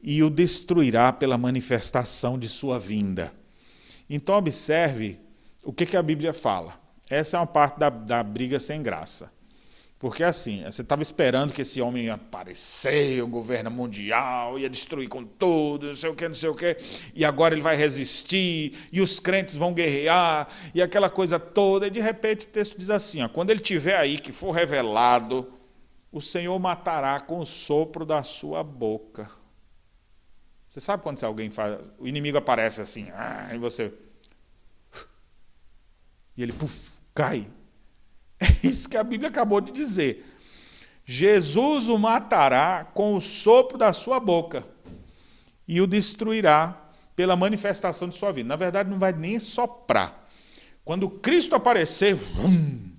e 0.00 0.22
o 0.22 0.30
destruirá 0.30 1.12
pela 1.12 1.36
manifestação 1.36 2.38
de 2.38 2.48
sua 2.48 2.78
vinda. 2.78 3.32
Então, 4.08 4.36
observe 4.36 5.20
o 5.62 5.72
que, 5.72 5.84
que 5.84 5.96
a 5.96 6.02
Bíblia 6.02 6.32
fala. 6.32 6.80
Essa 7.10 7.36
é 7.36 7.40
uma 7.40 7.46
parte 7.46 7.78
da, 7.78 7.90
da 7.90 8.22
briga 8.22 8.60
sem 8.60 8.82
graça. 8.82 9.30
Porque 9.98 10.22
assim, 10.22 10.62
você 10.64 10.82
estava 10.82 11.02
esperando 11.02 11.52
que 11.52 11.62
esse 11.62 11.80
homem 11.80 12.04
ia 12.04 12.14
aparecer, 12.14 13.20
o 13.20 13.26
governo 13.26 13.68
mundial, 13.68 14.56
ia 14.56 14.70
destruir 14.70 15.08
com 15.08 15.24
tudo, 15.24 15.88
não 15.88 15.94
sei 15.94 16.08
o 16.08 16.14
que, 16.14 16.28
não 16.28 16.34
sei 16.34 16.48
o 16.48 16.54
que, 16.54 16.76
e 17.14 17.24
agora 17.24 17.52
ele 17.52 17.62
vai 17.62 17.74
resistir, 17.74 18.78
e 18.92 19.00
os 19.00 19.18
crentes 19.18 19.56
vão 19.56 19.74
guerrear, 19.74 20.48
e 20.72 20.80
aquela 20.80 21.10
coisa 21.10 21.40
toda, 21.40 21.88
e 21.88 21.90
de 21.90 21.98
repente 21.98 22.46
o 22.46 22.48
texto 22.48 22.78
diz 22.78 22.90
assim: 22.90 23.22
ó, 23.22 23.28
quando 23.28 23.50
ele 23.50 23.58
tiver 23.58 23.96
aí, 23.96 24.20
que 24.20 24.30
for 24.30 24.52
revelado, 24.52 25.52
o 26.12 26.20
Senhor 26.20 26.56
matará 26.60 27.20
com 27.20 27.40
o 27.40 27.46
sopro 27.46 28.06
da 28.06 28.22
sua 28.22 28.62
boca. 28.62 29.28
Você 30.70 30.80
sabe 30.80 31.02
quando 31.02 31.22
alguém 31.24 31.50
faz. 31.50 31.76
O 31.98 32.06
inimigo 32.06 32.38
aparece 32.38 32.80
assim, 32.80 33.10
ah, 33.14 33.50
e 33.52 33.58
você. 33.58 33.92
E 36.36 36.42
ele 36.42 36.52
puf, 36.52 36.92
cai. 37.12 37.50
É 38.40 38.66
isso 38.66 38.88
que 38.88 38.96
a 38.96 39.02
Bíblia 39.02 39.28
acabou 39.28 39.60
de 39.60 39.72
dizer. 39.72 40.24
Jesus 41.04 41.88
o 41.88 41.98
matará 41.98 42.84
com 42.94 43.14
o 43.14 43.20
sopro 43.20 43.76
da 43.76 43.92
sua 43.92 44.20
boca 44.20 44.64
e 45.66 45.80
o 45.80 45.86
destruirá 45.86 46.76
pela 47.16 47.34
manifestação 47.34 48.08
de 48.08 48.16
sua 48.16 48.30
vida. 48.30 48.48
Na 48.48 48.56
verdade, 48.56 48.90
não 48.90 48.98
vai 48.98 49.12
nem 49.12 49.40
soprar. 49.40 50.28
Quando 50.84 51.10
Cristo 51.10 51.56
aparecer, 51.56 52.16
hum, 52.38 52.92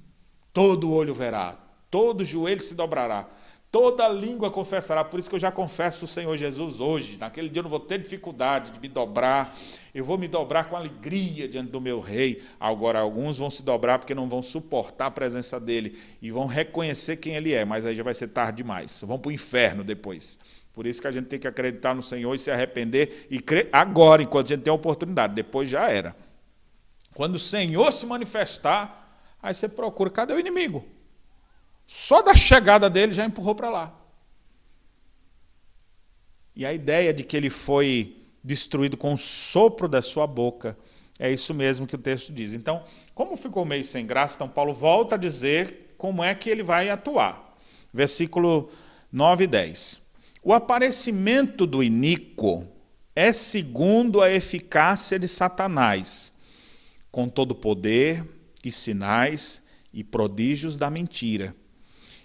todo 0.51 0.91
olho 0.91 1.13
verá, 1.13 1.57
todo 1.89 2.25
joelho 2.25 2.61
se 2.61 2.75
dobrará 2.75 3.27
Toda 3.71 4.07
língua 4.07 4.49
confessará, 4.49 5.03
por 5.03 5.19
isso 5.19 5.29
que 5.29 5.35
eu 5.35 5.39
já 5.39 5.51
confesso 5.51 6.05
o 6.05 6.07
Senhor 6.07 6.35
Jesus 6.35 6.79
hoje. 6.79 7.19
Naquele 7.19 7.49
dia 7.49 7.59
eu 7.59 7.63
não 7.63 7.69
vou 7.69 7.79
ter 7.79 7.99
dificuldade 7.99 8.71
de 8.71 8.79
me 8.79 8.87
dobrar, 8.87 9.55
eu 9.93 10.03
vou 10.03 10.17
me 10.17 10.27
dobrar 10.27 10.67
com 10.67 10.75
alegria 10.75 11.47
diante 11.47 11.69
do 11.69 11.79
meu 11.79 11.99
rei. 11.99 12.41
Agora, 12.59 12.99
alguns 12.99 13.37
vão 13.37 13.51
se 13.51 13.61
dobrar 13.61 13.99
porque 13.99 14.15
não 14.15 14.27
vão 14.27 14.41
suportar 14.41 15.05
a 15.05 15.11
presença 15.11 15.59
dele 15.59 15.99
e 16.19 16.31
vão 16.31 16.47
reconhecer 16.47 17.17
quem 17.17 17.35
ele 17.35 17.53
é, 17.53 17.63
mas 17.63 17.85
aí 17.85 17.93
já 17.93 18.01
vai 18.01 18.15
ser 18.15 18.29
tarde 18.29 18.57
demais. 18.63 19.03
Vão 19.05 19.19
para 19.19 19.29
o 19.29 19.31
inferno 19.31 19.83
depois. 19.83 20.39
Por 20.73 20.87
isso 20.87 20.99
que 20.99 21.07
a 21.07 21.11
gente 21.11 21.27
tem 21.27 21.37
que 21.37 21.47
acreditar 21.47 21.93
no 21.93 22.01
Senhor 22.01 22.33
e 22.33 22.39
se 22.39 22.49
arrepender 22.49 23.27
e 23.29 23.39
crer 23.39 23.69
agora, 23.71 24.23
enquanto 24.23 24.47
a 24.47 24.55
gente 24.55 24.63
tem 24.63 24.71
a 24.71 24.75
oportunidade. 24.75 25.35
Depois 25.35 25.69
já 25.69 25.91
era. 25.91 26.15
Quando 27.13 27.35
o 27.35 27.39
Senhor 27.39 27.91
se 27.91 28.07
manifestar, 28.07 29.27
aí 29.43 29.53
você 29.53 29.69
procura: 29.69 30.09
cadê 30.09 30.33
o 30.33 30.39
inimigo? 30.39 30.83
Só 31.91 32.21
da 32.21 32.35
chegada 32.35 32.87
dele 32.87 33.13
já 33.13 33.25
empurrou 33.25 33.55
para 33.55 33.71
lá. 33.71 33.99
E 36.55 36.63
a 36.63 36.71
ideia 36.71 37.11
de 37.11 37.23
que 37.23 37.35
ele 37.35 37.49
foi 37.49 38.15
destruído 38.43 38.95
com 38.95 39.15
o 39.15 39.17
sopro 39.17 39.87
da 39.87 39.99
sua 39.99 40.27
boca 40.27 40.77
É 41.17 41.31
isso 41.31 41.51
mesmo 41.51 41.87
que 41.87 41.95
o 41.95 41.97
texto 41.97 42.31
diz. 42.31 42.53
Então, 42.53 42.83
como 43.15 43.35
ficou 43.35 43.65
meio 43.65 43.83
sem 43.83 44.05
graça, 44.05 44.35
então 44.35 44.47
Paulo 44.47 44.71
volta 44.71 45.15
a 45.15 45.17
dizer 45.17 45.95
como 45.97 46.23
é 46.23 46.35
que 46.35 46.47
ele 46.47 46.61
vai 46.61 46.91
atuar. 46.91 47.57
Versículo 47.91 48.69
9 49.11 49.45
e 49.45 49.47
10. 49.47 50.01
O 50.43 50.53
aparecimento 50.53 51.65
do 51.65 51.83
iníquo 51.83 52.67
é 53.15 53.33
segundo 53.33 54.21
a 54.21 54.29
eficácia 54.31 55.17
de 55.17 55.27
Satanás, 55.27 56.31
com 57.11 57.27
todo 57.27 57.55
poder 57.55 58.23
e 58.63 58.71
sinais 58.71 59.63
e 59.91 60.03
prodígios 60.03 60.77
da 60.77 60.89
mentira, 60.89 61.55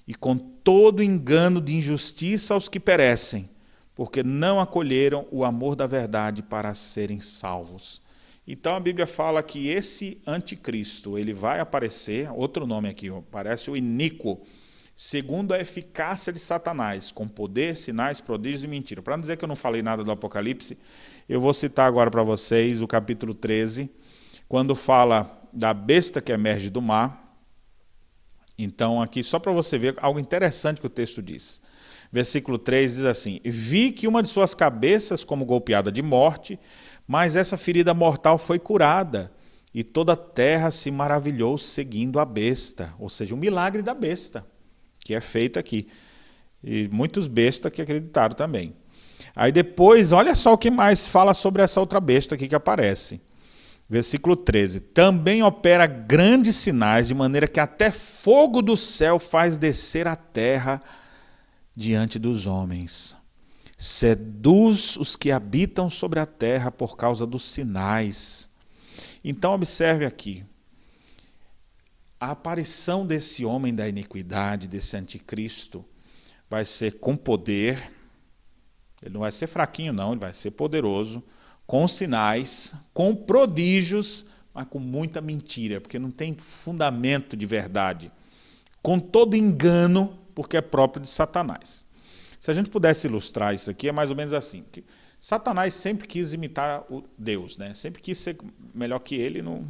e 0.06 0.14
com 0.14 0.36
todo 0.36 1.02
engano 1.02 1.60
de 1.60 1.74
injustiça 1.74 2.54
aos 2.54 2.68
que 2.68 2.78
perecem, 2.78 3.48
porque 3.94 4.22
não 4.22 4.60
acolheram 4.60 5.26
o 5.30 5.44
amor 5.44 5.76
da 5.76 5.86
verdade 5.86 6.42
para 6.42 6.74
serem 6.74 7.20
salvos. 7.20 8.02
Então 8.46 8.76
a 8.76 8.80
Bíblia 8.80 9.06
fala 9.06 9.42
que 9.42 9.68
esse 9.68 10.20
anticristo, 10.26 11.16
ele 11.16 11.32
vai 11.32 11.60
aparecer, 11.60 12.30
outro 12.30 12.66
nome 12.66 12.88
aqui, 12.88 13.10
parece 13.30 13.70
o 13.70 13.76
iníquo, 13.76 14.42
segundo 14.94 15.52
a 15.52 15.60
eficácia 15.60 16.32
de 16.32 16.38
Satanás, 16.38 17.10
com 17.10 17.26
poder, 17.26 17.74
sinais, 17.74 18.20
prodígios 18.20 18.64
e 18.64 18.68
mentira. 18.68 19.00
Para 19.00 19.16
não 19.16 19.22
dizer 19.22 19.38
que 19.38 19.44
eu 19.44 19.48
não 19.48 19.56
falei 19.56 19.82
nada 19.82 20.04
do 20.04 20.10
Apocalipse, 20.10 20.76
eu 21.26 21.40
vou 21.40 21.54
citar 21.54 21.86
agora 21.86 22.10
para 22.10 22.22
vocês 22.22 22.82
o 22.82 22.86
capítulo 22.86 23.32
13, 23.32 23.90
quando 24.46 24.74
fala 24.74 25.42
da 25.50 25.72
besta 25.72 26.20
que 26.20 26.30
emerge 26.30 26.68
do 26.68 26.82
mar. 26.82 27.23
Então, 28.58 29.02
aqui, 29.02 29.22
só 29.22 29.38
para 29.38 29.52
você 29.52 29.78
ver 29.78 29.94
algo 29.98 30.18
interessante 30.18 30.80
que 30.80 30.86
o 30.86 30.90
texto 30.90 31.22
diz. 31.22 31.60
Versículo 32.12 32.58
3 32.58 32.96
diz 32.96 33.04
assim: 33.04 33.40
Vi 33.44 33.90
que 33.90 34.06
uma 34.06 34.22
de 34.22 34.28
suas 34.28 34.54
cabeças, 34.54 35.24
como 35.24 35.44
golpeada 35.44 35.90
de 35.90 36.02
morte, 36.02 36.58
mas 37.06 37.36
essa 37.36 37.56
ferida 37.56 37.92
mortal 37.92 38.38
foi 38.38 38.58
curada, 38.58 39.32
e 39.74 39.82
toda 39.82 40.12
a 40.12 40.16
terra 40.16 40.70
se 40.70 40.90
maravilhou 40.90 41.58
seguindo 41.58 42.20
a 42.20 42.24
besta, 42.24 42.94
ou 42.98 43.08
seja, 43.08 43.34
o 43.34 43.38
milagre 43.38 43.82
da 43.82 43.92
besta 43.92 44.46
que 45.04 45.14
é 45.14 45.20
feita 45.20 45.60
aqui. 45.60 45.86
E 46.62 46.88
muitos 46.90 47.28
bestas 47.28 47.70
que 47.70 47.82
acreditaram 47.82 48.34
também. 48.34 48.74
Aí 49.36 49.52
depois, 49.52 50.12
olha 50.12 50.34
só 50.34 50.54
o 50.54 50.58
que 50.58 50.70
mais 50.70 51.06
fala 51.06 51.34
sobre 51.34 51.62
essa 51.62 51.78
outra 51.78 52.00
besta 52.00 52.34
aqui 52.34 52.48
que 52.48 52.54
aparece. 52.54 53.20
Versículo 53.94 54.34
13: 54.34 54.80
Também 54.80 55.44
opera 55.44 55.86
grandes 55.86 56.56
sinais, 56.56 57.06
de 57.06 57.14
maneira 57.14 57.46
que 57.46 57.60
até 57.60 57.92
fogo 57.92 58.60
do 58.60 58.76
céu 58.76 59.20
faz 59.20 59.56
descer 59.56 60.08
a 60.08 60.16
terra 60.16 60.80
diante 61.76 62.18
dos 62.18 62.44
homens. 62.44 63.16
Seduz 63.78 64.96
os 64.96 65.14
que 65.14 65.30
habitam 65.30 65.88
sobre 65.88 66.18
a 66.18 66.26
terra 66.26 66.72
por 66.72 66.96
causa 66.96 67.24
dos 67.24 67.44
sinais. 67.44 68.48
Então, 69.22 69.54
observe 69.54 70.04
aqui: 70.04 70.44
a 72.18 72.32
aparição 72.32 73.06
desse 73.06 73.44
homem 73.44 73.72
da 73.72 73.88
iniquidade, 73.88 74.66
desse 74.66 74.96
anticristo, 74.96 75.84
vai 76.50 76.64
ser 76.64 76.98
com 76.98 77.14
poder, 77.14 77.92
ele 79.00 79.14
não 79.14 79.20
vai 79.20 79.30
ser 79.30 79.46
fraquinho, 79.46 79.92
não, 79.92 80.10
ele 80.10 80.20
vai 80.20 80.34
ser 80.34 80.50
poderoso, 80.50 81.22
com 81.66 81.86
sinais, 81.88 82.74
com 82.92 83.14
prodígios, 83.14 84.26
mas 84.52 84.66
com 84.68 84.78
muita 84.78 85.20
mentira, 85.20 85.80
porque 85.80 85.98
não 85.98 86.10
tem 86.10 86.34
fundamento 86.34 87.36
de 87.36 87.46
verdade. 87.46 88.12
Com 88.82 88.98
todo 88.98 89.34
engano, 89.34 90.18
porque 90.34 90.56
é 90.56 90.60
próprio 90.60 91.02
de 91.02 91.08
Satanás. 91.08 91.84
Se 92.38 92.50
a 92.50 92.54
gente 92.54 92.68
pudesse 92.68 93.06
ilustrar 93.06 93.54
isso 93.54 93.70
aqui, 93.70 93.88
é 93.88 93.92
mais 93.92 94.10
ou 94.10 94.16
menos 94.16 94.34
assim. 94.34 94.62
Satanás 95.18 95.72
sempre 95.72 96.06
quis 96.06 96.34
imitar 96.34 96.84
o 96.90 97.02
Deus, 97.16 97.56
né? 97.56 97.72
sempre 97.72 98.02
quis 98.02 98.18
ser 98.18 98.36
melhor 98.74 98.98
que 98.98 99.14
ele, 99.14 99.40
não, 99.40 99.66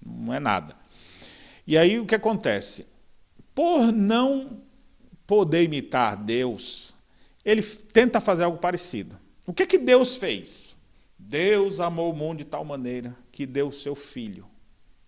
não 0.00 0.32
é 0.32 0.38
nada. 0.38 0.76
E 1.66 1.76
aí 1.76 1.98
o 1.98 2.06
que 2.06 2.14
acontece? 2.14 2.86
Por 3.52 3.90
não 3.90 4.62
poder 5.26 5.64
imitar 5.64 6.16
Deus, 6.16 6.94
ele 7.44 7.62
tenta 7.62 8.20
fazer 8.20 8.44
algo 8.44 8.58
parecido. 8.58 9.18
O 9.44 9.52
que 9.52 9.66
que 9.66 9.76
Deus 9.76 10.16
fez? 10.16 10.75
Deus 11.28 11.80
amou 11.80 12.12
o 12.12 12.16
mundo 12.16 12.38
de 12.38 12.44
tal 12.44 12.64
maneira 12.64 13.16
que 13.32 13.44
deu 13.44 13.68
o 13.68 13.72
seu 13.72 13.96
filho, 13.96 14.46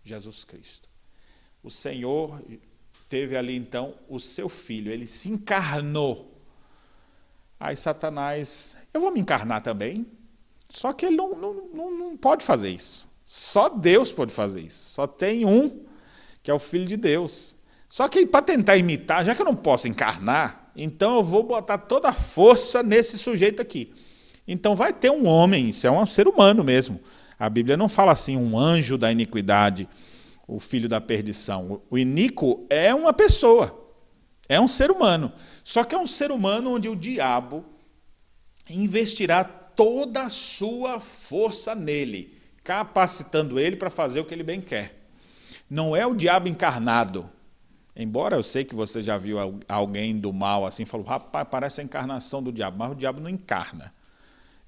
Jesus 0.02 0.44
Cristo. 0.44 0.90
O 1.62 1.70
Senhor 1.70 2.42
teve 3.08 3.36
ali 3.36 3.54
então 3.54 3.94
o 4.08 4.18
seu 4.18 4.48
filho, 4.48 4.90
ele 4.90 5.06
se 5.06 5.30
encarnou. 5.30 6.42
Aí 7.60 7.76
Satanás, 7.76 8.76
eu 8.92 9.00
vou 9.00 9.12
me 9.12 9.20
encarnar 9.20 9.62
também. 9.62 10.06
Só 10.68 10.92
que 10.92 11.06
ele 11.06 11.16
não, 11.16 11.36
não, 11.36 11.54
não, 11.72 11.96
não 11.96 12.16
pode 12.16 12.44
fazer 12.44 12.70
isso. 12.70 13.08
Só 13.24 13.68
Deus 13.68 14.10
pode 14.10 14.32
fazer 14.32 14.62
isso. 14.62 14.90
Só 14.90 15.06
tem 15.06 15.44
um 15.44 15.86
que 16.42 16.50
é 16.50 16.54
o 16.54 16.58
Filho 16.58 16.86
de 16.86 16.96
Deus. 16.96 17.56
Só 17.88 18.08
que 18.08 18.26
para 18.26 18.42
tentar 18.42 18.76
imitar, 18.76 19.24
já 19.24 19.36
que 19.36 19.40
eu 19.40 19.46
não 19.46 19.54
posso 19.54 19.86
encarnar, 19.86 20.72
então 20.74 21.16
eu 21.16 21.22
vou 21.22 21.44
botar 21.44 21.78
toda 21.78 22.08
a 22.08 22.12
força 22.12 22.82
nesse 22.82 23.16
sujeito 23.16 23.62
aqui. 23.62 23.94
Então 24.48 24.74
vai 24.74 24.94
ter 24.94 25.10
um 25.10 25.28
homem, 25.28 25.68
isso 25.68 25.86
é 25.86 25.90
um 25.90 26.06
ser 26.06 26.26
humano 26.26 26.64
mesmo. 26.64 26.98
A 27.38 27.50
Bíblia 27.50 27.76
não 27.76 27.88
fala 27.88 28.12
assim, 28.12 28.34
um 28.34 28.58
anjo 28.58 28.96
da 28.96 29.12
iniquidade, 29.12 29.86
o 30.46 30.58
filho 30.58 30.88
da 30.88 31.02
perdição. 31.02 31.82
O 31.90 31.98
iníquo 31.98 32.66
é 32.70 32.94
uma 32.94 33.12
pessoa, 33.12 33.92
é 34.48 34.58
um 34.58 34.66
ser 34.66 34.90
humano. 34.90 35.30
Só 35.62 35.84
que 35.84 35.94
é 35.94 35.98
um 35.98 36.06
ser 36.06 36.32
humano 36.32 36.74
onde 36.74 36.88
o 36.88 36.96
diabo 36.96 37.62
investirá 38.70 39.44
toda 39.44 40.22
a 40.22 40.30
sua 40.30 40.98
força 40.98 41.74
nele, 41.74 42.34
capacitando 42.64 43.60
ele 43.60 43.76
para 43.76 43.90
fazer 43.90 44.20
o 44.20 44.24
que 44.24 44.34
ele 44.34 44.42
bem 44.42 44.62
quer. 44.62 45.10
Não 45.68 45.94
é 45.94 46.06
o 46.06 46.14
diabo 46.14 46.48
encarnado. 46.48 47.30
Embora 47.94 48.36
eu 48.36 48.42
sei 48.42 48.64
que 48.64 48.74
você 48.74 49.02
já 49.02 49.18
viu 49.18 49.36
alguém 49.68 50.18
do 50.18 50.32
mal 50.32 50.64
assim, 50.64 50.86
falou, 50.86 51.04
rapaz, 51.06 51.46
parece 51.50 51.82
a 51.82 51.84
encarnação 51.84 52.42
do 52.42 52.50
diabo, 52.50 52.78
mas 52.78 52.92
o 52.92 52.94
diabo 52.94 53.20
não 53.20 53.28
encarna. 53.28 53.92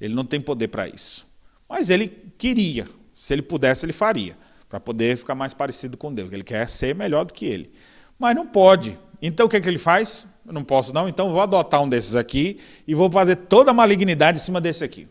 Ele 0.00 0.14
não 0.14 0.24
tem 0.24 0.40
poder 0.40 0.68
para 0.68 0.88
isso. 0.88 1.28
Mas 1.68 1.90
ele 1.90 2.08
queria, 2.38 2.88
se 3.14 3.32
ele 3.32 3.42
pudesse, 3.42 3.84
ele 3.84 3.92
faria, 3.92 4.36
para 4.68 4.80
poder 4.80 5.16
ficar 5.16 5.34
mais 5.34 5.52
parecido 5.52 5.96
com 5.96 6.12
Deus. 6.12 6.32
Ele 6.32 6.42
quer 6.42 6.68
ser 6.68 6.94
melhor 6.94 7.24
do 7.24 7.32
que 7.32 7.44
ele. 7.44 7.72
Mas 8.18 8.34
não 8.34 8.46
pode. 8.46 8.98
Então 9.20 9.46
o 9.46 9.48
que, 9.48 9.56
é 9.56 9.60
que 9.60 9.68
ele 9.68 9.78
faz? 9.78 10.26
Eu 10.46 10.52
não 10.52 10.64
posso, 10.64 10.92
não, 10.92 11.08
então 11.08 11.30
vou 11.30 11.40
adotar 11.40 11.82
um 11.82 11.88
desses 11.88 12.16
aqui 12.16 12.58
e 12.86 12.94
vou 12.94 13.10
fazer 13.10 13.36
toda 13.36 13.70
a 13.70 13.74
malignidade 13.74 14.38
em 14.38 14.40
cima 14.40 14.60
desse 14.60 14.82
aqui. 14.82 15.06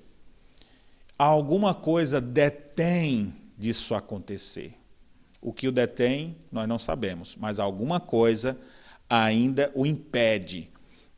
Alguma 1.18 1.74
coisa 1.74 2.20
detém 2.20 3.34
disso 3.58 3.94
acontecer. 3.94 4.74
O 5.42 5.54
que 5.54 5.68
o 5.68 5.72
detém, 5.72 6.36
nós 6.52 6.68
não 6.68 6.80
sabemos, 6.80 7.36
mas 7.40 7.60
alguma 7.60 8.00
coisa 8.00 8.58
ainda 9.10 9.72
o 9.76 9.86
impede 9.86 10.70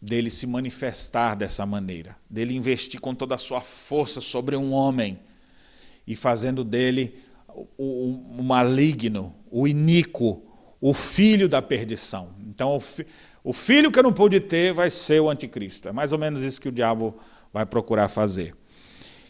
dele 0.01 0.31
se 0.31 0.47
manifestar 0.47 1.35
dessa 1.35 1.65
maneira, 1.65 2.17
dele 2.29 2.55
investir 2.55 2.99
com 2.99 3.13
toda 3.13 3.35
a 3.35 3.37
sua 3.37 3.61
força 3.61 4.19
sobre 4.19 4.55
um 4.55 4.73
homem 4.73 5.19
e 6.07 6.15
fazendo 6.15 6.63
dele 6.63 7.19
o, 7.77 8.39
o 8.39 8.43
maligno, 8.43 9.35
o 9.51 9.67
iníquo, 9.67 10.43
o 10.79 10.93
filho 10.93 11.47
da 11.47 11.61
perdição. 11.61 12.29
Então, 12.47 12.75
o, 12.75 12.79
fi, 12.79 13.05
o 13.43 13.53
filho 13.53 13.91
que 13.91 13.99
eu 13.99 14.03
não 14.03 14.11
pude 14.11 14.39
ter 14.39 14.73
vai 14.73 14.89
ser 14.89 15.19
o 15.21 15.29
anticristo. 15.29 15.89
É 15.89 15.91
mais 15.91 16.11
ou 16.11 16.17
menos 16.17 16.41
isso 16.41 16.59
que 16.59 16.69
o 16.69 16.71
diabo 16.71 17.15
vai 17.53 17.65
procurar 17.65 18.07
fazer. 18.07 18.55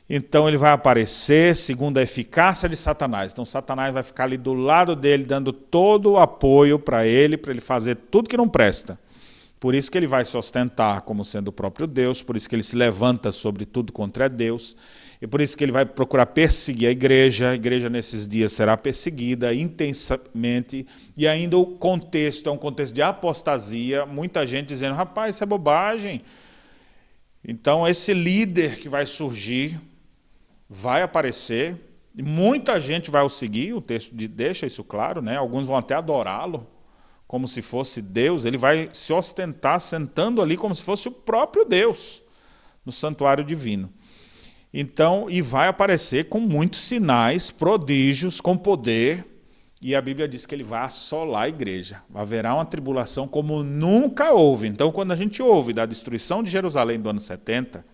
Então 0.09 0.47
ele 0.47 0.57
vai 0.57 0.72
aparecer 0.72 1.55
segundo 1.55 1.97
a 1.97 2.01
eficácia 2.01 2.67
de 2.67 2.76
Satanás. 2.76 3.32
Então 3.32 3.45
Satanás 3.45 3.93
vai 3.93 4.03
ficar 4.03 4.26
ali 4.26 4.36
do 4.36 4.53
lado 4.53 4.95
dele, 4.95 5.24
dando 5.24 5.53
todo 5.53 6.11
o 6.11 6.19
apoio 6.19 6.78
para 6.78 7.07
ele, 7.07 7.38
para 7.38 7.51
ele 7.51 7.61
fazer 7.61 7.95
tudo 7.95 8.30
que 8.30 8.36
não 8.36 8.49
presta. 8.49 8.99
Por 9.62 9.76
isso 9.76 9.91
que 9.91 9.97
ele 9.99 10.07
vai 10.07 10.26
se 10.26 10.36
ostentar 10.36 11.03
como 11.03 11.24
sendo 11.24 11.49
o 11.49 11.51
próprio 11.51 11.86
Deus, 11.86 12.24
por 12.24 12.36
isso 12.36 12.49
que 12.49 12.55
ele 12.55 12.64
se 12.64 12.76
levanta 12.76 13.32
sobre 13.32 13.64
tudo 13.64 13.93
contra 13.93 14.28
Deus, 14.28 14.76
e 15.22 15.28
por 15.28 15.39
isso 15.39 15.55
que 15.55 15.64
ele 15.64 15.72
vai 15.72 15.86
procurar 15.86 16.26
perseguir 16.26 16.88
a 16.88 16.91
igreja. 16.91 17.51
A 17.51 17.53
igreja 17.53 17.88
nesses 17.88 18.28
dias 18.28 18.53
será 18.53 18.76
perseguida 18.76 19.53
intensamente, 19.53 20.88
e 21.16 21.28
ainda 21.28 21.59
o 21.59 21.66
contexto 21.78 22.49
é 22.49 22.51
um 22.51 22.57
contexto 22.57 22.95
de 22.95 23.03
apostasia, 23.03 24.03
muita 24.03 24.47
gente 24.47 24.70
dizendo: 24.70 24.95
rapaz, 24.95 25.36
isso 25.36 25.43
é 25.43 25.45
bobagem. 25.45 26.24
Então, 27.47 27.88
esse 27.88 28.16
líder 28.16 28.80
que 28.80 28.89
vai 28.89 29.05
surgir, 29.05 29.80
vai 30.68 31.03
aparecer, 31.03 31.76
e 32.16 32.24
muita 32.24 32.82
gente 32.82 33.12
vai 33.12 33.22
o 33.22 33.30
seguir, 33.30 33.74
o 33.74 33.82
texto 33.82 34.12
deixa 34.12 34.66
isso 34.66 34.84
claro, 34.84 35.22
né? 35.22 35.38
alguns 35.38 35.68
vão 35.68 35.78
até 35.78 35.93
adorá-lo, 35.93 36.66
como 37.32 37.47
se 37.47 37.61
fosse 37.61 38.01
Deus, 38.01 38.43
ele 38.43 38.57
vai 38.57 38.89
se 38.91 39.13
ostentar 39.13 39.79
sentando 39.79 40.41
ali 40.41 40.57
como 40.57 40.75
se 40.75 40.84
fosse 40.84 41.07
o 41.07 41.11
próprio 41.13 41.63
Deus, 41.63 42.21
no 42.86 42.91
santuário 42.91 43.41
divino. 43.41 43.89
Então, 44.73 45.29
e 45.29 45.41
vai 45.41 45.69
aparecer 45.69 46.27
com 46.27 46.41
muitos 46.41 46.82
sinais, 46.82 47.49
prodígios, 47.49 48.41
com 48.41 48.57
poder, 48.57 49.25
e 49.82 49.95
a 49.95 50.01
Bíblia 50.01 50.27
diz 50.27 50.45
que 50.45 50.53
ele 50.53 50.65
vai 50.65 50.82
assolar 50.82 51.43
a 51.43 51.47
igreja. 51.47 52.03
Haverá 52.13 52.53
uma 52.53 52.65
tribulação 52.65 53.29
como 53.29 53.63
nunca 53.63 54.34
houve. 54.34 54.67
Então, 54.67 54.91
quando 54.91 55.13
a 55.13 55.15
gente 55.15 55.41
ouve 55.41 55.71
da 55.71 55.86
destruição 55.86 56.43
de 56.43 56.51
Jerusalém 56.51 56.99
do 56.99 57.11
ano 57.11 57.21
70, 57.21 57.86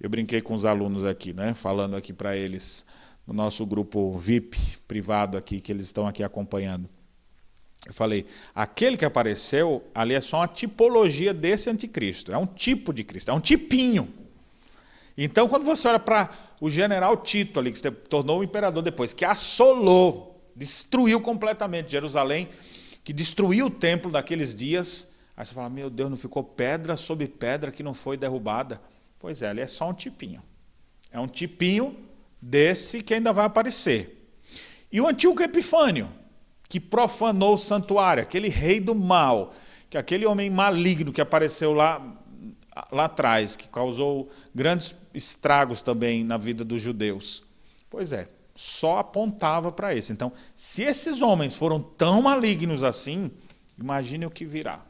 eu 0.00 0.10
brinquei 0.10 0.40
com 0.40 0.52
os 0.52 0.64
alunos 0.64 1.04
aqui, 1.04 1.32
né, 1.32 1.54
falando 1.54 1.94
aqui 1.94 2.12
para 2.12 2.36
eles 2.36 2.84
no 3.24 3.32
nosso 3.32 3.64
grupo 3.64 4.18
VIP 4.18 4.58
privado 4.88 5.36
aqui, 5.38 5.60
que 5.60 5.70
eles 5.70 5.86
estão 5.86 6.08
aqui 6.08 6.24
acompanhando. 6.24 6.88
Eu 7.86 7.94
falei, 7.94 8.26
aquele 8.54 8.96
que 8.96 9.04
apareceu 9.04 9.82
ali 9.94 10.14
é 10.14 10.20
só 10.20 10.38
uma 10.38 10.48
tipologia 10.48 11.32
desse 11.32 11.70
anticristo. 11.70 12.32
É 12.32 12.36
um 12.36 12.46
tipo 12.46 12.92
de 12.92 13.04
Cristo, 13.04 13.30
é 13.30 13.34
um 13.34 13.40
tipinho. 13.40 14.12
Então, 15.16 15.48
quando 15.48 15.64
você 15.64 15.86
olha 15.88 15.98
para 15.98 16.30
o 16.60 16.68
general 16.68 17.16
Tito 17.16 17.60
ali, 17.60 17.70
que 17.70 17.78
se 17.78 17.90
tornou 17.90 18.40
o 18.40 18.44
imperador 18.44 18.82
depois, 18.82 19.12
que 19.12 19.24
assolou, 19.24 20.44
destruiu 20.54 21.20
completamente 21.20 21.92
Jerusalém, 21.92 22.48
que 23.04 23.12
destruiu 23.12 23.66
o 23.66 23.70
templo 23.70 24.10
daqueles 24.10 24.54
dias, 24.54 25.08
aí 25.36 25.46
você 25.46 25.54
fala, 25.54 25.70
meu 25.70 25.88
Deus, 25.88 26.10
não 26.10 26.16
ficou 26.16 26.42
pedra 26.42 26.96
sobre 26.96 27.28
pedra 27.28 27.70
que 27.70 27.82
não 27.82 27.94
foi 27.94 28.16
derrubada. 28.16 28.80
Pois 29.18 29.42
é, 29.42 29.50
ele 29.50 29.60
é 29.60 29.66
só 29.66 29.88
um 29.88 29.94
tipinho. 29.94 30.42
É 31.10 31.20
um 31.20 31.28
tipinho 31.28 31.96
desse 32.42 33.00
que 33.00 33.14
ainda 33.14 33.32
vai 33.32 33.46
aparecer. 33.46 34.28
E 34.90 35.00
o 35.00 35.06
antigo 35.06 35.40
Epifânio, 35.40 36.10
que 36.68 36.80
profanou 36.80 37.54
o 37.54 37.58
santuário, 37.58 38.22
aquele 38.22 38.48
rei 38.48 38.80
do 38.80 38.94
mal, 38.94 39.52
que 39.88 39.96
aquele 39.96 40.26
homem 40.26 40.50
maligno 40.50 41.12
que 41.12 41.20
apareceu 41.20 41.72
lá, 41.72 42.02
lá 42.90 43.04
atrás, 43.04 43.56
que 43.56 43.68
causou 43.68 44.28
grandes 44.54 44.94
estragos 45.14 45.82
também 45.82 46.24
na 46.24 46.36
vida 46.36 46.64
dos 46.64 46.82
judeus. 46.82 47.44
Pois 47.88 48.12
é, 48.12 48.28
só 48.54 48.98
apontava 48.98 49.70
para 49.70 49.94
esse. 49.94 50.12
Então, 50.12 50.32
se 50.54 50.82
esses 50.82 51.22
homens 51.22 51.54
foram 51.54 51.80
tão 51.80 52.22
malignos 52.22 52.82
assim, 52.82 53.30
imagine 53.78 54.26
o 54.26 54.30
que 54.30 54.44
virá. 54.44 54.84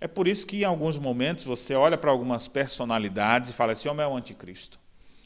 É 0.00 0.06
por 0.06 0.28
isso 0.28 0.46
que 0.46 0.58
em 0.58 0.64
alguns 0.64 0.98
momentos 0.98 1.44
você 1.44 1.74
olha 1.74 1.96
para 1.96 2.10
algumas 2.10 2.46
personalidades 2.48 3.50
e 3.50 3.52
fala: 3.52 3.72
esse 3.72 3.88
homem 3.88 4.04
é 4.04 4.08
o 4.08 4.16
anticristo. 4.16 4.78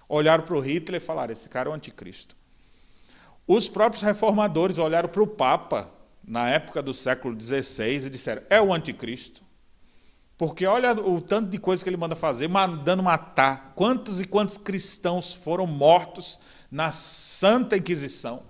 Olharam 0.08 0.44
para 0.44 0.56
o 0.56 0.60
Hitler 0.60 1.00
e 1.00 1.04
falaram: 1.04 1.32
esse 1.32 1.48
cara 1.48 1.68
é 1.68 1.72
o 1.72 1.74
anticristo. 1.74 2.36
Os 3.48 3.66
próprios 3.66 4.02
reformadores 4.02 4.76
olharam 4.76 5.08
para 5.08 5.22
o 5.22 5.26
Papa, 5.26 5.90
na 6.22 6.50
época 6.50 6.82
do 6.82 6.92
século 6.92 7.34
XVI, 7.40 8.06
e 8.06 8.10
disseram: 8.10 8.42
é 8.50 8.60
o 8.60 8.74
anticristo. 8.74 9.42
Porque 10.36 10.66
olha 10.66 10.92
o 10.92 11.20
tanto 11.20 11.48
de 11.48 11.58
coisa 11.58 11.82
que 11.82 11.88
ele 11.88 11.96
manda 11.96 12.14
fazer, 12.14 12.46
mandando 12.46 13.02
matar. 13.02 13.72
Quantos 13.74 14.20
e 14.20 14.26
quantos 14.26 14.58
cristãos 14.58 15.32
foram 15.32 15.66
mortos 15.66 16.38
na 16.70 16.92
Santa 16.92 17.78
Inquisição 17.78 18.42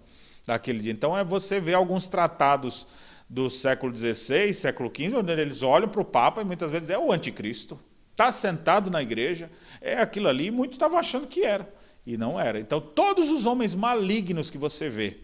daquele 0.45 0.81
dia. 0.81 0.93
Então, 0.93 1.17
é 1.17 1.23
você 1.23 1.61
ver 1.61 1.75
alguns 1.75 2.09
tratados 2.09 2.87
do 3.29 3.49
século 3.49 3.95
XVI, 3.95 4.53
século 4.53 4.91
XV, 4.95 5.17
onde 5.17 5.33
eles 5.33 5.63
olham 5.63 5.89
para 5.89 6.01
o 6.01 6.05
Papa 6.05 6.43
e 6.43 6.45
muitas 6.45 6.71
vezes 6.71 6.91
é 6.91 6.99
o 6.99 7.13
anticristo. 7.13 7.79
Está 8.11 8.33
sentado 8.33 8.91
na 8.91 9.01
igreja, 9.01 9.49
é 9.81 9.99
aquilo 9.99 10.29
ali, 10.29 10.47
e 10.47 10.51
muitos 10.51 10.75
estavam 10.75 10.99
achando 10.99 11.29
que 11.29 11.45
era. 11.45 11.73
E 12.09 12.17
não 12.17 12.41
era. 12.41 12.59
Então, 12.59 12.81
todos 12.81 13.29
os 13.29 13.45
homens 13.45 13.75
malignos 13.75 14.49
que 14.49 14.57
você 14.57 14.89
vê, 14.89 15.19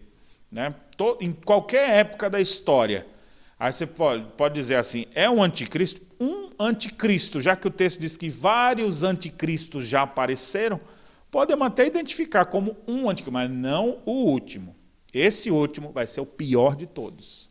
né, 0.51 0.75
em 1.19 1.31
qualquer 1.31 1.89
época 1.89 2.29
da 2.29 2.39
história, 2.39 3.07
aí 3.59 3.73
você 3.73 3.87
pode, 3.87 4.23
pode 4.37 4.53
dizer 4.53 4.75
assim: 4.75 5.07
é 5.15 5.27
um 5.27 5.41
anticristo? 5.41 5.99
Um 6.21 6.51
anticristo, 6.59 7.41
já 7.41 7.55
que 7.55 7.67
o 7.67 7.71
texto 7.71 7.99
diz 7.99 8.15
que 8.15 8.29
vários 8.29 9.01
anticristos 9.01 9.87
já 9.87 10.03
apareceram, 10.03 10.79
podemos 11.31 11.65
até 11.65 11.87
identificar 11.87 12.45
como 12.45 12.77
um 12.87 13.09
anticristo, 13.09 13.31
mas 13.31 13.49
não 13.49 13.97
o 14.05 14.11
último. 14.11 14.75
Esse 15.11 15.49
último 15.49 15.91
vai 15.91 16.05
ser 16.05 16.21
o 16.21 16.25
pior 16.25 16.75
de 16.75 16.85
todos 16.85 17.44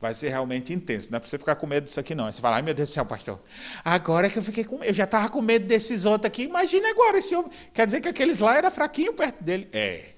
vai 0.00 0.14
ser 0.14 0.30
realmente 0.30 0.72
intenso. 0.72 1.10
Não 1.10 1.18
é 1.18 1.20
para 1.20 1.28
você 1.28 1.38
ficar 1.38 1.56
com 1.56 1.66
medo 1.66 1.84
disso 1.84 2.00
aqui, 2.00 2.14
não. 2.14 2.30
Você 2.30 2.40
fala, 2.40 2.56
ai 2.56 2.62
meu 2.62 2.72
Deus 2.72 2.88
do 2.88 2.92
céu, 2.92 3.04
pastor. 3.04 3.38
Agora 3.84 4.30
que 4.30 4.38
eu 4.38 4.42
fiquei 4.42 4.64
com 4.64 4.82
Eu 4.82 4.94
já 4.94 5.04
estava 5.04 5.28
com 5.28 5.42
medo 5.42 5.66
desses 5.66 6.04
outros 6.04 6.26
aqui. 6.26 6.44
Imagina 6.44 6.88
agora 6.88 7.18
esse 7.18 7.34
homem. 7.36 7.50
Quer 7.74 7.86
dizer 7.86 8.00
que 8.00 8.08
aqueles 8.08 8.40
lá 8.40 8.56
era 8.56 8.70
fraquinho 8.70 9.12
perto 9.12 9.44
dele. 9.44 9.68
É. 9.72 10.14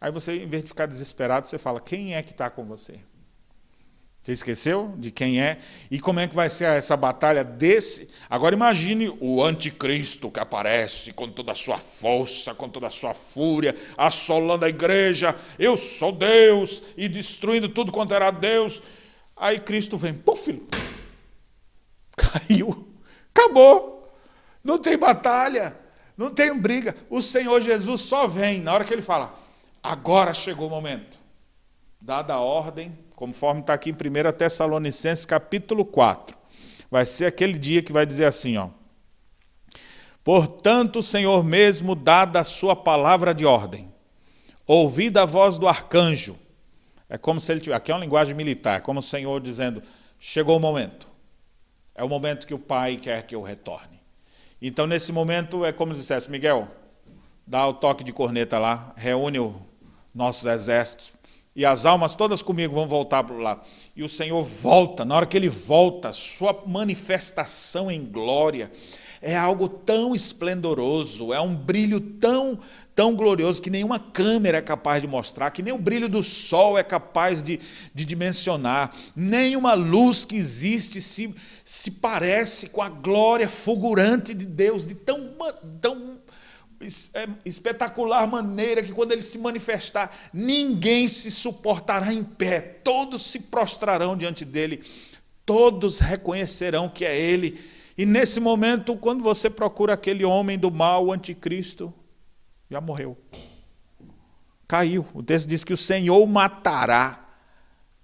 Aí 0.00 0.10
você, 0.10 0.42
em 0.42 0.46
vez 0.46 0.62
de 0.62 0.68
ficar 0.68 0.86
desesperado, 0.86 1.46
você 1.46 1.58
fala, 1.58 1.80
quem 1.80 2.14
é 2.14 2.22
que 2.22 2.30
está 2.30 2.48
com 2.48 2.64
você? 2.64 3.00
Você 4.22 4.32
esqueceu 4.32 4.94
de 4.98 5.10
quem 5.10 5.40
é? 5.40 5.58
E 5.90 5.98
como 5.98 6.20
é 6.20 6.28
que 6.28 6.34
vai 6.34 6.50
ser 6.50 6.64
essa 6.64 6.96
batalha 6.96 7.42
desse? 7.42 8.10
Agora 8.28 8.54
imagine 8.54 9.16
o 9.20 9.42
anticristo 9.42 10.30
que 10.30 10.40
aparece 10.40 11.12
com 11.12 11.28
toda 11.28 11.52
a 11.52 11.54
sua 11.54 11.78
força, 11.78 12.54
com 12.54 12.68
toda 12.68 12.86
a 12.86 12.90
sua 12.90 13.14
fúria, 13.14 13.74
assolando 13.96 14.64
a 14.64 14.68
igreja. 14.68 15.34
Eu 15.58 15.76
sou 15.76 16.12
Deus 16.12 16.82
e 16.96 17.08
destruindo 17.08 17.68
tudo 17.68 17.90
quanto 17.90 18.12
era 18.12 18.30
Deus. 18.30 18.82
Aí 19.38 19.60
Cristo 19.60 19.96
vem, 19.96 20.20
filho, 20.36 20.66
caiu, 22.16 22.88
acabou, 23.34 24.12
não 24.64 24.78
tem 24.78 24.98
batalha, 24.98 25.78
não 26.16 26.30
tem 26.30 26.56
briga. 26.58 26.94
O 27.08 27.22
Senhor 27.22 27.60
Jesus 27.60 28.02
só 28.02 28.26
vem 28.26 28.60
na 28.60 28.72
hora 28.72 28.84
que 28.84 28.92
ele 28.92 29.02
fala, 29.02 29.34
agora 29.82 30.34
chegou 30.34 30.66
o 30.66 30.70
momento. 30.70 31.18
Dada 32.00 32.34
a 32.34 32.40
ordem, 32.40 32.96
conforme 33.14 33.60
está 33.60 33.74
aqui 33.74 33.90
em 33.90 33.92
1 33.92 34.32
Tessalonicenses 34.32 35.26
capítulo 35.26 35.84
4. 35.84 36.36
Vai 36.90 37.04
ser 37.04 37.26
aquele 37.26 37.58
dia 37.58 37.82
que 37.82 37.92
vai 37.92 38.06
dizer 38.06 38.24
assim, 38.24 38.56
ó. 38.56 38.70
Portanto, 40.24 40.98
o 40.98 41.02
Senhor 41.02 41.42
mesmo, 41.44 41.94
dada 41.94 42.40
a 42.40 42.44
sua 42.44 42.76
palavra 42.76 43.34
de 43.34 43.46
ordem, 43.46 43.92
ouvida 44.66 45.22
a 45.22 45.26
voz 45.26 45.58
do 45.58 45.66
arcanjo, 45.66 46.38
é 47.08 47.16
como 47.16 47.40
se 47.40 47.50
ele 47.50 47.60
tivesse. 47.60 47.78
Aqui 47.78 47.90
é 47.90 47.94
uma 47.94 48.00
linguagem 48.00 48.34
militar, 48.34 48.82
como 48.82 49.00
o 49.00 49.02
Senhor 49.02 49.40
dizendo: 49.40 49.82
chegou 50.18 50.56
o 50.56 50.60
momento. 50.60 51.08
É 51.94 52.04
o 52.04 52.08
momento 52.08 52.46
que 52.46 52.54
o 52.54 52.58
Pai 52.58 52.96
quer 52.96 53.26
que 53.26 53.34
eu 53.34 53.42
retorne. 53.42 53.98
Então, 54.60 54.86
nesse 54.86 55.12
momento, 55.12 55.64
é 55.64 55.72
como 55.72 55.94
se 55.94 56.00
dissesse: 56.00 56.30
Miguel, 56.30 56.68
dá 57.46 57.66
o 57.66 57.74
toque 57.74 58.04
de 58.04 58.12
corneta 58.12 58.58
lá, 58.58 58.92
reúne 58.96 59.38
os 59.38 59.54
nossos 60.14 60.44
exércitos, 60.44 61.12
e 61.56 61.64
as 61.64 61.86
almas 61.86 62.14
todas 62.14 62.42
comigo 62.42 62.74
vão 62.74 62.86
voltar 62.86 63.24
para 63.24 63.36
lá. 63.36 63.62
E 63.96 64.02
o 64.02 64.08
Senhor 64.08 64.42
volta, 64.42 65.04
na 65.04 65.16
hora 65.16 65.26
que 65.26 65.36
ele 65.36 65.48
volta, 65.48 66.12
sua 66.12 66.62
manifestação 66.66 67.90
em 67.90 68.04
glória 68.04 68.70
é 69.20 69.36
algo 69.36 69.68
tão 69.68 70.14
esplendoroso, 70.14 71.32
é 71.32 71.40
um 71.40 71.54
brilho 71.54 72.00
tão 72.00 72.60
tão 72.98 73.14
glorioso 73.14 73.62
que 73.62 73.70
nenhuma 73.70 74.00
câmera 74.00 74.58
é 74.58 74.60
capaz 74.60 75.00
de 75.00 75.06
mostrar, 75.06 75.52
que 75.52 75.62
nem 75.62 75.72
o 75.72 75.78
brilho 75.78 76.08
do 76.08 76.20
sol 76.20 76.76
é 76.76 76.82
capaz 76.82 77.40
de, 77.40 77.60
de 77.94 78.04
dimensionar, 78.04 78.92
nenhuma 79.14 79.74
luz 79.74 80.24
que 80.24 80.34
existe 80.34 81.00
se, 81.00 81.32
se 81.64 81.92
parece 81.92 82.70
com 82.70 82.82
a 82.82 82.88
glória 82.88 83.48
fulgurante 83.48 84.34
de 84.34 84.44
Deus, 84.44 84.84
de 84.84 84.96
tão, 84.96 85.32
tão 85.80 86.18
é, 87.14 87.28
espetacular 87.44 88.26
maneira 88.26 88.82
que 88.82 88.90
quando 88.90 89.12
ele 89.12 89.22
se 89.22 89.38
manifestar, 89.38 90.10
ninguém 90.32 91.06
se 91.06 91.30
suportará 91.30 92.12
em 92.12 92.24
pé, 92.24 92.60
todos 92.60 93.26
se 93.26 93.42
prostrarão 93.42 94.16
diante 94.16 94.44
dele, 94.44 94.82
todos 95.46 96.00
reconhecerão 96.00 96.88
que 96.88 97.04
é 97.04 97.16
ele. 97.16 97.60
E 97.96 98.04
nesse 98.04 98.40
momento, 98.40 98.96
quando 98.96 99.22
você 99.22 99.48
procura 99.48 99.92
aquele 99.92 100.24
homem 100.24 100.58
do 100.58 100.68
mal, 100.68 101.06
o 101.06 101.12
anticristo, 101.12 101.94
já 102.70 102.80
morreu. 102.80 103.16
Caiu. 104.66 105.06
O 105.14 105.22
texto 105.22 105.48
diz 105.48 105.64
que 105.64 105.72
o 105.72 105.76
Senhor 105.76 106.26
matará 106.26 107.26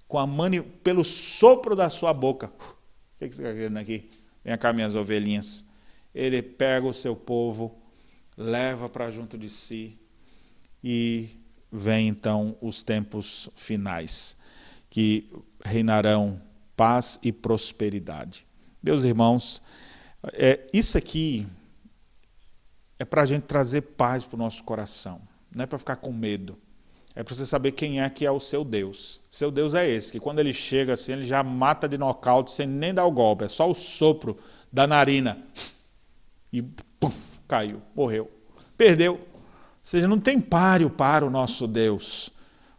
com 0.09 0.19
a 0.19 0.27
mani, 0.27 0.63
pelo 0.63 1.05
sopro 1.05 1.75
da 1.75 1.91
sua 1.91 2.13
boca. 2.13 2.47
O 2.47 3.19
que 3.19 3.35
você 3.35 3.43
está 3.43 3.53
querendo 3.53 3.77
aqui? 3.79 4.11
Vem 4.45 4.57
cá, 4.59 4.73
minhas 4.73 4.95
ovelhinhas. 4.95 5.65
Ele 6.15 6.41
pega 6.43 6.87
o 6.87 6.95
seu 6.95 7.17
povo, 7.17 7.77
leva 8.37 8.89
para 8.89 9.11
junto 9.11 9.37
de 9.37 9.51
si 9.51 9.99
e 10.83 11.31
vem 11.73 12.09
então 12.09 12.57
os 12.61 12.83
tempos 12.83 13.49
finais, 13.57 14.37
que 14.89 15.33
reinarão 15.65 16.41
paz 16.77 17.19
e 17.23 17.33
prosperidade. 17.33 18.47
Meus 18.83 19.03
irmãos, 19.03 19.63
é, 20.35 20.61
isso 20.73 20.97
aqui 20.97 21.47
é 22.99 23.05
para 23.05 23.23
a 23.23 23.27
gente 23.27 23.43
trazer 23.43 23.83
paz 23.83 24.25
para 24.25 24.37
o 24.37 24.39
nosso 24.39 24.63
coração, 24.65 25.21
não 25.55 25.65
é 25.65 25.67
para 25.67 25.79
ficar 25.79 25.97
com 25.97 26.13
medo. 26.13 26.59
É 27.17 27.23
para 27.23 27.33
você 27.33 27.47
saber 27.47 27.73
quem 27.73 28.01
é 28.03 28.11
que 28.11 28.27
é 28.27 28.31
o 28.31 28.41
seu 28.41 28.65
Deus. 28.65 29.21
Seu 29.31 29.49
Deus 29.49 29.73
é 29.75 29.89
esse, 29.89 30.11
que 30.11 30.19
quando 30.19 30.41
ele 30.41 30.53
chega 30.53 30.95
assim, 30.95 31.13
ele 31.13 31.25
já 31.25 31.45
mata 31.45 31.89
de 31.89 31.97
nocaute 31.97 32.51
sem 32.51 32.67
nem 32.67 32.93
dar 32.93 33.05
o 33.05 33.13
golpe, 33.13 33.45
é 33.45 33.49
só 33.49 33.71
o 33.71 33.75
sopro 33.75 34.37
da 34.73 34.85
narina. 34.87 35.39
E 36.53 36.61
puf, 36.99 37.39
caiu, 37.47 37.81
morreu. 37.95 38.31
Perdeu. 38.77 39.15
Ou 39.15 39.21
seja, 39.83 40.09
não 40.09 40.19
tem 40.19 40.41
páreo 40.41 40.91
para 40.91 41.25
o 41.25 41.31
nosso 41.31 41.69
Deus. 41.69 42.31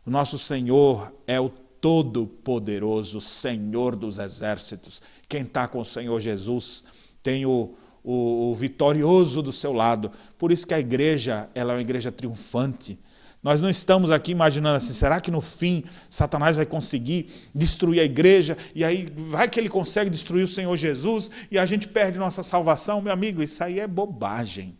O 0.05 0.09
nosso 0.11 0.37
Senhor 0.37 1.13
é 1.25 1.39
o 1.39 1.49
Todo-Poderoso, 1.49 3.21
Senhor 3.21 3.95
dos 3.95 4.17
exércitos. 4.17 5.01
Quem 5.29 5.43
está 5.43 5.67
com 5.67 5.79
o 5.79 5.85
Senhor 5.85 6.19
Jesus 6.19 6.83
tem 7.23 7.45
o, 7.45 7.75
o, 8.05 8.51
o 8.51 8.55
vitorioso 8.55 9.41
do 9.41 9.51
seu 9.51 9.73
lado. 9.73 10.11
Por 10.37 10.51
isso 10.51 10.67
que 10.67 10.73
a 10.73 10.79
igreja 10.79 11.49
ela 11.55 11.73
é 11.73 11.75
uma 11.75 11.81
igreja 11.81 12.11
triunfante. 12.11 12.99
Nós 13.41 13.61
não 13.61 13.69
estamos 13.69 14.09
aqui 14.09 14.31
imaginando 14.31 14.77
assim, 14.77 14.93
será 14.93 15.19
que 15.21 15.29
no 15.29 15.41
fim 15.41 15.83
Satanás 16.09 16.55
vai 16.55 16.65
conseguir 16.65 17.29
destruir 17.53 17.99
a 17.99 18.03
igreja 18.03 18.57
e 18.73 18.83
aí 18.83 19.07
vai 19.15 19.47
que 19.47 19.59
ele 19.59 19.69
consegue 19.69 20.09
destruir 20.09 20.43
o 20.43 20.47
Senhor 20.47 20.75
Jesus 20.75 21.29
e 21.51 21.59
a 21.59 21.65
gente 21.65 21.87
perde 21.87 22.17
nossa 22.17 22.41
salvação? 22.41 23.01
Meu 23.01 23.13
amigo, 23.13 23.43
isso 23.43 23.63
aí 23.63 23.79
é 23.79 23.87
bobagem. 23.87 24.77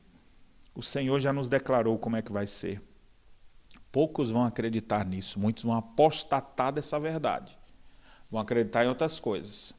O 0.74 0.82
Senhor 0.82 1.20
já 1.20 1.32
nos 1.32 1.48
declarou 1.48 1.98
como 1.98 2.16
é 2.16 2.22
que 2.22 2.32
vai 2.32 2.48
ser. 2.48 2.82
poucos 3.92 4.32
vão 4.32 4.44
acreditar 4.44 5.06
nisso, 5.06 5.40
muitos 5.40 5.64
vão 5.64 5.76
apostatar 5.76 6.74
dessa 6.74 7.00
verdade, 7.00 7.58
vão 8.30 8.42
acreditar 8.42 8.84
em 8.84 8.90
outras 8.90 9.20
coisas. 9.20 9.76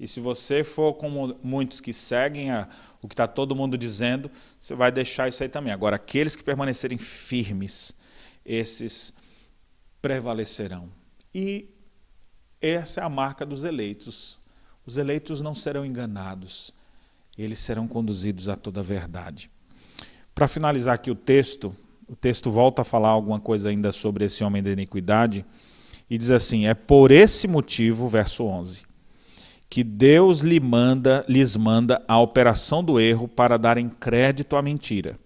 E 0.00 0.08
se 0.08 0.18
você 0.18 0.64
for 0.64 0.94
como 0.94 1.36
muitos 1.42 1.78
que 1.78 1.92
seguem 1.92 2.50
a, 2.50 2.66
o 3.02 3.06
que 3.06 3.12
está 3.12 3.28
todo 3.28 3.54
mundo 3.54 3.76
dizendo, 3.76 4.30
você 4.58 4.74
vai 4.74 4.90
deixar 4.90 5.28
isso 5.28 5.42
aí 5.42 5.48
também. 5.48 5.74
Agora, 5.74 5.96
aqueles 5.96 6.34
que 6.34 6.42
permanecerem 6.42 6.96
firmes, 6.96 7.94
esses 8.42 9.12
prevalecerão. 10.00 10.88
E 11.34 11.68
essa 12.62 13.02
é 13.02 13.04
a 13.04 13.10
marca 13.10 13.44
dos 13.44 13.62
eleitos. 13.62 14.40
Os 14.86 14.96
eleitos 14.96 15.42
não 15.42 15.54
serão 15.54 15.84
enganados, 15.84 16.72
eles 17.36 17.58
serão 17.58 17.86
conduzidos 17.86 18.48
a 18.48 18.56
toda 18.56 18.80
a 18.80 18.82
verdade. 18.82 19.50
Para 20.34 20.48
finalizar 20.48 20.94
aqui 20.94 21.10
o 21.10 21.14
texto, 21.14 21.76
o 22.08 22.16
texto 22.16 22.50
volta 22.50 22.80
a 22.80 22.86
falar 22.86 23.10
alguma 23.10 23.38
coisa 23.38 23.68
ainda 23.68 23.92
sobre 23.92 24.24
esse 24.24 24.42
homem 24.42 24.62
da 24.62 24.70
iniquidade 24.70 25.44
e 26.08 26.16
diz 26.16 26.30
assim: 26.30 26.66
É 26.66 26.72
por 26.72 27.10
esse 27.10 27.46
motivo, 27.46 28.08
verso 28.08 28.44
11 28.44 28.88
que 29.70 29.84
Deus 29.84 30.40
lhe 30.40 30.58
manda, 30.58 31.24
lhes 31.28 31.54
manda 31.54 32.02
a 32.08 32.20
operação 32.20 32.82
do 32.82 32.98
erro 32.98 33.28
para 33.28 33.56
darem 33.56 33.88
crédito 33.88 34.56
à 34.56 34.62
mentira, 34.62 35.16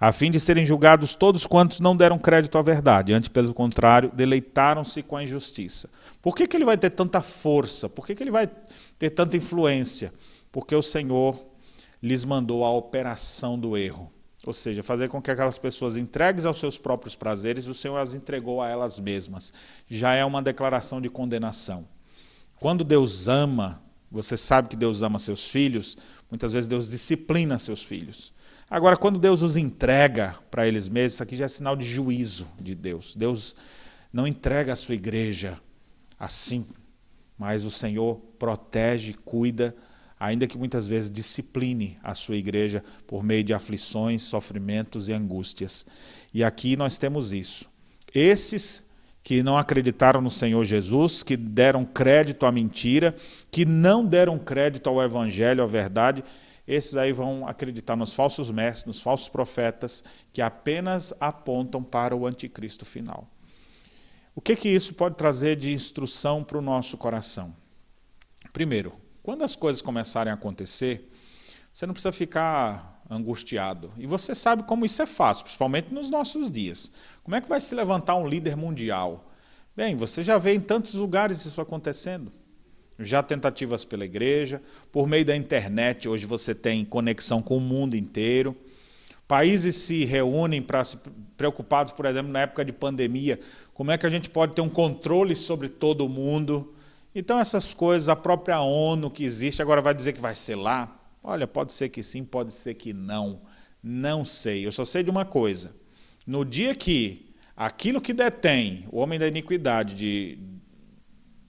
a 0.00 0.10
fim 0.10 0.32
de 0.32 0.40
serem 0.40 0.64
julgados 0.64 1.14
todos 1.14 1.46
quantos 1.46 1.78
não 1.78 1.96
deram 1.96 2.18
crédito 2.18 2.58
à 2.58 2.62
verdade, 2.62 3.12
antes, 3.12 3.28
pelo 3.28 3.54
contrário, 3.54 4.10
deleitaram-se 4.12 5.02
com 5.02 5.16
a 5.16 5.22
injustiça. 5.22 5.88
Por 6.20 6.34
que, 6.34 6.48
que 6.48 6.56
ele 6.56 6.64
vai 6.64 6.76
ter 6.76 6.90
tanta 6.90 7.22
força? 7.22 7.88
Por 7.88 8.04
que, 8.04 8.16
que 8.16 8.22
ele 8.22 8.32
vai 8.32 8.48
ter 8.98 9.10
tanta 9.10 9.36
influência? 9.36 10.12
Porque 10.50 10.74
o 10.74 10.82
Senhor 10.82 11.46
lhes 12.02 12.24
mandou 12.24 12.64
a 12.64 12.72
operação 12.72 13.58
do 13.58 13.76
erro. 13.76 14.12
Ou 14.46 14.52
seja, 14.52 14.82
fazer 14.82 15.08
com 15.08 15.20
que 15.20 15.30
aquelas 15.30 15.58
pessoas 15.58 15.96
entregues 15.96 16.44
aos 16.44 16.58
seus 16.58 16.78
próprios 16.78 17.14
prazeres, 17.14 17.66
o 17.66 17.74
Senhor 17.74 17.96
as 17.96 18.14
entregou 18.14 18.62
a 18.62 18.68
elas 18.68 18.98
mesmas. 18.98 19.52
Já 19.88 20.14
é 20.14 20.24
uma 20.24 20.40
declaração 20.40 21.00
de 21.00 21.10
condenação. 21.10 21.86
Quando 22.60 22.82
Deus 22.82 23.28
ama, 23.28 23.80
você 24.10 24.36
sabe 24.36 24.68
que 24.68 24.76
Deus 24.76 25.02
ama 25.02 25.18
seus 25.18 25.46
filhos, 25.46 25.96
muitas 26.30 26.52
vezes 26.52 26.66
Deus 26.66 26.90
disciplina 26.90 27.58
seus 27.58 27.82
filhos. 27.82 28.32
Agora, 28.68 28.96
quando 28.96 29.18
Deus 29.18 29.42
os 29.42 29.56
entrega 29.56 30.36
para 30.50 30.66
eles 30.66 30.88
mesmos, 30.88 31.14
isso 31.14 31.22
aqui 31.22 31.36
já 31.36 31.44
é 31.44 31.48
sinal 31.48 31.76
de 31.76 31.86
juízo 31.86 32.50
de 32.60 32.74
Deus. 32.74 33.14
Deus 33.14 33.54
não 34.12 34.26
entrega 34.26 34.72
a 34.72 34.76
sua 34.76 34.94
igreja 34.94 35.58
assim, 36.18 36.66
mas 37.38 37.64
o 37.64 37.70
Senhor 37.70 38.16
protege, 38.38 39.14
cuida, 39.14 39.74
ainda 40.18 40.46
que 40.46 40.58
muitas 40.58 40.86
vezes 40.88 41.10
discipline 41.10 41.96
a 42.02 42.14
sua 42.14 42.36
igreja 42.36 42.82
por 43.06 43.22
meio 43.22 43.44
de 43.44 43.54
aflições, 43.54 44.22
sofrimentos 44.22 45.08
e 45.08 45.12
angústias. 45.12 45.86
E 46.34 46.42
aqui 46.42 46.76
nós 46.76 46.98
temos 46.98 47.32
isso. 47.32 47.70
Esses 48.12 48.82
que 49.22 49.42
não 49.42 49.58
acreditaram 49.58 50.20
no 50.20 50.30
Senhor 50.30 50.64
Jesus, 50.64 51.22
que 51.22 51.36
deram 51.36 51.84
crédito 51.84 52.46
à 52.46 52.52
mentira, 52.52 53.14
que 53.50 53.64
não 53.64 54.04
deram 54.04 54.38
crédito 54.38 54.88
ao 54.88 55.02
Evangelho, 55.02 55.62
à 55.62 55.66
verdade, 55.66 56.24
esses 56.66 56.96
aí 56.96 57.12
vão 57.12 57.46
acreditar 57.46 57.96
nos 57.96 58.12
falsos 58.12 58.50
mestres, 58.50 58.84
nos 58.84 59.00
falsos 59.00 59.28
profetas, 59.28 60.04
que 60.32 60.42
apenas 60.42 61.14
apontam 61.18 61.82
para 61.82 62.14
o 62.14 62.26
anticristo 62.26 62.84
final. 62.84 63.28
O 64.34 64.40
que, 64.40 64.54
que 64.54 64.68
isso 64.68 64.94
pode 64.94 65.16
trazer 65.16 65.56
de 65.56 65.72
instrução 65.72 66.44
para 66.44 66.58
o 66.58 66.62
nosso 66.62 66.96
coração? 66.96 67.56
Primeiro, 68.52 68.92
quando 69.22 69.42
as 69.42 69.56
coisas 69.56 69.82
começarem 69.82 70.30
a 70.30 70.34
acontecer, 70.34 71.10
você 71.72 71.86
não 71.86 71.92
precisa 71.92 72.12
ficar 72.12 72.97
angustiado. 73.10 73.90
E 73.96 74.06
você 74.06 74.34
sabe 74.34 74.64
como 74.64 74.84
isso 74.84 75.00
é 75.00 75.06
fácil, 75.06 75.44
principalmente 75.44 75.92
nos 75.92 76.10
nossos 76.10 76.50
dias. 76.50 76.92
Como 77.22 77.36
é 77.36 77.40
que 77.40 77.48
vai 77.48 77.60
se 77.60 77.74
levantar 77.74 78.16
um 78.16 78.28
líder 78.28 78.56
mundial? 78.56 79.30
Bem, 79.76 79.96
você 79.96 80.22
já 80.22 80.38
vê 80.38 80.54
em 80.54 80.60
tantos 80.60 80.94
lugares 80.94 81.44
isso 81.44 81.60
acontecendo. 81.60 82.30
Já 82.98 83.22
tentativas 83.22 83.84
pela 83.84 84.04
igreja, 84.04 84.60
por 84.90 85.06
meio 85.06 85.24
da 85.24 85.36
internet, 85.36 86.08
hoje 86.08 86.26
você 86.26 86.54
tem 86.54 86.84
conexão 86.84 87.40
com 87.40 87.56
o 87.56 87.60
mundo 87.60 87.96
inteiro. 87.96 88.56
Países 89.28 89.76
se 89.76 90.04
reúnem 90.04 90.60
para 90.60 90.84
se 90.84 90.98
preocupados, 91.36 91.92
por 91.92 92.06
exemplo, 92.06 92.32
na 92.32 92.40
época 92.40 92.64
de 92.64 92.72
pandemia, 92.72 93.38
como 93.72 93.92
é 93.92 93.96
que 93.98 94.04
a 94.04 94.10
gente 94.10 94.28
pode 94.28 94.54
ter 94.54 94.60
um 94.60 94.68
controle 94.68 95.36
sobre 95.36 95.68
todo 95.68 96.04
o 96.04 96.08
mundo? 96.08 96.74
Então 97.14 97.38
essas 97.38 97.72
coisas, 97.72 98.08
a 98.08 98.16
própria 98.16 98.60
ONU 98.60 99.08
que 99.08 99.22
existe 99.22 99.62
agora 99.62 99.80
vai 99.80 99.94
dizer 99.94 100.14
que 100.14 100.20
vai 100.20 100.34
ser 100.34 100.56
lá, 100.56 100.97
Olha, 101.22 101.46
pode 101.46 101.72
ser 101.72 101.88
que 101.88 102.02
sim, 102.02 102.24
pode 102.24 102.52
ser 102.52 102.74
que 102.74 102.92
não. 102.92 103.42
Não 103.82 104.24
sei. 104.24 104.66
Eu 104.66 104.72
só 104.72 104.84
sei 104.84 105.02
de 105.02 105.10
uma 105.10 105.24
coisa. 105.24 105.74
No 106.26 106.44
dia 106.44 106.74
que 106.74 107.34
aquilo 107.56 108.00
que 108.00 108.12
detém 108.12 108.86
o 108.90 108.98
homem 108.98 109.18
da 109.18 109.26
iniquidade 109.26 109.94
de, 109.94 110.38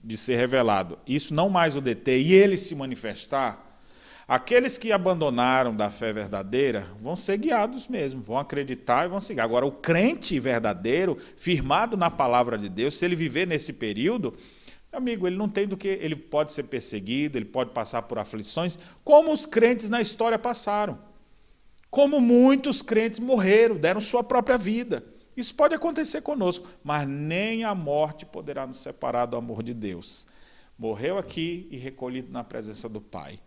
de 0.02 0.16
ser 0.16 0.36
revelado, 0.36 0.98
isso 1.06 1.32
não 1.34 1.48
mais 1.48 1.76
o 1.76 1.80
deter 1.80 2.20
e 2.20 2.32
ele 2.32 2.56
se 2.56 2.74
manifestar, 2.74 3.78
aqueles 4.26 4.78
que 4.78 4.90
abandonaram 4.90 5.74
da 5.74 5.90
fé 5.90 6.12
verdadeira 6.12 6.86
vão 7.00 7.14
ser 7.14 7.36
guiados 7.36 7.88
mesmo, 7.88 8.22
vão 8.22 8.38
acreditar 8.38 9.04
e 9.04 9.08
vão 9.08 9.20
seguir. 9.20 9.40
Agora, 9.40 9.66
o 9.66 9.72
crente 9.72 10.38
verdadeiro, 10.40 11.16
firmado 11.36 11.96
na 11.96 12.10
palavra 12.10 12.56
de 12.56 12.68
Deus, 12.68 12.96
se 12.96 13.04
ele 13.04 13.16
viver 13.16 13.46
nesse 13.46 13.72
período, 13.72 14.34
Amigo, 14.92 15.26
ele 15.26 15.36
não 15.36 15.48
tem 15.48 15.66
do 15.66 15.76
que. 15.76 15.88
Ele 15.88 16.16
pode 16.16 16.52
ser 16.52 16.64
perseguido, 16.64 17.38
ele 17.38 17.44
pode 17.44 17.70
passar 17.70 18.02
por 18.02 18.18
aflições, 18.18 18.78
como 19.04 19.32
os 19.32 19.46
crentes 19.46 19.88
na 19.88 20.00
história 20.00 20.38
passaram. 20.38 20.98
Como 21.88 22.20
muitos 22.20 22.82
crentes 22.82 23.18
morreram, 23.18 23.76
deram 23.76 24.00
sua 24.00 24.22
própria 24.22 24.56
vida. 24.56 25.04
Isso 25.36 25.54
pode 25.54 25.74
acontecer 25.74 26.22
conosco, 26.22 26.68
mas 26.82 27.08
nem 27.08 27.64
a 27.64 27.74
morte 27.74 28.26
poderá 28.26 28.66
nos 28.66 28.78
separar 28.78 29.26
do 29.26 29.36
amor 29.36 29.62
de 29.62 29.72
Deus. 29.72 30.26
Morreu 30.78 31.18
aqui 31.18 31.68
e 31.70 31.76
recolhido 31.76 32.32
na 32.32 32.42
presença 32.42 32.88
do 32.88 33.00
Pai. 33.00 33.40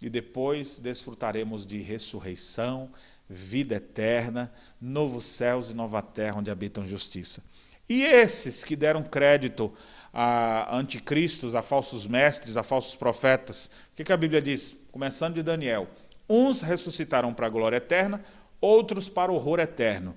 E 0.00 0.08
depois 0.08 0.78
desfrutaremos 0.78 1.66
de 1.66 1.78
ressurreição, 1.78 2.90
vida 3.28 3.76
eterna, 3.76 4.52
novos 4.80 5.24
céus 5.24 5.70
e 5.70 5.74
nova 5.74 6.00
terra 6.00 6.38
onde 6.38 6.50
habitam 6.50 6.86
justiça. 6.86 7.42
E 7.88 8.02
esses 8.04 8.62
que 8.62 8.76
deram 8.76 9.02
crédito 9.02 9.72
a 10.20 10.76
anticristos, 10.76 11.54
a 11.54 11.62
falsos 11.62 12.08
mestres, 12.08 12.56
a 12.56 12.64
falsos 12.64 12.96
profetas. 12.96 13.70
O 13.92 13.94
que, 13.94 14.02
que 14.02 14.12
a 14.12 14.16
Bíblia 14.16 14.42
diz? 14.42 14.74
Começando 14.90 15.36
de 15.36 15.44
Daniel: 15.44 15.86
uns 16.28 16.60
ressuscitarão 16.60 17.32
para 17.32 17.46
a 17.46 17.48
glória 17.50 17.76
eterna, 17.76 18.20
outros 18.60 19.08
para 19.08 19.30
o 19.30 19.36
horror 19.36 19.60
eterno. 19.60 20.16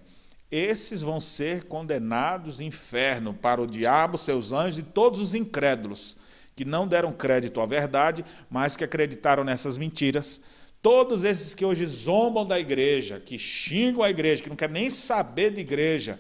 Esses 0.50 1.04
vão 1.04 1.22
ser 1.22 1.66
condenados 1.66 2.60
inferno 2.60 3.32
para 3.32 3.62
o 3.62 3.68
diabo, 3.68 4.18
seus 4.18 4.52
anjos 4.52 4.80
e 4.80 4.84
todos 4.84 5.20
os 5.20 5.36
incrédulos 5.36 6.18
que 6.56 6.66
não 6.66 6.88
deram 6.88 7.14
crédito 7.14 7.62
à 7.62 7.68
verdade, 7.68 8.26
mas 8.50 8.76
que 8.76 8.84
acreditaram 8.84 9.44
nessas 9.44 9.78
mentiras. 9.78 10.42
Todos 10.82 11.24
esses 11.24 11.54
que 11.54 11.64
hoje 11.64 11.86
zombam 11.86 12.44
da 12.44 12.60
igreja, 12.60 13.22
que 13.24 13.38
xingam 13.38 14.02
a 14.02 14.10
igreja, 14.10 14.42
que 14.42 14.50
não 14.50 14.56
querem 14.56 14.74
nem 14.74 14.90
saber 14.90 15.52
de 15.52 15.62
igreja, 15.62 16.20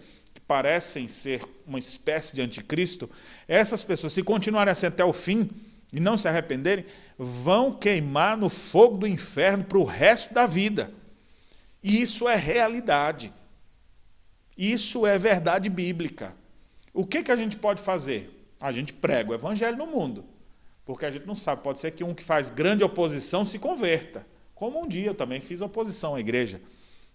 parecem 0.51 1.07
ser 1.07 1.41
uma 1.65 1.79
espécie 1.79 2.35
de 2.35 2.41
anticristo, 2.41 3.09
essas 3.47 3.85
pessoas, 3.85 4.11
se 4.11 4.21
continuarem 4.21 4.69
assim 4.69 4.85
até 4.85 5.01
o 5.01 5.13
fim 5.13 5.49
e 5.93 5.99
não 6.01 6.17
se 6.17 6.27
arrependerem, 6.27 6.85
vão 7.17 7.73
queimar 7.73 8.35
no 8.35 8.49
fogo 8.49 8.97
do 8.97 9.07
inferno 9.07 9.63
para 9.63 9.77
o 9.77 9.85
resto 9.85 10.33
da 10.33 10.45
vida. 10.45 10.91
E 11.81 12.01
isso 12.01 12.27
é 12.27 12.35
realidade. 12.35 13.31
Isso 14.57 15.07
é 15.07 15.17
verdade 15.17 15.69
bíblica. 15.69 16.35
O 16.93 17.05
que, 17.05 17.23
que 17.23 17.31
a 17.31 17.37
gente 17.37 17.55
pode 17.55 17.81
fazer? 17.81 18.45
A 18.59 18.73
gente 18.73 18.91
prega 18.91 19.31
o 19.31 19.33
evangelho 19.33 19.77
no 19.77 19.87
mundo. 19.87 20.25
Porque 20.83 21.05
a 21.05 21.11
gente 21.11 21.25
não 21.25 21.35
sabe, 21.35 21.63
pode 21.63 21.79
ser 21.79 21.91
que 21.91 22.03
um 22.03 22.13
que 22.13 22.25
faz 22.25 22.49
grande 22.49 22.83
oposição 22.83 23.45
se 23.45 23.57
converta. 23.57 24.27
Como 24.53 24.83
um 24.83 24.85
dia 24.85 25.07
eu 25.07 25.15
também 25.15 25.39
fiz 25.39 25.61
oposição 25.61 26.13
à 26.13 26.19
igreja. 26.19 26.59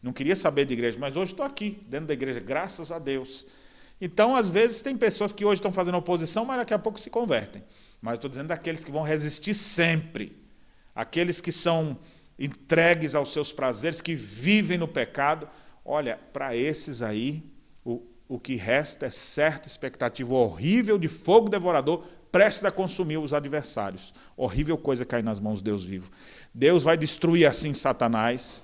Não 0.07 0.12
queria 0.12 0.36
saber 0.36 0.66
de 0.66 0.72
igreja, 0.72 0.96
mas 1.00 1.16
hoje 1.16 1.32
estou 1.32 1.44
aqui, 1.44 1.80
dentro 1.88 2.07
da 2.07 2.14
igreja, 2.14 2.38
graças 2.38 2.92
a 2.92 2.98
Deus. 3.00 3.44
Então, 4.00 4.36
às 4.36 4.48
vezes, 4.48 4.80
tem 4.80 4.96
pessoas 4.96 5.32
que 5.32 5.44
hoje 5.44 5.59
estão 5.59 5.72
fazendo 5.72 5.98
oposição, 5.98 6.44
mas 6.44 6.59
daqui 6.59 6.72
a 6.72 6.78
pouco 6.78 7.00
se 7.00 7.11
convertem. 7.11 7.64
Mas 8.00 8.14
estou 8.14 8.30
dizendo 8.30 8.46
daqueles 8.46 8.84
que 8.84 8.92
vão 8.92 9.02
resistir 9.02 9.52
sempre. 9.52 10.40
Aqueles 10.94 11.40
que 11.40 11.50
são 11.50 11.98
entregues 12.38 13.16
aos 13.16 13.32
seus 13.32 13.50
prazeres, 13.50 14.00
que 14.00 14.14
vivem 14.14 14.78
no 14.78 14.86
pecado. 14.86 15.48
Olha, 15.84 16.20
para 16.32 16.54
esses 16.54 17.02
aí, 17.02 17.42
o, 17.84 18.00
o 18.28 18.38
que 18.38 18.54
resta 18.54 19.07
é 19.07 19.11
certa 19.11 19.66
expectativa 19.66 20.32
horrível 20.32 20.98
de 20.98 21.09
fogo 21.09 21.48
devorador 21.48 22.04
prestes 22.30 22.64
a 22.64 22.70
consumir 22.70 23.18
os 23.18 23.34
adversários. 23.34 24.14
Horrível 24.36 24.78
coisa 24.78 25.04
cair 25.04 25.24
nas 25.24 25.40
mãos 25.40 25.59
de 25.59 25.64
Deus 25.64 25.82
vivo. 25.82 26.12
Deus 26.54 26.84
vai 26.84 26.96
destruir 26.96 27.44
assim 27.44 27.74
Satanás 27.74 28.62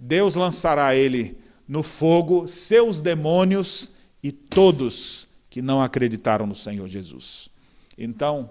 Deus 0.00 0.34
lançará 0.34 0.94
ele 0.94 1.38
no 1.68 1.82
fogo, 1.82 2.48
seus 2.48 3.00
demônios 3.02 3.92
e 4.22 4.32
todos 4.32 5.28
que 5.48 5.60
não 5.60 5.82
acreditaram 5.82 6.46
no 6.46 6.54
Senhor 6.54 6.88
Jesus. 6.88 7.50
Então, 7.96 8.50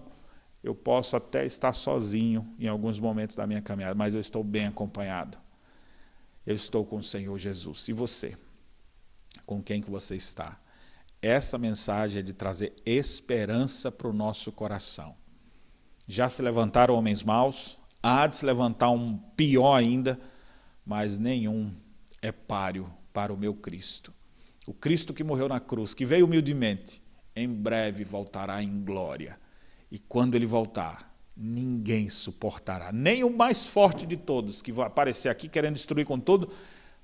eu 0.64 0.76
posso 0.76 1.16
até 1.16 1.46
estar 1.46 1.74
sozinho 1.74 2.48
em 2.60 2.68
alguns 2.68 3.00
momentos 3.00 3.36
da 3.36 3.48
minha 3.48 3.62
caminhada, 3.62 3.96
mas 3.96 4.14
eu 4.14 4.22
estou 4.22 4.44
bem 4.44 4.68
acompanhado. 4.68 5.38
Eu 6.46 6.56
estou 6.56 6.86
com 6.86 6.98
o 6.98 7.04
Senhor 7.04 7.38
Jesus. 7.38 7.88
E 7.88 7.94
você? 7.94 8.38
Com 9.46 9.62
quem 9.62 9.82
que 9.82 9.90
você 9.90 10.16
está? 10.16 10.60
essa 11.22 11.58
mensagem 11.58 12.20
é 12.20 12.24
de 12.24 12.34
trazer 12.34 12.74
esperança 12.86 13.92
para 13.92 14.08
o 14.08 14.14
nosso 14.14 14.52
coração. 14.52 15.16
Já 16.08 16.30
se 16.30 16.42
levantaram 16.42 16.96
homens 16.96 17.24
maus, 17.24 17.78
há 18.02 18.26
de 18.26 18.38
se 18.38 18.46
levantar 18.46 18.90
um 18.90 19.18
pior 19.36 19.76
ainda, 19.76 20.20
mas 20.90 21.20
nenhum 21.20 21.72
é 22.20 22.32
páreo 22.32 22.92
para 23.14 23.32
o 23.32 23.38
meu 23.38 23.54
Cristo. 23.54 24.12
O 24.66 24.74
Cristo 24.74 25.14
que 25.14 25.24
morreu 25.24 25.48
na 25.48 25.60
cruz, 25.60 25.94
que 25.94 26.04
veio 26.04 26.26
humildemente, 26.26 27.00
em 27.36 27.48
breve 27.48 28.04
voltará 28.04 28.64
em 28.64 28.84
glória. 28.84 29.40
E 29.92 30.00
quando 30.00 30.34
ele 30.34 30.48
voltar, 30.48 31.16
ninguém 31.38 32.10
suportará, 32.10 32.92
nem 32.92 33.24
o 33.24 33.30
mais 33.30 33.68
forte 33.68 34.04
de 34.04 34.18
todos, 34.18 34.64
que 34.64 34.72
vai 34.72 34.88
aparecer 34.88 35.30
aqui 35.30 35.48
querendo 35.48 35.76
destruir 35.76 36.08
com 36.08 36.20
tudo, 36.20 36.52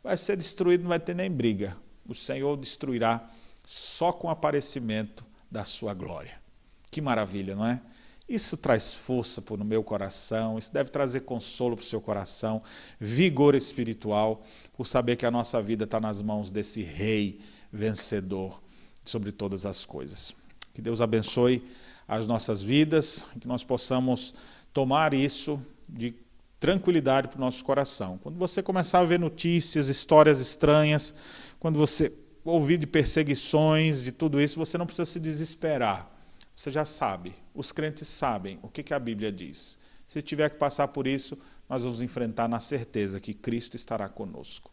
vai 0.03 0.17
ser 0.17 0.35
destruído, 0.35 0.81
não 0.81 0.89
vai 0.89 0.99
ter 0.99 1.13
nem 1.13 1.29
briga. 1.29 1.77
O 2.07 2.15
Senhor 2.15 2.57
destruirá 2.57 3.29
só 3.63 4.11
com 4.11 4.29
o 4.29 4.31
aparecimento 4.31 5.27
da 5.49 5.63
sua 5.63 5.93
glória. 5.93 6.41
Que 6.89 7.01
maravilha, 7.01 7.55
não 7.55 7.67
é? 7.67 7.79
Isso 8.27 8.57
traz 8.57 8.93
força 8.93 9.39
para 9.39 9.55
o 9.55 9.63
meu 9.63 9.83
coração, 9.83 10.57
isso 10.57 10.73
deve 10.73 10.89
trazer 10.89 11.21
consolo 11.21 11.75
para 11.75 11.83
o 11.83 11.85
seu 11.85 12.01
coração, 12.01 12.59
vigor 12.99 13.53
espiritual, 13.53 14.43
por 14.73 14.87
saber 14.87 15.15
que 15.15 15.27
a 15.27 15.31
nossa 15.31 15.61
vida 15.61 15.83
está 15.83 15.99
nas 15.99 16.21
mãos 16.21 16.49
desse 16.49 16.81
Rei 16.81 17.39
vencedor 17.71 18.59
sobre 19.03 19.31
todas 19.31 19.63
as 19.63 19.85
coisas. 19.85 20.33
Que 20.73 20.81
Deus 20.81 21.01
abençoe 21.01 21.63
as 22.07 22.25
nossas 22.25 22.63
vidas, 22.63 23.27
que 23.39 23.47
nós 23.47 23.63
possamos 23.63 24.33
tomar 24.73 25.13
isso 25.13 25.63
de 25.87 26.15
tranquilidade 26.59 27.27
para 27.27 27.37
o 27.37 27.41
nosso 27.41 27.63
coração. 27.63 28.17
Quando 28.17 28.37
você 28.39 28.63
começar 28.63 28.99
a 28.99 29.05
ver 29.05 29.19
notícias, 29.19 29.87
histórias 29.87 30.39
estranhas, 30.39 31.13
quando 31.59 31.77
você 31.77 32.11
ouvir 32.43 32.77
de 32.77 32.87
perseguições, 32.87 34.03
de 34.03 34.11
tudo 34.11 34.41
isso, 34.41 34.57
você 34.57 34.77
não 34.77 34.85
precisa 34.87 35.05
se 35.05 35.19
desesperar. 35.19 36.14
Você 36.55 36.71
já 36.71 36.85
sabe, 36.85 37.35
os 37.53 37.71
crentes 37.71 38.07
sabem 38.07 38.57
o 38.61 38.69
que, 38.69 38.93
a 38.93 38.99
Bíblia 38.99 39.31
diz. 39.31 39.77
Se 40.07 40.21
tiver 40.21 40.49
que 40.49 40.57
passar 40.57 40.87
por 40.87 41.05
isso, 41.05 41.37
nós 41.67 41.83
vamos 41.83 42.01
enfrentar 42.01 42.47
na 42.47 42.59
certeza 42.59 43.19
que 43.19 43.33
Cristo 43.33 43.75
estará 43.75 44.07
conosco. 44.07 44.71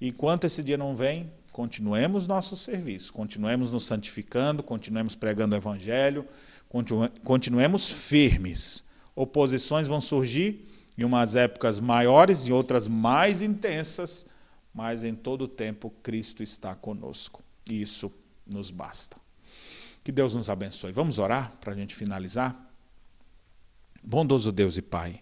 E 0.00 0.08
enquanto 0.08 0.44
esse 0.44 0.62
dia 0.62 0.76
não 0.76 0.94
vem, 0.94 1.32
continuemos 1.50 2.26
nosso 2.26 2.56
serviço, 2.56 3.12
continuemos 3.12 3.72
nos 3.72 3.84
santificando, 3.84 4.62
continuemos 4.62 5.16
pregando 5.16 5.54
o 5.54 5.58
Evangelho, 5.58 6.24
continuemos 7.24 7.88
firmes. 7.88 8.84
Oposições 9.14 9.88
vão 9.88 10.00
surgir 10.00 10.68
em 10.96 11.04
umas 11.04 11.34
épocas 11.34 11.80
maiores 11.80 12.46
e 12.46 12.52
outras 12.52 12.86
mais 12.86 13.42
intensas, 13.42 14.26
mas 14.72 15.02
em 15.02 15.14
todo 15.14 15.42
o 15.42 15.48
tempo 15.48 15.90
Cristo 16.02 16.42
está 16.42 16.74
conosco. 16.74 17.42
E 17.68 17.80
isso 17.80 18.12
nos 18.46 18.70
basta. 18.70 19.25
Que 20.06 20.12
Deus 20.12 20.36
nos 20.36 20.48
abençoe. 20.48 20.92
Vamos 20.92 21.18
orar 21.18 21.56
para 21.60 21.72
a 21.72 21.76
gente 21.76 21.92
finalizar? 21.92 22.56
Bondoso 24.04 24.52
Deus 24.52 24.76
e 24.76 24.80
Pai, 24.80 25.20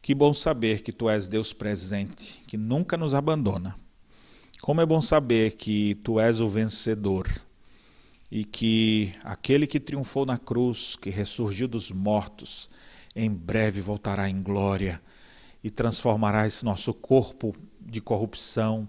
que 0.00 0.14
bom 0.14 0.32
saber 0.32 0.80
que 0.80 0.90
Tu 0.90 1.06
és 1.10 1.28
Deus 1.28 1.52
presente, 1.52 2.42
que 2.46 2.56
nunca 2.56 2.96
nos 2.96 3.12
abandona. 3.12 3.76
Como 4.62 4.80
é 4.80 4.86
bom 4.86 5.02
saber 5.02 5.56
que 5.56 5.96
Tu 5.96 6.18
és 6.18 6.40
o 6.40 6.48
vencedor 6.48 7.28
e 8.30 8.42
que 8.42 9.14
aquele 9.22 9.66
que 9.66 9.78
triunfou 9.78 10.24
na 10.24 10.38
cruz, 10.38 10.96
que 10.96 11.10
ressurgiu 11.10 11.68
dos 11.68 11.90
mortos, 11.90 12.70
em 13.14 13.30
breve 13.30 13.82
voltará 13.82 14.30
em 14.30 14.42
glória 14.42 14.98
e 15.62 15.68
transformará 15.68 16.46
esse 16.46 16.64
nosso 16.64 16.94
corpo 16.94 17.54
de 17.78 18.00
corrupção 18.00 18.88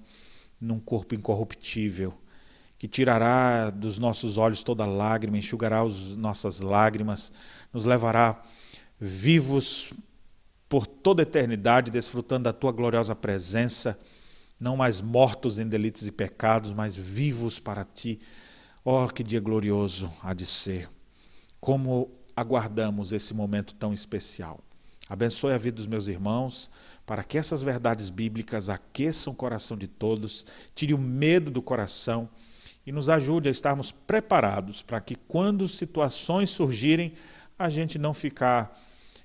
num 0.57 0.79
corpo 0.79 1.13
incorruptível, 1.13 2.13
que 2.85 2.87
tirará 2.87 3.71
dos 3.71 3.97
nossos 3.97 4.37
olhos 4.37 4.61
toda 4.61 4.85
lágrima, 4.85 5.39
enxugará 5.39 5.81
as 5.81 6.15
nossas 6.15 6.59
lágrimas, 6.59 7.33
nos 7.73 7.83
levará 7.83 8.43
vivos 8.99 9.91
por 10.69 10.85
toda 10.85 11.23
a 11.23 11.23
eternidade, 11.23 11.89
desfrutando 11.89 12.43
da 12.43 12.53
tua 12.53 12.71
gloriosa 12.71 13.15
presença, 13.15 13.97
não 14.61 14.77
mais 14.77 15.01
mortos 15.01 15.57
em 15.57 15.67
delitos 15.67 16.05
e 16.05 16.11
pecados, 16.11 16.73
mas 16.73 16.95
vivos 16.95 17.59
para 17.59 17.83
ti. 17.83 18.19
Oh, 18.83 19.07
que 19.07 19.23
dia 19.23 19.39
glorioso 19.39 20.11
há 20.21 20.35
de 20.35 20.45
ser! 20.45 20.87
Como 21.59 22.11
aguardamos 22.35 23.11
esse 23.11 23.33
momento 23.33 23.73
tão 23.73 23.93
especial. 23.93 24.59
Abençoe 25.09 25.53
a 25.53 25.57
vida 25.57 25.77
dos 25.77 25.87
meus 25.87 26.07
irmãos, 26.07 26.69
para 27.03 27.23
que 27.23 27.39
essas 27.39 27.63
verdades 27.63 28.11
bíblicas 28.11 28.69
aqueçam 28.69 29.33
o 29.33 29.35
coração 29.35 29.75
de 29.75 29.87
todos, 29.87 30.45
tire 30.75 30.93
o 30.93 30.99
medo 30.99 31.49
do 31.49 31.63
coração 31.63 32.29
e 32.85 32.91
nos 32.91 33.09
ajude 33.09 33.49
a 33.49 33.51
estarmos 33.51 33.91
preparados 33.91 34.81
para 34.81 35.01
que, 35.01 35.15
quando 35.15 35.67
situações 35.67 36.49
surgirem, 36.49 37.13
a 37.57 37.69
gente 37.69 37.97
não 37.97 38.13
ficar 38.13 38.77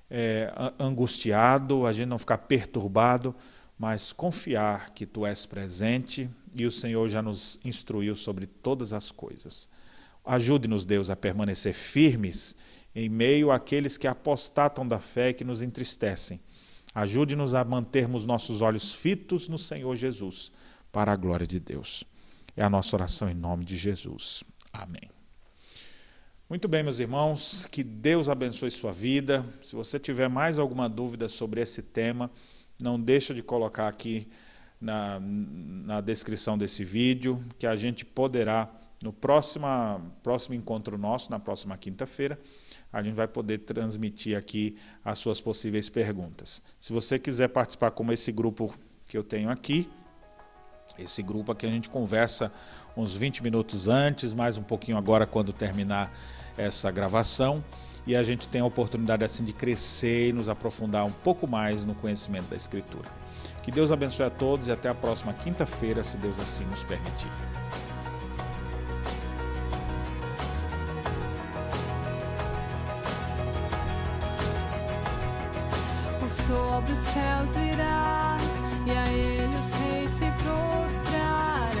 é, 0.09 0.51
angustiado, 0.79 1.85
a 1.85 1.93
gente 1.93 2.07
não 2.07 2.19
ficar 2.19 2.39
perturbado, 2.39 3.35
mas 3.77 4.13
confiar 4.13 4.91
que 4.91 5.05
Tu 5.05 5.25
és 5.25 5.45
presente 5.45 6.29
e 6.53 6.65
o 6.65 6.71
Senhor 6.71 7.07
já 7.09 7.21
nos 7.21 7.59
instruiu 7.63 8.15
sobre 8.15 8.45
todas 8.45 8.93
as 8.93 9.11
coisas. 9.11 9.69
Ajude-nos, 10.23 10.85
Deus, 10.85 11.09
a 11.09 11.15
permanecer 11.15 11.73
firmes 11.73 12.55
em 12.93 13.09
meio 13.09 13.51
àqueles 13.51 13.97
que 13.97 14.07
apostatam 14.07 14.87
da 14.87 14.99
fé 14.99 15.29
e 15.29 15.33
que 15.33 15.43
nos 15.43 15.61
entristecem 15.61 16.39
Ajude-nos 16.93 17.53
a 17.55 17.63
mantermos 17.63 18.25
nossos 18.25 18.61
olhos 18.61 18.93
fitos 18.93 19.47
no 19.47 19.57
Senhor 19.57 19.95
Jesus, 19.95 20.51
para 20.91 21.13
a 21.13 21.15
glória 21.15 21.47
de 21.47 21.57
Deus. 21.57 22.03
É 22.55 22.63
a 22.63 22.69
nossa 22.69 22.95
oração 22.95 23.29
em 23.29 23.33
nome 23.33 23.63
de 23.63 23.77
Jesus. 23.77 24.43
Amém. 24.73 25.09
Muito 26.49 26.67
bem, 26.67 26.83
meus 26.83 26.99
irmãos, 26.99 27.65
que 27.71 27.81
Deus 27.81 28.27
abençoe 28.27 28.69
sua 28.69 28.91
vida. 28.91 29.45
Se 29.61 29.73
você 29.73 29.97
tiver 29.97 30.27
mais 30.27 30.59
alguma 30.59 30.89
dúvida 30.89 31.29
sobre 31.29 31.61
esse 31.61 31.81
tema, 31.81 32.29
não 32.81 32.99
deixa 32.99 33.33
de 33.33 33.41
colocar 33.41 33.87
aqui 33.87 34.27
na, 34.79 35.17
na 35.21 36.01
descrição 36.01 36.57
desse 36.57 36.83
vídeo, 36.83 37.41
que 37.57 37.65
a 37.65 37.77
gente 37.77 38.03
poderá, 38.03 38.69
no 39.01 39.13
próximo, 39.13 39.65
próximo 40.21 40.53
encontro 40.53 40.97
nosso, 40.97 41.31
na 41.31 41.39
próxima 41.39 41.77
quinta-feira, 41.77 42.37
a 42.91 43.01
gente 43.01 43.13
vai 43.13 43.29
poder 43.29 43.59
transmitir 43.59 44.37
aqui 44.37 44.75
as 45.05 45.19
suas 45.19 45.39
possíveis 45.39 45.87
perguntas. 45.87 46.61
Se 46.79 46.91
você 46.91 47.17
quiser 47.17 47.47
participar 47.47 47.91
como 47.91 48.11
esse 48.11 48.29
grupo 48.29 48.75
que 49.07 49.17
eu 49.17 49.23
tenho 49.23 49.49
aqui, 49.49 49.89
esse 51.03 51.21
grupo 51.21 51.51
aqui 51.51 51.65
a 51.65 51.69
gente 51.69 51.89
conversa 51.89 52.51
uns 52.95 53.15
20 53.15 53.43
minutos 53.43 53.87
antes, 53.87 54.33
mais 54.33 54.57
um 54.57 54.63
pouquinho 54.63 54.97
agora 54.97 55.25
quando 55.25 55.53
terminar 55.53 56.11
essa 56.57 56.91
gravação, 56.91 57.63
e 58.05 58.15
a 58.15 58.23
gente 58.23 58.47
tem 58.47 58.61
a 58.61 58.65
oportunidade 58.65 59.23
assim 59.23 59.43
de 59.43 59.53
crescer 59.53 60.29
e 60.29 60.33
nos 60.33 60.49
aprofundar 60.49 61.05
um 61.05 61.11
pouco 61.11 61.47
mais 61.47 61.85
no 61.85 61.93
conhecimento 61.93 62.49
da 62.49 62.55
escritura. 62.55 63.09
Que 63.61 63.71
Deus 63.71 63.91
abençoe 63.91 64.25
a 64.25 64.29
todos 64.29 64.67
e 64.67 64.71
até 64.71 64.89
a 64.89 64.95
próxima 64.95 65.33
quinta-feira, 65.33 66.03
se 66.03 66.17
Deus 66.17 66.39
assim 66.39 66.65
nos 66.65 66.83
permitir. 66.83 67.29
sobre 76.47 76.93
os 76.93 76.99
céus 76.99 77.55
e 78.85 78.91
a 78.91 79.07
ele 79.11 79.55
os 79.57 79.73
reis 79.73 80.11
se 80.11 80.25
prostrarão. 80.43 81.71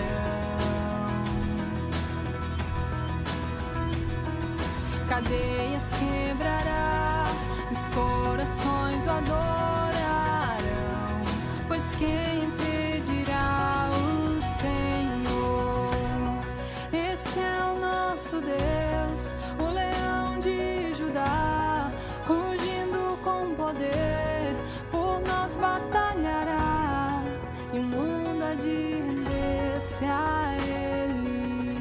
Cadeias 5.09 5.91
quebrará, 5.99 7.25
os 7.71 7.87
corações 7.89 9.05
o 9.05 9.09
adorarão, 9.09 10.61
pois 11.67 11.95
quem 11.95 12.43
impedirá 12.43 13.89
o 13.91 14.41
Senhor? 14.41 15.91
Esse 16.93 17.39
é 17.39 17.63
o 17.73 17.79
nosso 17.79 18.41
Deus, 18.41 19.35
o 19.59 19.71
render-se 30.01 30.05
a 30.05 30.57
Ele. 30.57 31.79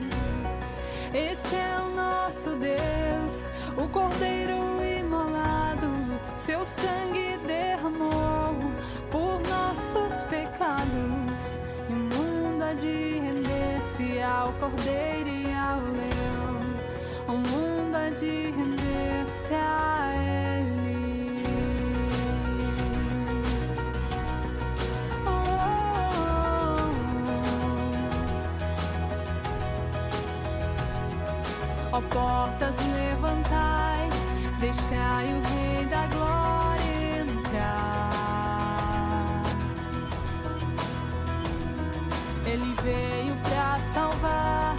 Esse 1.13 1.57
é 1.57 1.79
o 1.81 1.91
nosso 1.91 2.55
Deus, 2.57 3.51
o 3.77 3.89
Cordeiro 3.89 4.85
imolado, 4.85 5.89
seu 6.37 6.65
sangue 6.65 7.39
derramou 7.47 8.55
por 9.11 9.41
nossos 9.49 10.25
pecados. 10.25 11.61
E 11.89 11.93
o 11.93 11.97
mundo 11.97 12.63
há 12.63 12.73
de 12.75 13.21
render-se 13.21 14.21
ao 14.23 14.53
Cordeiro 14.55 15.29
e 15.29 15.53
ao 15.53 15.81
Leão. 15.81 16.61
O 17.27 17.33
mundo 17.33 17.97
há 17.97 18.11
de 18.11 18.51
render-se 18.51 19.55
a 19.55 20.13
Ele. 20.15 20.50
Ó 31.93 32.01
portas 32.03 32.77
levantai, 32.95 34.09
deixai 34.61 35.27
o 35.27 35.43
Rei 35.51 35.85
da 35.87 36.07
Glória 36.07 37.23
entrar. 37.23 38.23
Ele 42.47 42.75
veio 42.83 43.35
para 43.43 43.81
salvar 43.81 44.77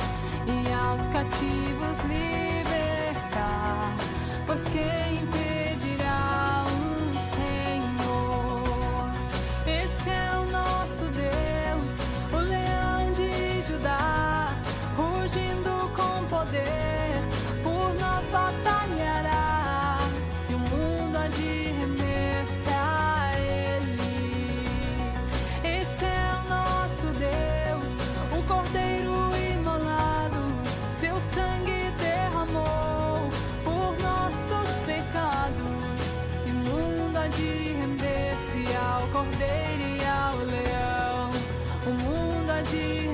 e 0.47 0.74
aos 0.74 1.09
cativos 1.09 2.03
libertar, 2.05 3.93
pois 4.47 4.64
quem 4.70 5.30
de 37.38 37.73
render-se 37.73 38.63
ao 38.75 39.07
cordeiro 39.07 39.84
e 39.84 40.05
ao 40.05 40.38
leão. 40.38 41.29
O 41.86 41.91
mundo 41.91 42.49
há 42.49 42.61
de 42.61 43.11